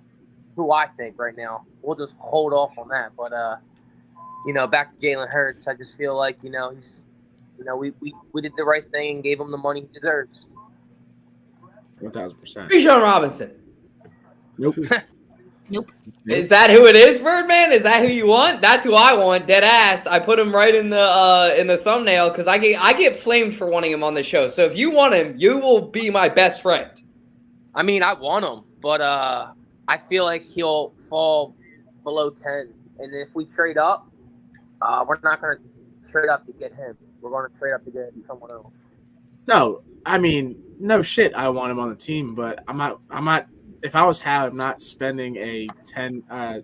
who 0.60 0.72
I 0.72 0.88
think 0.88 1.18
right 1.18 1.36
now. 1.36 1.66
We'll 1.82 1.96
just 1.96 2.14
hold 2.18 2.54
off 2.54 2.78
on 2.78 2.90
that. 2.90 3.12
But 3.18 3.32
uh, 3.32 3.58
you 4.46 4.54
know, 4.54 4.68
back 4.68 4.98
to 4.98 5.06
Jalen 5.06 5.30
Hurts, 5.30 5.68
I 5.68 5.74
just 5.74 5.96
feel 5.98 6.16
like 6.16 6.38
you 6.44 6.52
know 6.52 6.72
he's 6.72 7.04
you 7.58 7.64
know 7.64 7.76
we, 7.76 7.92
we 8.02 8.14
we 8.34 8.42
did 8.42 8.54
the 8.58 8.64
right 8.64 8.90
thing 8.92 9.16
and 9.16 9.24
gave 9.24 9.40
him 9.40 9.52
the 9.52 9.58
money 9.58 9.82
he 9.82 9.88
deserves. 9.88 10.46
One 12.00 12.12
thousand 12.12 12.40
percent. 12.40 12.70
Bijan 12.70 13.02
Robinson. 13.02 13.52
Nope. 14.58 14.76
Nope. 15.72 15.92
Is 16.26 16.50
that 16.50 16.72
who 16.72 16.88
it 16.88 16.96
is, 16.96 17.20
Birdman? 17.20 17.72
Is 17.72 17.84
that 17.84 18.02
who 18.02 18.08
you 18.08 18.26
want? 18.26 18.60
That's 18.60 18.84
who 18.84 18.96
I 18.96 19.14
want. 19.14 19.46
Dead 19.46 19.64
ass. 19.64 20.08
I 20.08 20.18
put 20.18 20.40
him 20.40 20.54
right 20.54 20.74
in 20.74 20.90
the 20.90 21.00
uh, 21.00 21.54
in 21.56 21.68
the 21.68 21.78
thumbnail 21.78 22.30
because 22.30 22.48
I 22.48 22.58
get 22.58 22.82
I 22.82 22.94
get 22.94 23.18
flamed 23.18 23.56
for 23.56 23.68
wanting 23.68 23.92
him 23.92 24.04
on 24.04 24.16
the 24.16 24.24
show. 24.24 24.50
So 24.50 24.64
if 24.64 24.76
you 24.76 24.90
want 24.90 25.14
him, 25.14 25.36
you 25.38 25.60
will 25.60 25.82
be 25.82 26.10
my 26.10 26.28
best 26.28 26.64
friend. 26.64 26.90
I 27.76 27.84
mean, 27.84 28.02
I 28.02 28.14
want 28.14 28.46
him, 28.46 28.64
but 28.82 29.00
uh, 29.00 29.52
I 29.90 29.98
feel 29.98 30.24
like 30.24 30.46
he'll 30.46 30.94
fall 31.10 31.56
below 32.04 32.30
ten. 32.30 32.72
And 33.00 33.14
if 33.16 33.34
we 33.34 33.44
trade 33.44 33.78
up, 33.78 34.08
uh, 34.84 35.04
we're 35.08 35.18
not 35.24 35.42
going 35.42 35.58
to 35.58 36.12
trade 36.12 36.30
up 36.30 36.46
to 36.46 36.54
get 36.54 36.72
him. 36.74 36.96
We're 37.22 37.32
going 37.32 37.52
to 37.52 37.58
trade 37.58 37.74
up 37.74 37.84
to 37.86 37.92
get 37.92 38.12
someone 38.28 38.52
else. 38.52 38.72
No, 39.48 39.82
I 40.06 40.20
mean, 40.20 40.62
no 40.80 41.02
shit. 41.02 41.34
I 41.34 41.50
want 41.50 41.72
him 41.72 41.80
on 41.80 41.90
the 41.90 41.96
team, 41.96 42.36
but 42.36 42.64
I'm 42.68 42.78
not. 42.78 43.00
I'm 43.10 43.26
not. 43.26 43.48
If 43.82 43.96
I 43.96 44.06
was 44.06 44.22
Hal, 44.22 44.48
I'm 44.48 44.58
not 44.58 44.82
spending 44.82 45.38
a 45.38 45.68
10, 45.86 46.22
uh, 46.30 46.60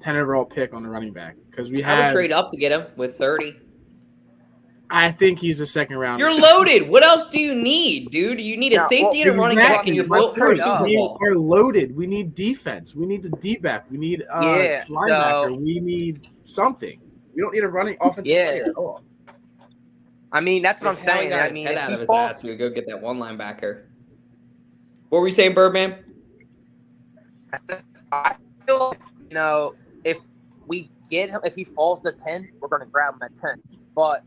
10 0.00 0.16
overall 0.16 0.44
pick 0.44 0.72
on 0.72 0.84
a 0.84 0.88
running 0.88 1.12
back 1.12 1.34
because 1.50 1.70
we 1.70 1.82
I 1.82 1.94
would 1.94 2.02
have. 2.04 2.12
trade 2.12 2.30
up 2.30 2.48
to 2.50 2.56
get 2.56 2.70
him 2.70 2.86
with 2.96 3.18
30. 3.18 3.56
I 4.90 5.10
think 5.12 5.38
he's 5.38 5.60
a 5.60 5.66
second 5.66 5.96
round. 5.98 6.18
You're 6.18 6.32
loaded. 6.38 6.88
What 6.88 7.02
else 7.04 7.28
do 7.28 7.38
you 7.38 7.54
need, 7.54 8.10
dude? 8.10 8.40
You 8.40 8.56
need 8.56 8.72
a 8.72 8.76
Yeah, 8.76 8.88
safety 8.88 9.20
and 9.22 9.30
a 9.32 9.34
running 9.34 9.58
back, 9.58 9.86
and 9.86 9.94
you're 9.94 10.06
built 10.08 10.34
a 10.36 10.40
First, 10.40 10.62
Super 10.62 10.84
We're 11.20 11.34
loaded. 11.36 11.94
We 11.94 12.06
need 12.06 12.34
defense. 12.34 12.94
We 12.94 13.04
need 13.04 13.22
the 13.22 13.28
D 13.30 13.56
back. 13.56 13.84
We 13.90 13.98
need 13.98 14.24
uh, 14.32 14.40
Yeah, 14.40 14.84
linebacker. 14.86 15.54
so- 15.54 15.58
we 15.60 15.80
need 15.80 16.28
something. 16.44 16.98
We 17.34 17.42
don't 17.42 17.52
need 17.52 17.64
a 17.64 17.68
running 17.68 17.96
offensive 18.00 18.26
Yeah. 18.26 18.48
player 18.50 18.64
at 18.70 18.74
all. 18.76 19.02
I 20.32 20.40
mean, 20.40 20.62
that's 20.62 20.80
what 20.80 20.88
I'm 20.88 20.94
If 20.96 21.04
Howie 21.06 21.18
saying. 21.20 21.32
I 21.34 21.46
his 21.48 21.54
mean, 21.54 21.66
head 21.66 21.76
out 21.76 21.88
he 21.88 21.94
of 21.94 22.00
his 22.00 22.06
falls- 22.06 22.30
ass, 22.30 22.40
he 22.42 22.48
would 22.48 22.58
go 22.58 22.70
get 22.70 22.86
that 22.86 23.00
one 23.00 23.18
linebacker. 23.18 23.82
What 25.10 25.20
were 25.20 25.26
you 25.28 25.32
saying, 25.32 25.54
Birdman? 25.54 25.96
I 28.12 28.36
feel 28.66 28.78
like, 28.90 29.00
you 29.28 29.34
know, 29.34 29.74
if 30.04 30.18
we 30.66 30.90
get 31.10 31.30
him, 31.30 31.40
if 31.44 31.54
he 31.54 31.64
falls 31.64 32.00
to 32.00 32.12
10, 32.12 32.48
we're 32.60 32.68
going 32.68 32.80
to 32.82 32.86
grab 32.88 33.14
him 33.14 33.20
at 33.22 33.34
10. 33.36 33.62
But 33.94 34.22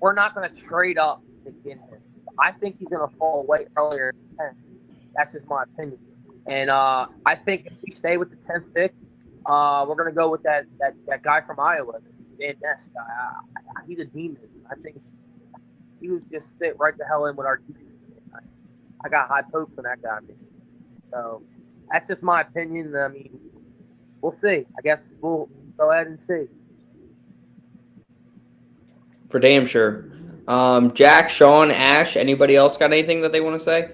we're 0.00 0.14
not 0.14 0.34
going 0.34 0.52
to 0.52 0.60
trade 0.60 0.98
up 0.98 1.22
to 1.44 1.52
get 1.52 1.78
him. 1.78 2.00
I 2.38 2.52
think 2.52 2.78
he's 2.78 2.88
going 2.88 3.08
to 3.08 3.16
fall 3.16 3.46
way 3.46 3.66
earlier 3.76 4.12
than 4.38 4.54
10. 4.54 4.56
That's 5.14 5.32
just 5.32 5.48
my 5.48 5.64
opinion. 5.64 5.98
And 6.46 6.70
uh, 6.70 7.06
I 7.26 7.34
think 7.34 7.66
if 7.66 7.74
we 7.84 7.92
stay 7.92 8.16
with 8.16 8.30
the 8.30 8.36
10th 8.36 8.72
pick, 8.74 8.94
uh, 9.46 9.84
we're 9.88 9.94
going 9.94 10.08
to 10.08 10.14
go 10.14 10.30
with 10.30 10.42
that, 10.44 10.66
that, 10.78 10.94
that 11.06 11.22
guy 11.22 11.40
from 11.40 11.60
Iowa, 11.60 12.00
Van 12.38 12.54
Ness 12.62 12.88
guy. 12.94 13.00
I, 13.00 13.80
I, 13.80 13.86
he's 13.86 13.98
a 13.98 14.04
demon. 14.04 14.38
I 14.70 14.74
think 14.76 15.00
he 16.00 16.10
would 16.10 16.30
just 16.30 16.50
fit 16.58 16.76
right 16.78 16.96
the 16.96 17.04
hell 17.04 17.26
in 17.26 17.36
with 17.36 17.46
our 17.46 17.58
defense. 17.58 17.86
I, 18.34 18.38
I 19.04 19.08
got 19.08 19.28
high 19.28 19.42
hopes 19.52 19.74
for 19.74 19.82
that 19.82 20.02
guy, 20.02 20.20
man. 20.20 20.36
So 21.12 21.42
that's 21.90 22.08
just 22.08 22.22
my 22.22 22.42
opinion. 22.42 22.94
I 22.96 23.08
mean, 23.08 23.38
we'll 24.20 24.36
see. 24.40 24.66
I 24.78 24.82
guess 24.82 25.16
we'll 25.20 25.48
go 25.76 25.90
ahead 25.90 26.06
and 26.06 26.18
see. 26.18 26.46
For 29.30 29.38
damn 29.38 29.66
sure. 29.66 30.06
Um, 30.46 30.92
Jack, 30.94 31.30
Sean, 31.30 31.70
Ash, 31.70 32.16
anybody 32.16 32.56
else 32.56 32.76
got 32.76 32.92
anything 32.92 33.22
that 33.22 33.32
they 33.32 33.40
want 33.40 33.58
to 33.58 33.64
say? 33.64 33.90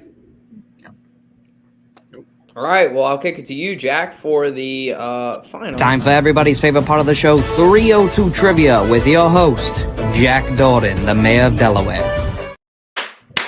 All 2.57 2.63
right, 2.63 2.91
well, 2.91 3.05
I'll 3.05 3.19
kick 3.19 3.39
it 3.39 3.47
to 3.49 3.55
you, 3.55 3.77
Jack, 3.77 4.15
for 4.15 4.51
the 4.51 4.95
uh, 4.97 5.43
final. 5.43 5.77
Time 5.77 6.01
for 6.01 6.09
everybody's 6.09 6.59
favorite 6.59 6.87
part 6.87 7.01
of 7.01 7.07
the 7.07 7.15
show, 7.15 7.39
302 7.39 8.31
Trivia, 8.31 8.89
with 8.89 9.07
your 9.07 9.29
host, 9.29 9.81
Jack 10.15 10.45
Dorden, 10.57 11.05
the 11.05 11.15
mayor 11.15 11.45
of 11.45 11.59
Delaware. 11.59 12.26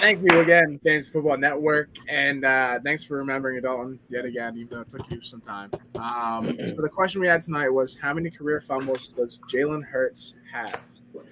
Thank 0.00 0.24
you 0.30 0.40
again, 0.40 0.80
Fantasy 0.84 1.10
Football 1.10 1.38
Network, 1.38 1.90
and 2.08 2.44
uh, 2.44 2.78
thanks 2.84 3.04
for 3.04 3.16
remembering 3.16 3.58
it, 3.58 3.62
Dalton 3.62 3.98
yet 4.08 4.24
again, 4.24 4.56
even 4.56 4.68
though 4.70 4.80
it 4.82 4.88
took 4.88 5.10
you 5.10 5.20
some 5.22 5.40
time. 5.40 5.70
Um, 5.96 6.56
so 6.66 6.80
the 6.80 6.88
question 6.88 7.20
we 7.20 7.26
had 7.26 7.42
tonight 7.42 7.68
was, 7.68 7.96
how 7.96 8.14
many 8.14 8.30
career 8.30 8.60
fumbles 8.60 9.08
does 9.08 9.40
Jalen 9.52 9.84
Hurts 9.84 10.34
have? 10.52 10.80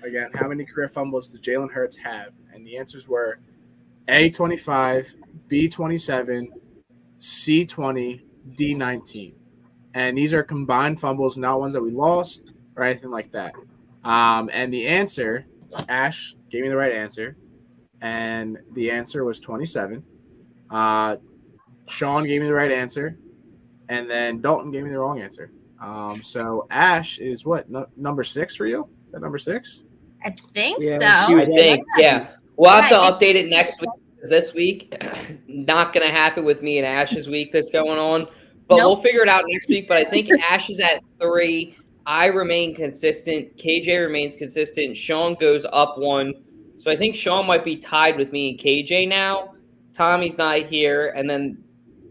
Again, 0.02 0.30
how 0.34 0.48
many 0.48 0.64
career 0.64 0.88
fumbles 0.88 1.28
does 1.30 1.40
Jalen 1.40 1.70
Hurts 1.70 1.96
have? 1.96 2.32
And 2.52 2.66
the 2.66 2.76
answers 2.76 3.06
were 3.06 3.38
A 4.08 4.30
twenty 4.30 4.56
five, 4.56 5.14
B 5.46 5.68
twenty 5.68 5.96
seven, 5.96 6.52
C 7.18 7.64
twenty, 7.64 8.26
D 8.56 8.74
nineteen, 8.74 9.36
and 9.94 10.18
these 10.18 10.34
are 10.34 10.42
combined 10.42 11.00
fumbles, 11.00 11.38
not 11.38 11.60
ones 11.60 11.72
that 11.72 11.82
we 11.82 11.92
lost 11.92 12.50
or 12.74 12.82
anything 12.82 13.10
like 13.10 13.30
that. 13.30 13.54
Um, 14.04 14.50
and 14.52 14.72
the 14.72 14.86
answer, 14.88 15.46
Ash 15.88 16.34
gave 16.50 16.62
me 16.62 16.68
the 16.68 16.76
right 16.76 16.92
answer 16.92 17.36
and 18.02 18.58
the 18.72 18.90
answer 18.90 19.24
was 19.24 19.40
27. 19.40 20.02
Uh, 20.70 21.16
Sean 21.88 22.24
gave 22.24 22.40
me 22.40 22.46
the 22.46 22.54
right 22.54 22.72
answer, 22.72 23.18
and 23.88 24.10
then 24.10 24.40
Dalton 24.40 24.70
gave 24.70 24.84
me 24.84 24.90
the 24.90 24.98
wrong 24.98 25.20
answer. 25.20 25.50
Um, 25.80 26.22
so 26.22 26.66
Ash 26.70 27.18
is 27.18 27.44
what 27.44 27.68
no, 27.70 27.86
number 27.96 28.24
six 28.24 28.56
for 28.56 28.66
you? 28.66 28.88
Is 29.06 29.12
that 29.12 29.20
number 29.20 29.38
six? 29.38 29.84
I 30.24 30.34
think 30.54 30.78
Yeah, 30.80 31.26
so. 31.26 31.38
I 31.38 31.44
think, 31.44 31.84
yeah. 31.98 32.28
We'll 32.56 32.70
have 32.70 32.88
to 32.88 32.96
update 32.96 33.34
it 33.34 33.48
next 33.48 33.80
week. 33.80 33.90
This 34.22 34.54
week, 34.54 34.92
not 35.46 35.92
going 35.92 36.04
to 36.04 36.12
happen 36.12 36.44
with 36.44 36.62
me 36.62 36.78
and 36.78 36.86
Ash's 36.86 37.28
week 37.28 37.52
that's 37.52 37.70
going 37.70 37.98
on, 37.98 38.26
but 38.66 38.76
we'll 38.76 38.96
figure 38.96 39.20
it 39.20 39.28
out 39.28 39.44
next 39.46 39.68
week. 39.68 39.86
But 39.86 39.98
I 39.98 40.04
think 40.04 40.28
Ash 40.42 40.68
is 40.70 40.80
at 40.80 41.00
three. 41.20 41.76
I 42.06 42.26
remain 42.26 42.74
consistent. 42.74 43.56
KJ 43.56 44.00
remains 44.00 44.34
consistent. 44.34 44.96
Sean 44.96 45.34
goes 45.34 45.66
up 45.72 45.98
one. 45.98 46.34
So 46.78 46.90
I 46.90 46.96
think 46.96 47.14
Sean 47.14 47.46
might 47.46 47.64
be 47.64 47.76
tied 47.76 48.16
with 48.16 48.32
me 48.32 48.50
and 48.50 48.58
KJ 48.58 49.08
now 49.08 49.54
Tommy's 49.96 50.36
not 50.36 50.58
here, 50.58 51.08
and 51.16 51.28
then 51.28 51.56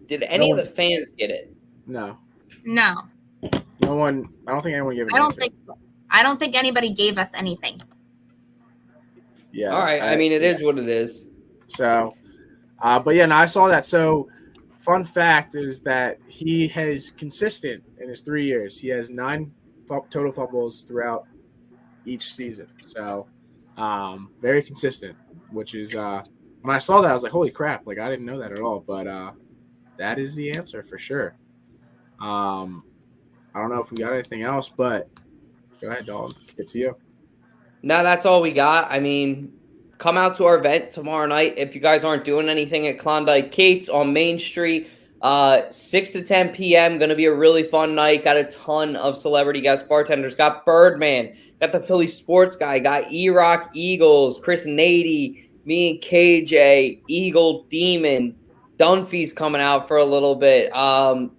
did 0.08 0.24
any 0.24 0.52
No 0.52 0.58
of 0.58 0.66
the 0.66 0.72
fans 0.72 1.12
get 1.12 1.30
it? 1.30 1.54
No, 1.86 2.18
No, 2.64 2.96
no 3.82 3.96
one. 3.96 4.28
I 4.48 4.54
don't 4.54 4.64
think 4.64 4.74
anyone 4.74 4.96
gave. 4.96 5.06
An 5.08 5.14
I 5.14 5.18
don't 5.20 5.28
answer. 5.28 5.42
think 5.42 5.54
so. 5.68 5.78
I 6.10 6.24
don't 6.24 6.40
think 6.40 6.56
anybody 6.56 6.92
gave 6.92 7.20
us 7.20 7.30
anything. 7.36 7.80
Yeah. 9.52 9.70
All 9.70 9.84
right. 9.84 10.02
I, 10.02 10.16
mean, 10.16 10.32
it 10.32 10.42
is 10.42 10.64
what 10.64 10.80
it 10.80 10.90
is. 10.90 11.26
So, 11.68 12.16
uh, 12.82 13.00
but 13.00 13.14
yeah, 13.14 13.28
no, 13.28 13.36
I 13.36 13.46
saw 13.46 13.68
that. 13.68 13.86
So, 13.86 14.30
fun 14.78 15.04
fact 15.04 15.56
is 15.56 15.82
that 15.82 16.18
he 16.28 16.68
has 16.70 17.12
consistent 17.12 17.84
in 18.02 18.10
his 18.10 18.22
three 18.22 18.46
years. 18.46 18.80
He 18.80 18.88
has 18.90 19.12
nine 19.12 19.52
fu- 19.88 20.06
total 20.10 20.32
fumbles 20.32 20.82
throughout 20.84 21.28
each 22.06 22.34
season. 22.34 22.68
So, 22.84 23.28
um, 23.78 24.32
very 24.42 24.64
consistent. 24.64 25.18
Which 25.52 25.76
is 25.76 25.96
uh, 25.96 26.24
when 26.62 26.76
I 26.76 26.80
saw 26.80 27.02
that, 27.02 27.12
I 27.12 27.14
was 27.14 27.24
like, 27.24 27.32
"Holy 27.32 27.52
crap!" 27.52 27.86
Like 27.86 28.00
I 28.00 28.10
didn't 28.10 28.26
know 28.26 28.40
that 28.40 28.52
at 28.52 28.60
all. 28.60 28.80
But 28.80 29.08
uh, 29.08 29.32
that 29.98 30.20
is 30.20 30.36
the 30.36 30.52
answer 30.52 30.84
for 30.84 30.98
sure. 30.98 31.36
Um, 32.20 32.84
I 33.54 33.62
don't 33.62 33.70
know 33.70 33.80
if 33.80 33.92
we 33.92 33.98
got 33.98 34.14
anything 34.14 34.44
else, 34.44 34.70
but 34.70 35.10
go 35.82 35.90
ahead, 35.90 36.06
dog. 36.06 36.36
It's 36.58 36.76
you. 36.76 36.96
No, 37.84 38.04
that's 38.04 38.26
all 38.26 38.42
we 38.42 38.52
got. 38.52 38.92
I 38.92 39.00
mean, 39.00 39.54
come 39.98 40.18
out 40.18 40.36
to 40.38 40.46
our 40.46 40.58
event 40.58 40.92
tomorrow 40.92 41.26
night 41.26 41.54
if 41.58 41.76
you 41.76 41.82
guys 41.82 42.04
aren't 42.04 42.24
doing 42.24 42.50
anything 42.50 42.88
at 42.88 43.00
Klondike 43.00 43.52
Kate's 43.52 43.90
on 43.90 44.12
Main 44.12 44.40
Street. 44.40 44.90
Uh, 45.22 45.70
6 45.72 46.12
to 46.12 46.24
10 46.24 46.50
p.m. 46.50 46.98
Going 46.98 47.10
to 47.10 47.16
be 47.16 47.26
a 47.26 47.34
really 47.34 47.64
fun 47.64 47.96
night. 47.96 48.24
Got 48.24 48.38
a 48.38 48.44
ton 48.46 48.96
of 48.96 49.18
celebrity 49.18 49.62
guest 49.62 49.88
bartenders. 49.88 50.36
Got 50.36 50.66
Birdman. 50.66 51.36
Got 51.62 51.72
the 51.72 51.80
Philly 51.80 52.08
sports 52.08 52.56
guy. 52.56 52.80
Got 52.80 53.12
E 53.12 53.30
Rock 53.30 53.72
Eagles. 53.74 54.40
Chris 54.42 54.66
Nady. 54.66 55.50
Me 55.66 55.92
and 55.92 56.02
KJ. 56.02 57.02
Eagle 57.08 57.64
Demon. 57.70 58.36
Dunphy's 58.78 59.32
coming 59.32 59.62
out 59.62 59.88
for 59.88 59.98
a 59.98 60.06
little 60.06 60.36
bit. 60.36 60.76
Um, 60.76 61.32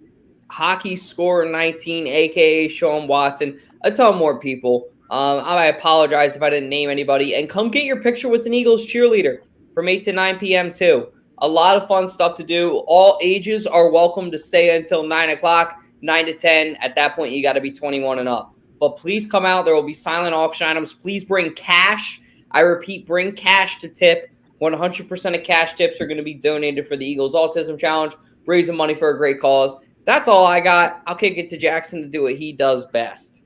hockey 0.49 0.97
scorer 0.97 1.45
19, 1.45 2.07
aka 2.07 2.69
Sean 2.69 3.07
Watson. 3.07 3.61
A 3.85 3.91
ton 3.91 4.17
more 4.17 4.41
people. 4.41 4.89
Um, 5.11 5.43
I 5.45 5.67
apologize 5.67 6.35
if 6.35 6.43
I 6.43 6.51
didn't 6.51 6.69
name 6.69 6.91
anybody. 6.91 7.35
And 7.35 7.49
come 7.49 7.71
get 7.71 7.85
your 7.85 8.03
picture 8.03 8.29
with 8.29 8.47
an 8.47 8.55
Eagles 8.55 8.87
cheerleader 8.87 9.39
from 9.75 9.89
8 9.89 10.03
to 10.05 10.13
9 10.13 10.39
p.m. 10.39 10.73
too. 10.73 11.09
A 11.39 11.47
lot 11.47 11.77
of 11.77 11.87
fun 11.87 12.09
stuff 12.09 12.35
to 12.39 12.43
do. 12.43 12.83
All 12.87 13.19
ages 13.23 13.67
are 13.67 13.91
welcome 13.91 14.31
to 14.31 14.39
stay 14.39 14.75
until 14.77 15.07
9 15.07 15.31
o'clock, 15.31 15.83
9 16.01 16.27
to 16.27 16.35
10. 16.35 16.77
At 16.77 16.95
that 16.95 17.15
point, 17.15 17.33
you 17.33 17.43
got 17.43 17.53
to 17.53 17.61
be 17.61 17.71
21 17.71 18.19
and 18.19 18.29
up. 18.29 18.56
But 18.79 18.97
please 18.97 19.27
come 19.27 19.47
out. 19.47 19.65
There 19.65 19.75
will 19.75 19.83
be 19.83 19.95
silent 19.95 20.35
auction 20.35 20.67
items. 20.67 20.93
Please 20.93 21.25
bring 21.25 21.53
cash. 21.55 22.21
I 22.51 22.61
repeat, 22.61 23.07
bring 23.07 23.33
cash 23.33 23.79
to 23.81 23.89
tip. 23.89 24.31
100% 24.61 25.39
of 25.39 25.45
cash 25.45 25.75
tips 25.75 26.01
are 26.01 26.07
going 26.07 26.17
to 26.17 26.23
be 26.23 26.35
donated 26.35 26.87
for 26.87 26.97
the 26.97 27.05
Eagles 27.05 27.35
Autism 27.35 27.79
Challenge, 27.79 28.15
raising 28.47 28.77
money 28.77 28.95
for 28.95 29.11
a 29.11 29.17
great 29.17 29.41
cause. 29.41 29.77
That's 30.05 30.29
all 30.29 30.47
I 30.47 30.61
got. 30.61 31.03
I'll 31.07 31.17
kick 31.17 31.37
it 31.37 31.49
to 31.51 31.57
Jackson 31.57 32.01
to 32.03 32.09
do 32.09 32.23
what 32.23 32.37
he 32.37 32.53
does 32.53 32.87
best. 32.87 33.43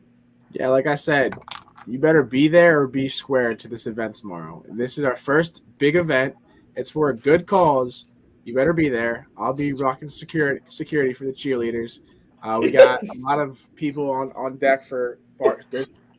Yeah, 0.52 0.68
like 0.68 0.86
I 0.86 0.94
said, 0.94 1.34
you 1.86 1.98
better 1.98 2.22
be 2.22 2.48
there 2.48 2.80
or 2.80 2.86
be 2.86 3.08
square 3.08 3.54
to 3.54 3.68
this 3.68 3.86
event 3.86 4.14
tomorrow. 4.14 4.62
This 4.68 4.98
is 4.98 5.04
our 5.04 5.16
first 5.16 5.62
big 5.78 5.96
event. 5.96 6.34
It's 6.76 6.90
for 6.90 7.10
a 7.10 7.16
good 7.16 7.46
cause. 7.46 8.06
You 8.44 8.54
better 8.54 8.72
be 8.72 8.88
there. 8.88 9.26
I'll 9.36 9.52
be 9.52 9.72
rocking 9.72 10.08
security 10.08 10.60
security 10.66 11.12
for 11.12 11.24
the 11.24 11.32
cheerleaders. 11.32 12.00
Uh, 12.42 12.58
we 12.60 12.70
got 12.70 13.02
a 13.02 13.18
lot 13.18 13.38
of 13.38 13.58
people 13.76 14.10
on, 14.10 14.32
on 14.32 14.56
deck 14.56 14.82
for 14.82 15.18
bar, 15.38 15.58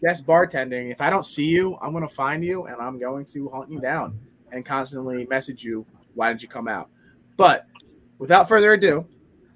guest 0.02 0.26
bartending. 0.26 0.92
If 0.92 1.02
I 1.02 1.10
don't 1.10 1.26
see 1.26 1.46
you, 1.46 1.78
I'm 1.82 1.92
going 1.92 2.08
to 2.08 2.14
find 2.14 2.44
you 2.44 2.66
and 2.66 2.76
I'm 2.80 3.00
going 3.00 3.26
to 3.26 3.50
hunt 3.50 3.72
you 3.72 3.80
down 3.80 4.20
and 4.52 4.66
constantly 4.66 5.26
message 5.28 5.64
you. 5.64 5.86
Why 6.14 6.30
didn't 6.30 6.42
you 6.44 6.48
come 6.48 6.68
out? 6.68 6.90
But 7.38 7.66
without 8.20 8.48
further 8.48 8.74
ado, 8.74 9.06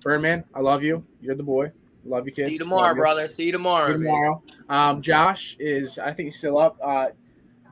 Birdman, 0.01 0.43
I 0.53 0.61
love 0.61 0.83
you. 0.83 1.03
You're 1.21 1.35
the 1.35 1.43
boy. 1.43 1.71
Love 2.05 2.27
you, 2.27 2.31
kid. 2.31 2.47
See 2.47 2.53
you 2.53 2.59
tomorrow, 2.59 2.87
Love 2.89 2.95
you. 2.97 3.01
brother. 3.01 3.27
See 3.27 3.43
you 3.45 3.51
tomorrow. 3.51 3.87
See 3.87 3.93
you 3.93 3.97
tomorrow. 4.05 4.43
Um, 4.69 5.01
Josh 5.01 5.55
is, 5.59 5.97
I 5.99 6.13
think 6.13 6.27
he's 6.27 6.37
still 6.37 6.57
up. 6.57 6.77
Uh, 6.83 7.07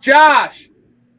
Josh, 0.02 0.70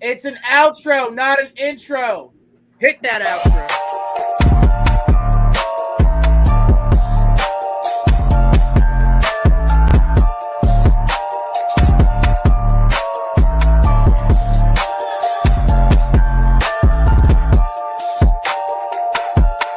it's 0.01 0.25
an 0.25 0.37
outro, 0.49 1.14
not 1.14 1.41
an 1.41 1.51
intro. 1.57 2.33
Hit 2.79 3.03
that 3.03 3.22
outro. 3.25 4.53